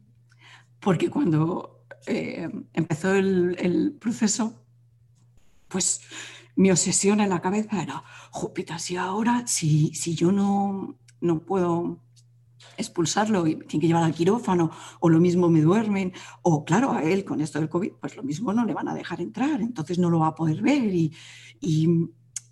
porque 0.81 1.11
cuando 1.11 1.87
eh, 2.07 2.49
empezó 2.73 3.15
el, 3.15 3.57
el, 3.59 3.93
proceso, 3.93 4.65
pues 5.69 6.03
mi 6.57 6.71
obsesión 6.71 7.21
en 7.21 7.31
la 7.31 7.41
cabeza 7.41 7.83
era, 7.83 8.03
Júpiter, 8.31 8.81
si 8.81 8.97
ahora, 8.97 9.47
si, 9.47 9.95
si 9.95 10.15
yo 10.15 10.33
no, 10.33 10.99
no 11.21 11.41
puedo 11.41 12.01
expulsarlo 12.77 13.47
y 13.47 13.57
tiene 13.57 13.81
que 13.81 13.87
llevar 13.87 14.05
al 14.05 14.15
quirófano, 14.15 14.71
o 15.01 15.09
lo 15.09 15.21
mismo 15.21 15.49
me 15.49 15.61
duermen, 15.61 16.13
o 16.43 16.65
claro, 16.65 16.93
a 16.93 17.03
él 17.03 17.25
con 17.25 17.41
esto 17.41 17.59
del 17.59 17.69
COVID, 17.69 17.93
pues 18.01 18.17
lo 18.17 18.23
mismo 18.23 18.53
no 18.53 18.65
le 18.65 18.75
van 18.75 18.89
a 18.89 18.95
dejar 18.95 19.21
entrar, 19.21 19.61
entonces 19.61 19.99
no 19.99 20.11
lo 20.11 20.21
va 20.21 20.29
a 20.29 20.35
poder 20.35 20.63
ver 20.63 20.95
y, 20.95 21.13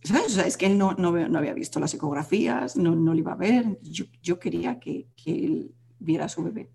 ¿sabes? 0.02 0.36
es 0.36 0.56
que 0.56 0.66
él 0.66 0.78
no, 0.78 0.94
no, 0.94 1.08
había 1.38 1.54
visto 1.54 1.80
las 1.80 1.94
ecografías, 1.94 2.76
no, 2.76 2.94
no 2.94 3.14
le 3.14 3.20
iba 3.20 3.32
a 3.32 3.36
ver, 3.36 3.78
yo, 3.82 4.04
yo 4.22 4.38
quería 4.38 4.78
que, 4.78 5.08
que, 5.16 5.44
él 5.44 5.74
viera 5.98 6.26
a 6.26 6.28
su 6.28 6.42
bebé. 6.42 6.70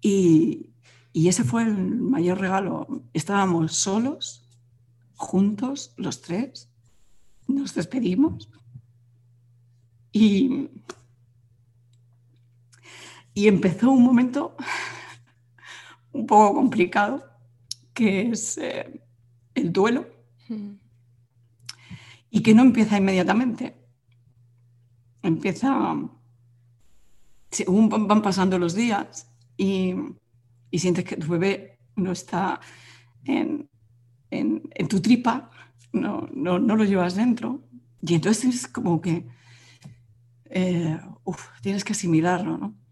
Y, 0.00 0.70
y 1.12 1.28
ese 1.28 1.44
fue 1.44 1.62
el 1.62 1.76
mayor 1.76 2.38
regalo. 2.38 3.04
Estábamos 3.14 3.74
solos, 3.74 4.46
juntos, 5.14 5.94
los 5.96 6.20
tres, 6.20 6.68
nos 7.48 7.74
despedimos 7.74 8.50
y 10.12 10.70
y 13.36 13.48
empezó 13.48 13.90
un 13.90 14.02
momento 14.02 14.56
un 16.12 16.26
poco 16.26 16.54
complicado, 16.54 17.22
que 17.92 18.30
es 18.30 18.56
eh, 18.56 19.02
el 19.54 19.74
duelo. 19.74 20.06
Hmm. 20.48 20.76
Y 22.30 22.42
que 22.42 22.54
no 22.54 22.62
empieza 22.62 22.96
inmediatamente. 22.96 23.76
Empieza, 25.20 25.94
según 27.50 27.90
van 27.90 28.22
pasando 28.22 28.58
los 28.58 28.74
días 28.74 29.30
y, 29.58 29.94
sientes 30.72 31.04
que 31.04 31.16
tu 31.16 31.28
bebé 31.28 31.78
no 31.96 32.12
está 32.12 32.60
en, 33.24 33.68
tu 34.88 35.00
tripa, 35.00 35.50
no, 35.92 36.26
no, 36.32 36.58
lo 36.58 36.84
llevas 36.84 37.16
dentro. 37.16 37.60
Y 38.00 38.14
entonces 38.14 38.54
es 38.54 38.66
como 38.66 39.02
que 39.02 39.26
eh, 40.46 40.98
tienes 41.60 41.84
que 41.84 41.92
asimilarlo, 41.92 42.56
¿no? 42.56 42.85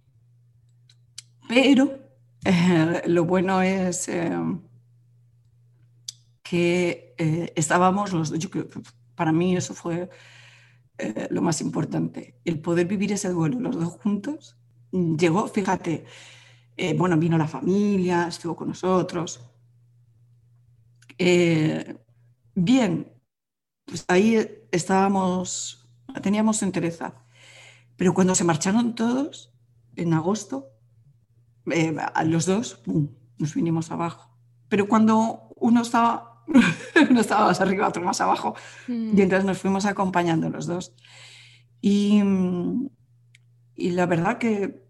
Pero 1.55 2.01
eh, 2.45 3.03
lo 3.07 3.27
bueno 3.27 3.63
es 3.63 4.09
eh, 4.09 4.29
que 6.43 7.15
estábamos 7.55 8.13
los 8.13 8.33
yo 8.37 8.49
para 9.15 9.31
mí 9.31 9.57
eso 9.57 9.73
fue 9.73 10.11
lo 11.31 11.43
más 11.43 11.61
importante, 11.61 12.41
el 12.45 12.61
poder 12.61 12.87
vivir 12.89 13.13
ese 13.13 13.29
duelo 13.29 13.61
los 13.61 13.77
dos 13.77 13.93
juntos. 14.03 14.57
Llegó, 14.91 15.47
fíjate, 15.47 16.05
bueno, 16.97 17.17
vino 17.17 17.39
la 17.39 17.47
familia, 17.47 18.27
estuvo 18.29 18.57
con 18.57 18.69
nosotros. 18.69 19.41
bien, 22.55 23.13
pues 23.85 24.05
ahí 24.09 24.67
estábamos, 24.73 25.89
teníamos 26.21 26.63
entereza. 26.63 27.15
Pero 27.97 28.13
cuando 28.13 28.35
se 28.35 28.45
marcharon 28.45 28.95
todos, 28.97 29.53
en 29.97 30.15
agosto, 30.15 30.74
eh, 31.71 31.95
los 32.27 32.47
dos, 32.47 32.83
nos 33.39 33.55
vinimos 33.55 33.91
abajo. 33.91 34.31
Pero 34.69 34.89
cuando 34.89 35.49
uno 35.57 35.83
estaba, 35.83 36.45
uno 37.11 37.21
estaba 37.21 37.47
más 37.47 37.61
arriba, 37.61 37.89
otro 37.89 38.03
más 38.03 38.21
abajo, 38.21 38.55
y 38.89 39.21
entonces 39.21 39.45
nos 39.45 39.59
fuimos 39.59 39.85
acompañando 39.87 40.51
los 40.51 40.67
dos. 40.67 40.95
Y, 41.81 42.23
y 43.75 43.91
la 43.91 44.07
verdad 44.07 44.39
que, 44.39 44.85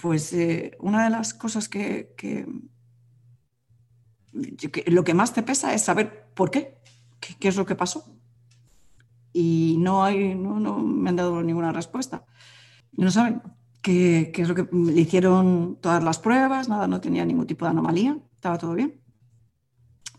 pues, 0.00 0.32
eh, 0.32 0.76
una 0.80 1.04
de 1.04 1.10
las 1.10 1.34
cosas 1.34 1.68
que, 1.68 2.14
que, 2.16 2.46
lo 4.86 5.04
que 5.04 5.14
más 5.14 5.32
te 5.32 5.42
pesa 5.42 5.74
es 5.74 5.82
saber 5.82 6.30
por 6.34 6.50
qué, 6.50 6.78
qué, 7.20 7.48
es 7.48 7.56
lo 7.56 7.66
que 7.66 7.74
pasó. 7.74 8.16
Y 9.32 9.76
no, 9.78 10.04
hay, 10.04 10.34
no, 10.34 10.58
no 10.58 10.78
me 10.78 11.10
han 11.10 11.16
dado 11.16 11.42
ninguna 11.42 11.72
respuesta. 11.72 12.24
No 12.92 13.10
saben 13.10 13.40
qué, 13.82 14.32
es 14.34 14.48
lo 14.48 14.54
que 14.54 14.68
le 14.72 15.00
hicieron 15.00 15.78
todas 15.80 16.02
las 16.02 16.18
pruebas, 16.18 16.68
nada, 16.68 16.86
no 16.86 17.00
tenía 17.00 17.24
ningún 17.24 17.46
tipo 17.46 17.64
de 17.64 17.70
anomalía, 17.70 18.18
estaba 18.34 18.58
todo 18.58 18.74
bien. 18.74 19.00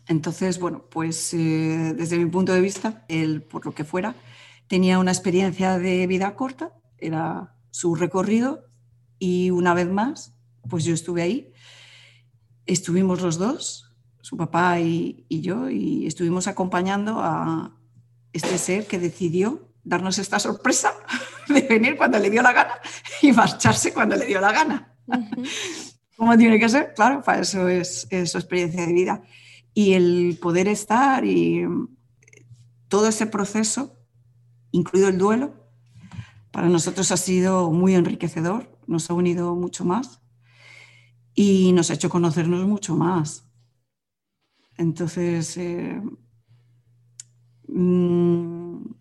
Entonces, 0.07 0.59
bueno, 0.59 0.86
pues 0.89 1.34
eh, 1.34 1.93
desde 1.95 2.18
mi 2.18 2.30
punto 2.30 2.53
de 2.53 2.62
vista, 2.62 3.05
él, 3.07 3.43
por 3.43 3.66
lo 3.66 3.74
que 3.74 3.84
fuera, 3.84 4.16
tenía 4.68 4.99
una 4.99 5.12
experiencia 5.12 5.78
de 5.78 6.07
vida 6.07 6.36
corta, 6.36 6.74
era 6.97 7.55
su 7.72 7.95
recorrido 7.95 8.66
y 9.20 9.51
una 9.51 9.74
vez 9.74 9.89
más, 9.89 10.36
pues 10.70 10.84
yo 10.84 10.93
estuve 10.93 11.22
ahí, 11.22 11.53
estuvimos 12.66 13.22
los 13.22 13.38
dos, 13.38 13.95
su 14.22 14.38
papá 14.38 14.80
y 14.80 15.26
yo, 15.30 15.70
y 15.70 16.05
estuvimos 16.05 16.47
acompañando 16.47 17.20
a 17.20 17.78
este 18.34 18.57
ser 18.57 18.88
que 18.88 18.99
decidió 18.99 19.71
darnos 19.84 20.18
esta 20.20 20.40
sorpresa 20.40 20.94
de 21.48 21.62
venir 21.62 21.98
cuando 21.98 22.20
le 22.20 22.30
dio 22.30 22.42
la 22.42 22.54
gana 22.54 22.74
y 23.22 23.32
marcharse 23.32 23.94
cuando 23.94 24.16
le 24.16 24.26
dio 24.26 24.40
la 24.42 24.52
gana. 24.52 24.96
¿Cómo 26.18 26.38
tiene 26.38 26.60
que 26.60 26.70
ser? 26.70 26.94
Claro, 26.94 27.24
para 27.24 27.42
eso 27.42 27.68
es, 27.68 28.08
su 28.26 28.38
experiencia 28.38 28.86
de 28.86 28.94
vida. 28.94 29.24
Y 29.74 29.94
el 29.94 30.38
poder 30.40 30.68
estar 30.68 31.26
y 31.26 31.66
todo 32.90 33.08
ese 33.08 33.26
proceso, 33.26 33.98
incluido 34.72 35.08
el 35.08 35.18
duelo, 35.18 35.56
para 36.52 36.68
nosotros 36.68 37.12
ha 37.12 37.18
sido 37.18 37.72
muy 37.72 37.96
enriquecedor, 37.96 38.78
nos 38.86 39.10
ha 39.10 39.14
unido 39.14 39.56
mucho 39.56 39.86
más 39.86 40.22
y 41.34 41.72
nos 41.72 41.90
ha 41.90 41.94
hecho 41.96 42.10
conocernos 42.10 42.68
mucho 42.68 42.96
más. 42.96 43.50
Entonces, 44.78 45.58
eh, 45.58 46.02
mm, 47.68 49.01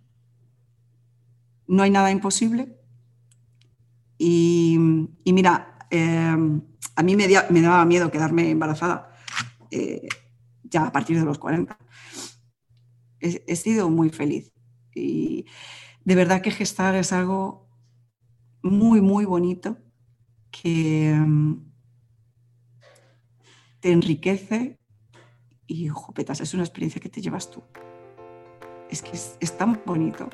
no 1.71 1.85
hay 1.85 1.91
nada 1.91 2.11
imposible. 2.11 2.77
Y, 4.18 4.77
mira, 5.25 5.79
em, 5.91 6.61
a 6.97 7.03
mí 7.03 7.16
me, 7.16 7.29
daba 7.29 7.85
miedo 7.85 8.11
quedarme 8.11 8.51
embarazada 8.51 9.14
eh, 9.71 10.09
ya 10.64 10.87
a 10.87 10.93
partir 10.93 11.18
de 11.18 11.25
los 11.25 11.39
40. 11.39 11.79
He, 13.21 13.57
sido 13.57 13.89
muy 13.89 14.11
feliz. 14.11 14.53
Y 14.95 15.47
de 16.05 16.14
verdad 16.16 16.43
que 16.43 16.51
gestar 16.51 16.97
es 16.97 17.12
algo 17.12 17.68
muy, 18.62 19.01
muy 19.01 19.25
bonito 19.25 19.79
que 20.51 21.11
em, 21.11 21.64
te 23.79 23.93
enriquece 23.93 24.81
y, 25.68 25.87
jopetas, 25.87 26.41
es 26.41 26.53
una 26.53 26.64
experiencia 26.64 27.01
que 27.01 27.11
te 27.11 27.23
llevas 27.23 27.49
tú. 27.49 27.62
Es 28.91 29.03
que 29.03 29.12
es 29.12 29.57
tan 29.57 29.81
bonito. 29.87 30.29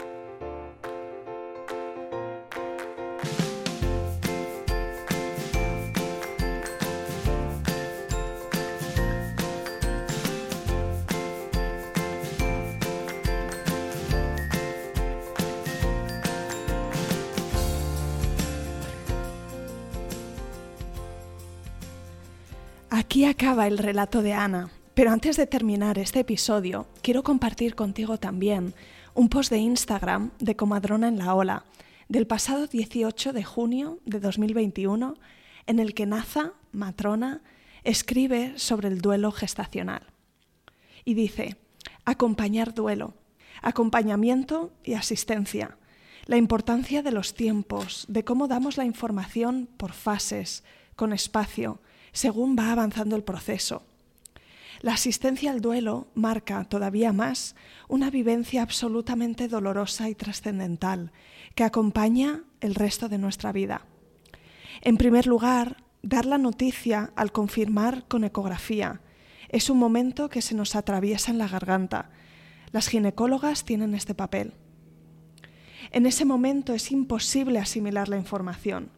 Acaba 23.37 23.67
el 23.67 23.77
relato 23.77 24.23
de 24.23 24.33
Ana, 24.33 24.71
pero 24.95 25.11
antes 25.11 25.37
de 25.37 25.47
terminar 25.47 25.99
este 25.99 26.21
episodio, 26.21 26.87
quiero 27.03 27.23
compartir 27.23 27.75
contigo 27.75 28.17
también 28.17 28.73
un 29.13 29.29
post 29.29 29.51
de 29.51 29.59
Instagram 29.59 30.31
de 30.39 30.57
Comadrona 30.57 31.09
en 31.09 31.19
la 31.19 31.35
Ola, 31.35 31.65
del 32.09 32.27
pasado 32.27 32.67
18 32.67 33.35
de 33.35 33.45
junio 33.45 33.99
de 34.07 34.21
2021, 34.21 35.19
en 35.67 35.81
el 35.81 35.93
que 35.93 36.07
Naza, 36.07 36.55
matrona, 36.73 37.43
escribe 37.85 38.55
sobre 38.57 38.89
el 38.89 39.03
duelo 39.03 39.31
gestacional. 39.33 40.05
Y 41.05 41.13
dice, 41.13 41.59
acompañar 42.07 42.73
duelo, 42.73 43.13
acompañamiento 43.61 44.73
y 44.83 44.95
asistencia, 44.95 45.77
la 46.25 46.39
importancia 46.39 47.03
de 47.03 47.13
los 47.13 47.35
tiempos, 47.35 48.07
de 48.09 48.25
cómo 48.25 48.49
damos 48.49 48.79
la 48.79 48.87
información 48.87 49.69
por 49.77 49.93
fases, 49.93 50.65
con 50.97 51.13
espacio, 51.13 51.81
según 52.17 52.57
va 52.59 52.73
avanzando 52.73 53.15
el 53.15 53.23
proceso. 53.23 53.83
La 54.81 54.95
asistencia 54.95 55.51
al 55.51 55.61
duelo 55.61 56.09
marca 56.15 56.65
todavía 56.65 57.13
más 57.13 57.55
una 57.89 58.09
vivencia 58.09 58.63
absolutamente 58.63 59.49
dolorosa 59.49 60.09
y 60.09 60.15
trascendental 60.15 61.13
que 61.55 61.65
acompaña 61.65 62.43
el 62.63 62.75
resto 62.75 63.11
de 63.11 63.19
nuestra 63.19 63.53
vida. 63.53 63.83
En 64.81 64.97
primer 64.97 65.27
lugar, 65.27 65.85
dar 66.03 66.25
la 66.25 66.39
noticia 66.39 67.13
al 67.17 67.33
confirmar 67.33 68.09
con 68.09 68.25
ecografía 68.25 69.03
es 69.51 69.69
un 69.69 69.79
momento 69.79 70.31
que 70.31 70.41
se 70.41 70.55
nos 70.55 70.75
atraviesa 70.75 71.31
en 71.31 71.37
la 71.37 71.49
garganta. 71.49 72.09
Las 72.73 72.89
ginecólogas 72.89 73.67
tienen 73.67 73.95
este 73.95 74.15
papel. 74.15 74.55
En 75.91 76.07
ese 76.07 76.25
momento 76.25 76.73
es 76.73 76.91
imposible 76.93 77.59
asimilar 77.59 78.09
la 78.09 78.17
información. 78.17 78.96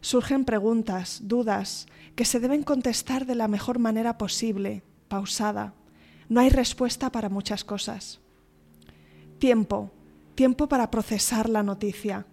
Surgen 0.00 0.44
preguntas, 0.44 1.20
dudas, 1.24 1.86
que 2.14 2.24
se 2.24 2.40
deben 2.40 2.62
contestar 2.62 3.26
de 3.26 3.34
la 3.34 3.48
mejor 3.48 3.78
manera 3.78 4.18
posible, 4.18 4.82
pausada. 5.08 5.74
No 6.28 6.40
hay 6.40 6.50
respuesta 6.50 7.10
para 7.10 7.28
muchas 7.28 7.64
cosas. 7.64 8.20
Tiempo, 9.38 9.90
tiempo 10.34 10.68
para 10.68 10.90
procesar 10.90 11.48
la 11.48 11.62
noticia. 11.62 12.26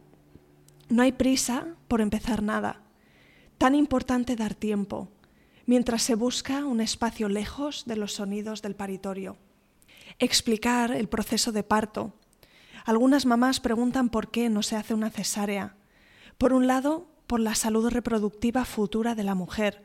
No 0.89 1.01
hay 1.01 1.11
prisa 1.11 1.67
por 1.87 2.01
empezar 2.01 2.43
nada. 2.43 2.81
Tan 3.57 3.73
importante 3.73 4.35
dar 4.35 4.53
tiempo, 4.53 5.09
mientras 5.65 6.03
se 6.03 6.15
busca 6.15 6.65
un 6.65 6.81
espacio 6.81 7.29
lejos 7.29 7.85
de 7.85 7.95
los 7.95 8.13
sonidos 8.13 8.61
del 8.61 8.75
paritorio. 8.75 9.37
Explicar 10.19 10.91
el 10.91 11.07
proceso 11.09 11.51
de 11.51 11.63
parto. 11.63 12.13
Algunas 12.85 13.25
mamás 13.25 13.59
preguntan 13.59 14.09
por 14.09 14.29
qué 14.29 14.49
no 14.49 14.61
se 14.61 14.75
hace 14.75 14.93
una 14.93 15.09
cesárea. 15.09 15.75
Por 16.37 16.53
un 16.53 16.67
lado, 16.67 17.07
por 17.27 17.39
la 17.39 17.55
salud 17.55 17.89
reproductiva 17.89 18.65
futura 18.65 19.15
de 19.15 19.23
la 19.23 19.35
mujer, 19.35 19.83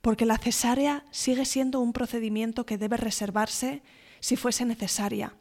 porque 0.00 0.26
la 0.26 0.38
cesárea 0.38 1.04
sigue 1.10 1.44
siendo 1.44 1.80
un 1.80 1.92
procedimiento 1.92 2.66
que 2.66 2.78
debe 2.78 2.96
reservarse 2.96 3.82
si 4.20 4.36
fuese 4.36 4.64
necesaria. 4.64 5.34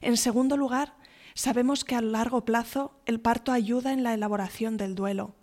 En 0.00 0.16
segundo 0.16 0.56
lugar, 0.56 0.94
sabemos 1.34 1.84
que 1.84 1.94
a 1.94 2.00
largo 2.00 2.44
plazo 2.44 3.00
el 3.06 3.20
parto 3.20 3.52
ayuda 3.52 3.92
en 3.92 4.02
la 4.02 4.14
elaboración 4.14 4.76
del 4.76 4.94
duelo, 4.94 5.34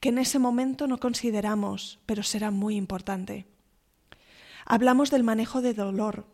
que 0.00 0.10
en 0.10 0.18
ese 0.18 0.38
momento 0.38 0.86
no 0.86 0.98
consideramos, 0.98 1.98
pero 2.06 2.22
será 2.22 2.50
muy 2.50 2.76
importante. 2.76 3.46
Hablamos 4.64 5.10
del 5.10 5.24
manejo 5.24 5.62
de 5.62 5.74
dolor 5.74 6.26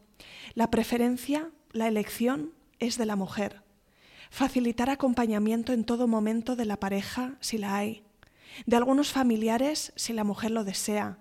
La 0.54 0.70
preferencia, 0.70 1.50
la 1.72 1.88
elección 1.88 2.52
es 2.78 2.98
de 2.98 3.06
la 3.06 3.16
mujer. 3.16 3.62
Facilitar 4.30 4.90
acompañamiento 4.90 5.72
en 5.72 5.84
todo 5.84 6.08
momento 6.08 6.56
de 6.56 6.64
la 6.64 6.78
pareja 6.78 7.36
si 7.40 7.58
la 7.58 7.76
hay. 7.76 8.04
De 8.66 8.76
algunos 8.76 9.12
familiares 9.12 9.92
si 9.96 10.12
la 10.12 10.24
mujer 10.24 10.50
lo 10.50 10.64
desea. 10.64 11.18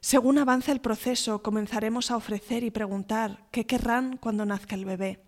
Según 0.00 0.38
avance 0.38 0.70
el 0.70 0.80
proceso, 0.80 1.42
comenzaremos 1.42 2.10
a 2.10 2.16
ofrecer 2.16 2.62
y 2.62 2.70
preguntar 2.70 3.46
qué 3.50 3.64
querrán 3.64 4.18
cuando 4.18 4.44
nazca 4.44 4.74
el 4.74 4.84
bebé. 4.84 5.20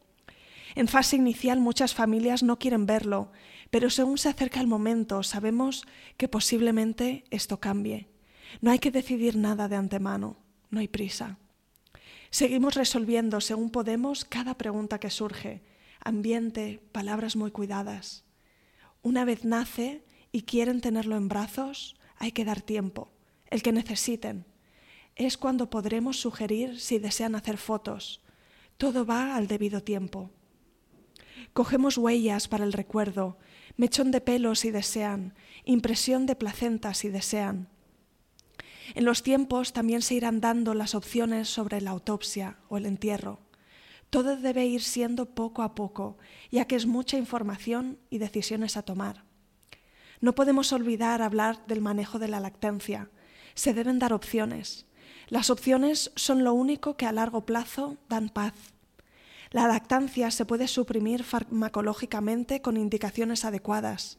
En 0.75 0.89
fase 0.89 1.17
inicial 1.17 1.61
muchas 1.61 1.95
familias 1.95 2.43
no 2.43 2.59
quieren 2.59 2.85
verlo, 2.85 3.33
pero 3.71 3.89
según 3.89 4.19
se 4.19 4.29
acerca 4.29 4.61
el 4.61 4.67
momento 4.67 5.23
sabemos 5.23 5.87
que 6.19 6.29
posiblemente 6.29 7.25
esto 7.31 7.59
cambie. 7.59 8.09
No 8.61 8.71
hay 8.71 8.79
que 8.79 8.91
decidir 8.91 9.37
nada 9.37 9.69
de 9.69 9.77
antemano, 9.77 10.37
no 10.71 10.81
hay 10.81 10.89
prisa. 10.89 11.39
Seguimos 12.31 12.75
resolviendo 12.75 13.41
según 13.41 13.71
podemos 13.71 14.27
cada 14.27 14.59
pregunta 14.59 15.01
que 15.01 15.09
surge, 15.09 15.63
ambiente, 16.05 16.83
palabras 16.93 17.37
muy 17.37 17.51
cuidadas. 17.51 18.25
Una 19.03 19.25
vez 19.25 19.45
nace 19.45 20.05
y 20.37 20.43
quieren 20.43 20.83
tenerlo 20.83 21.17
en 21.17 21.29
brazos, 21.29 21.97
hay 22.19 22.31
que 22.31 22.45
dar 22.45 22.61
tiempo, 22.61 23.11
el 23.47 23.63
que 23.63 23.73
necesiten. 23.73 24.45
Es 25.15 25.39
cuando 25.39 25.71
podremos 25.71 26.21
sugerir 26.21 26.79
si 26.79 26.99
desean 26.99 27.35
hacer 27.35 27.57
fotos. 27.57 28.21
Todo 28.77 29.07
va 29.07 29.35
al 29.35 29.47
debido 29.47 29.83
tiempo. 29.83 30.31
Cogemos 31.55 31.97
huellas 31.97 32.49
para 32.49 32.65
el 32.65 32.75
recuerdo, 32.75 33.39
mechón 33.79 34.11
de 34.11 34.21
pelo 34.21 34.55
si 34.57 34.71
desean, 34.71 35.33
impresión 35.65 36.27
de 36.27 36.37
placenta 36.37 36.93
si 36.93 37.09
desean. 37.09 37.71
En 38.95 39.07
los 39.07 39.23
tiempos 39.23 39.73
también 39.73 40.03
se 40.03 40.17
irán 40.17 40.43
dando 40.43 40.75
las 40.75 40.95
opciones 40.95 41.49
sobre 41.49 41.81
la 41.81 41.93
autopsia 41.93 42.59
o 42.69 42.77
el 42.77 42.85
entierro. 42.85 43.41
Todo 44.11 44.37
debe 44.37 44.67
ir 44.67 44.83
siendo 44.83 45.35
poco 45.35 45.63
a 45.63 45.75
poco, 45.75 46.19
ya 46.51 46.67
que 46.67 46.77
es 46.77 46.85
mucha 46.85 47.17
información 47.17 47.99
y 48.11 48.19
decisiones 48.19 48.77
a 48.77 48.83
tomar. 48.83 49.26
No 50.21 50.35
podemos 50.35 50.73
olvidar 50.73 51.23
hablar 51.23 51.67
del 51.67 51.81
manejo 51.81 52.19
de 52.19 52.29
la 52.29 52.41
lactancia. 52.41 53.11
Se 53.55 53.75
deben 53.75 53.99
dar 53.99 54.13
opciones. 54.13 54.87
Las 55.29 55.51
opciones 55.51 56.13
son 56.15 56.45
lo 56.45 56.53
único 56.53 56.97
que 56.97 57.07
a 57.07 57.13
largo 57.13 57.45
plazo 57.45 57.97
dan 58.09 58.29
paz. 58.29 58.55
La 59.51 59.67
lactancia 59.67 60.31
se 60.31 60.45
puede 60.45 60.69
suprimir 60.69 61.25
farmacológicamente 61.25 62.61
con 62.61 62.77
indicaciones 62.77 63.45
adecuadas. 63.45 64.19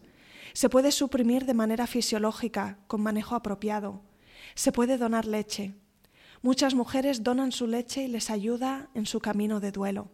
Se 0.54 0.70
puede 0.70 0.92
suprimir 0.92 1.46
de 1.46 1.54
manera 1.54 1.88
fisiológica, 1.88 2.80
con 2.88 3.02
manejo 3.02 3.36
apropiado. 3.36 4.02
Se 4.56 4.72
puede 4.72 4.98
donar 4.98 5.26
leche. 5.26 5.76
Muchas 6.42 6.76
mujeres 6.76 7.24
donan 7.24 7.52
su 7.52 7.68
leche 7.68 8.04
y 8.04 8.08
les 8.08 8.30
ayuda 8.30 8.90
en 8.94 9.06
su 9.06 9.20
camino 9.20 9.60
de 9.60 9.72
duelo. 9.72 10.10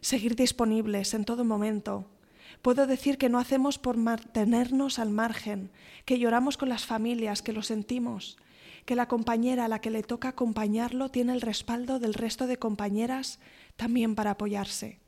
Seguir 0.00 0.36
disponibles 0.36 1.14
en 1.14 1.24
todo 1.24 1.44
momento. 1.44 2.06
Puedo 2.64 2.86
decir 2.86 3.18
que 3.18 3.28
no 3.28 3.38
hacemos 3.38 3.78
por 3.78 3.98
mantenernos 3.98 4.98
al 4.98 5.10
margen, 5.10 5.70
que 6.06 6.18
lloramos 6.18 6.56
con 6.56 6.70
las 6.70 6.86
familias, 6.86 7.42
que 7.42 7.52
lo 7.52 7.62
sentimos, 7.62 8.38
que 8.86 8.96
la 8.96 9.06
compañera 9.06 9.66
a 9.66 9.68
la 9.68 9.82
que 9.82 9.90
le 9.90 10.02
toca 10.02 10.28
acompañarlo 10.28 11.10
tiene 11.10 11.34
el 11.34 11.42
respaldo 11.42 11.98
del 11.98 12.14
resto 12.14 12.46
de 12.46 12.58
compañeras 12.58 13.38
también 13.76 14.14
para 14.14 14.30
apoyarse. 14.30 14.98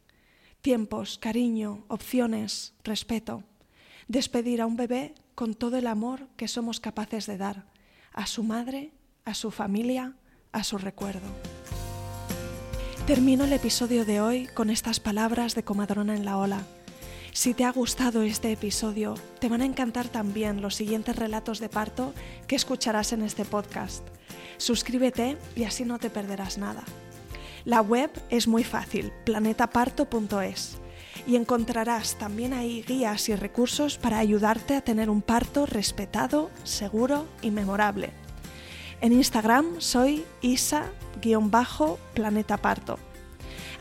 Tiempos, 0.60 1.16
cariño, 1.16 1.86
opciones, 1.88 2.74
respeto. 2.84 3.42
Despedir 4.06 4.60
a 4.60 4.66
un 4.66 4.76
bebé 4.76 5.14
con 5.34 5.54
todo 5.54 5.78
el 5.78 5.86
amor 5.86 6.28
que 6.36 6.48
somos 6.48 6.78
capaces 6.78 7.24
de 7.24 7.38
dar 7.38 7.64
a 8.12 8.26
su 8.26 8.42
madre, 8.42 8.92
a 9.24 9.32
su 9.32 9.50
familia, 9.50 10.12
a 10.52 10.62
su 10.62 10.76
recuerdo. 10.76 11.28
Termino 13.06 13.44
el 13.44 13.54
episodio 13.54 14.04
de 14.04 14.20
hoy 14.20 14.46
con 14.48 14.68
estas 14.68 15.00
palabras 15.00 15.54
de 15.54 15.62
Comadrona 15.62 16.14
en 16.14 16.26
la 16.26 16.36
Ola. 16.36 16.66
Si 17.36 17.52
te 17.52 17.64
ha 17.64 17.70
gustado 17.70 18.22
este 18.22 18.50
episodio, 18.50 19.12
te 19.40 19.50
van 19.50 19.60
a 19.60 19.66
encantar 19.66 20.08
también 20.08 20.62
los 20.62 20.74
siguientes 20.74 21.16
relatos 21.16 21.60
de 21.60 21.68
parto 21.68 22.14
que 22.46 22.56
escucharás 22.56 23.12
en 23.12 23.20
este 23.20 23.44
podcast. 23.44 24.02
Suscríbete 24.56 25.36
y 25.54 25.64
así 25.64 25.84
no 25.84 25.98
te 25.98 26.08
perderás 26.08 26.56
nada. 26.56 26.82
La 27.66 27.82
web 27.82 28.10
es 28.30 28.48
muy 28.48 28.64
fácil, 28.64 29.12
planetaparto.es, 29.26 30.78
y 31.26 31.36
encontrarás 31.36 32.16
también 32.16 32.54
ahí 32.54 32.82
guías 32.88 33.28
y 33.28 33.36
recursos 33.36 33.98
para 33.98 34.18
ayudarte 34.18 34.74
a 34.74 34.80
tener 34.80 35.10
un 35.10 35.20
parto 35.20 35.66
respetado, 35.66 36.50
seguro 36.64 37.26
y 37.42 37.50
memorable. 37.50 38.14
En 39.02 39.12
Instagram 39.12 39.78
soy 39.78 40.24
isa-planetaparto. 40.40 42.98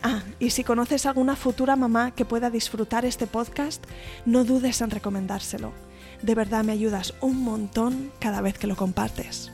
Ah, 0.08 0.22
y 0.40 0.52
si 0.52 0.64
conoces 0.64 1.08
alguna 1.08 1.36
futura 1.36 1.76
mamá 1.76 2.12
que 2.12 2.26
pueda 2.26 2.52
disfrutar 2.52 3.06
este 3.06 3.26
podcast, 3.26 3.84
no 4.28 4.44
dudes 4.44 4.82
en 4.82 4.92
recomendárselo. 4.92 5.72
De 6.22 6.36
verdad 6.36 6.64
me 6.64 6.74
ayudas 6.74 7.16
un 7.22 7.44
montón 7.44 8.12
cada 8.20 8.40
vez 8.42 8.60
que 8.60 8.68
lo 8.68 8.76
compartes. 8.76 9.52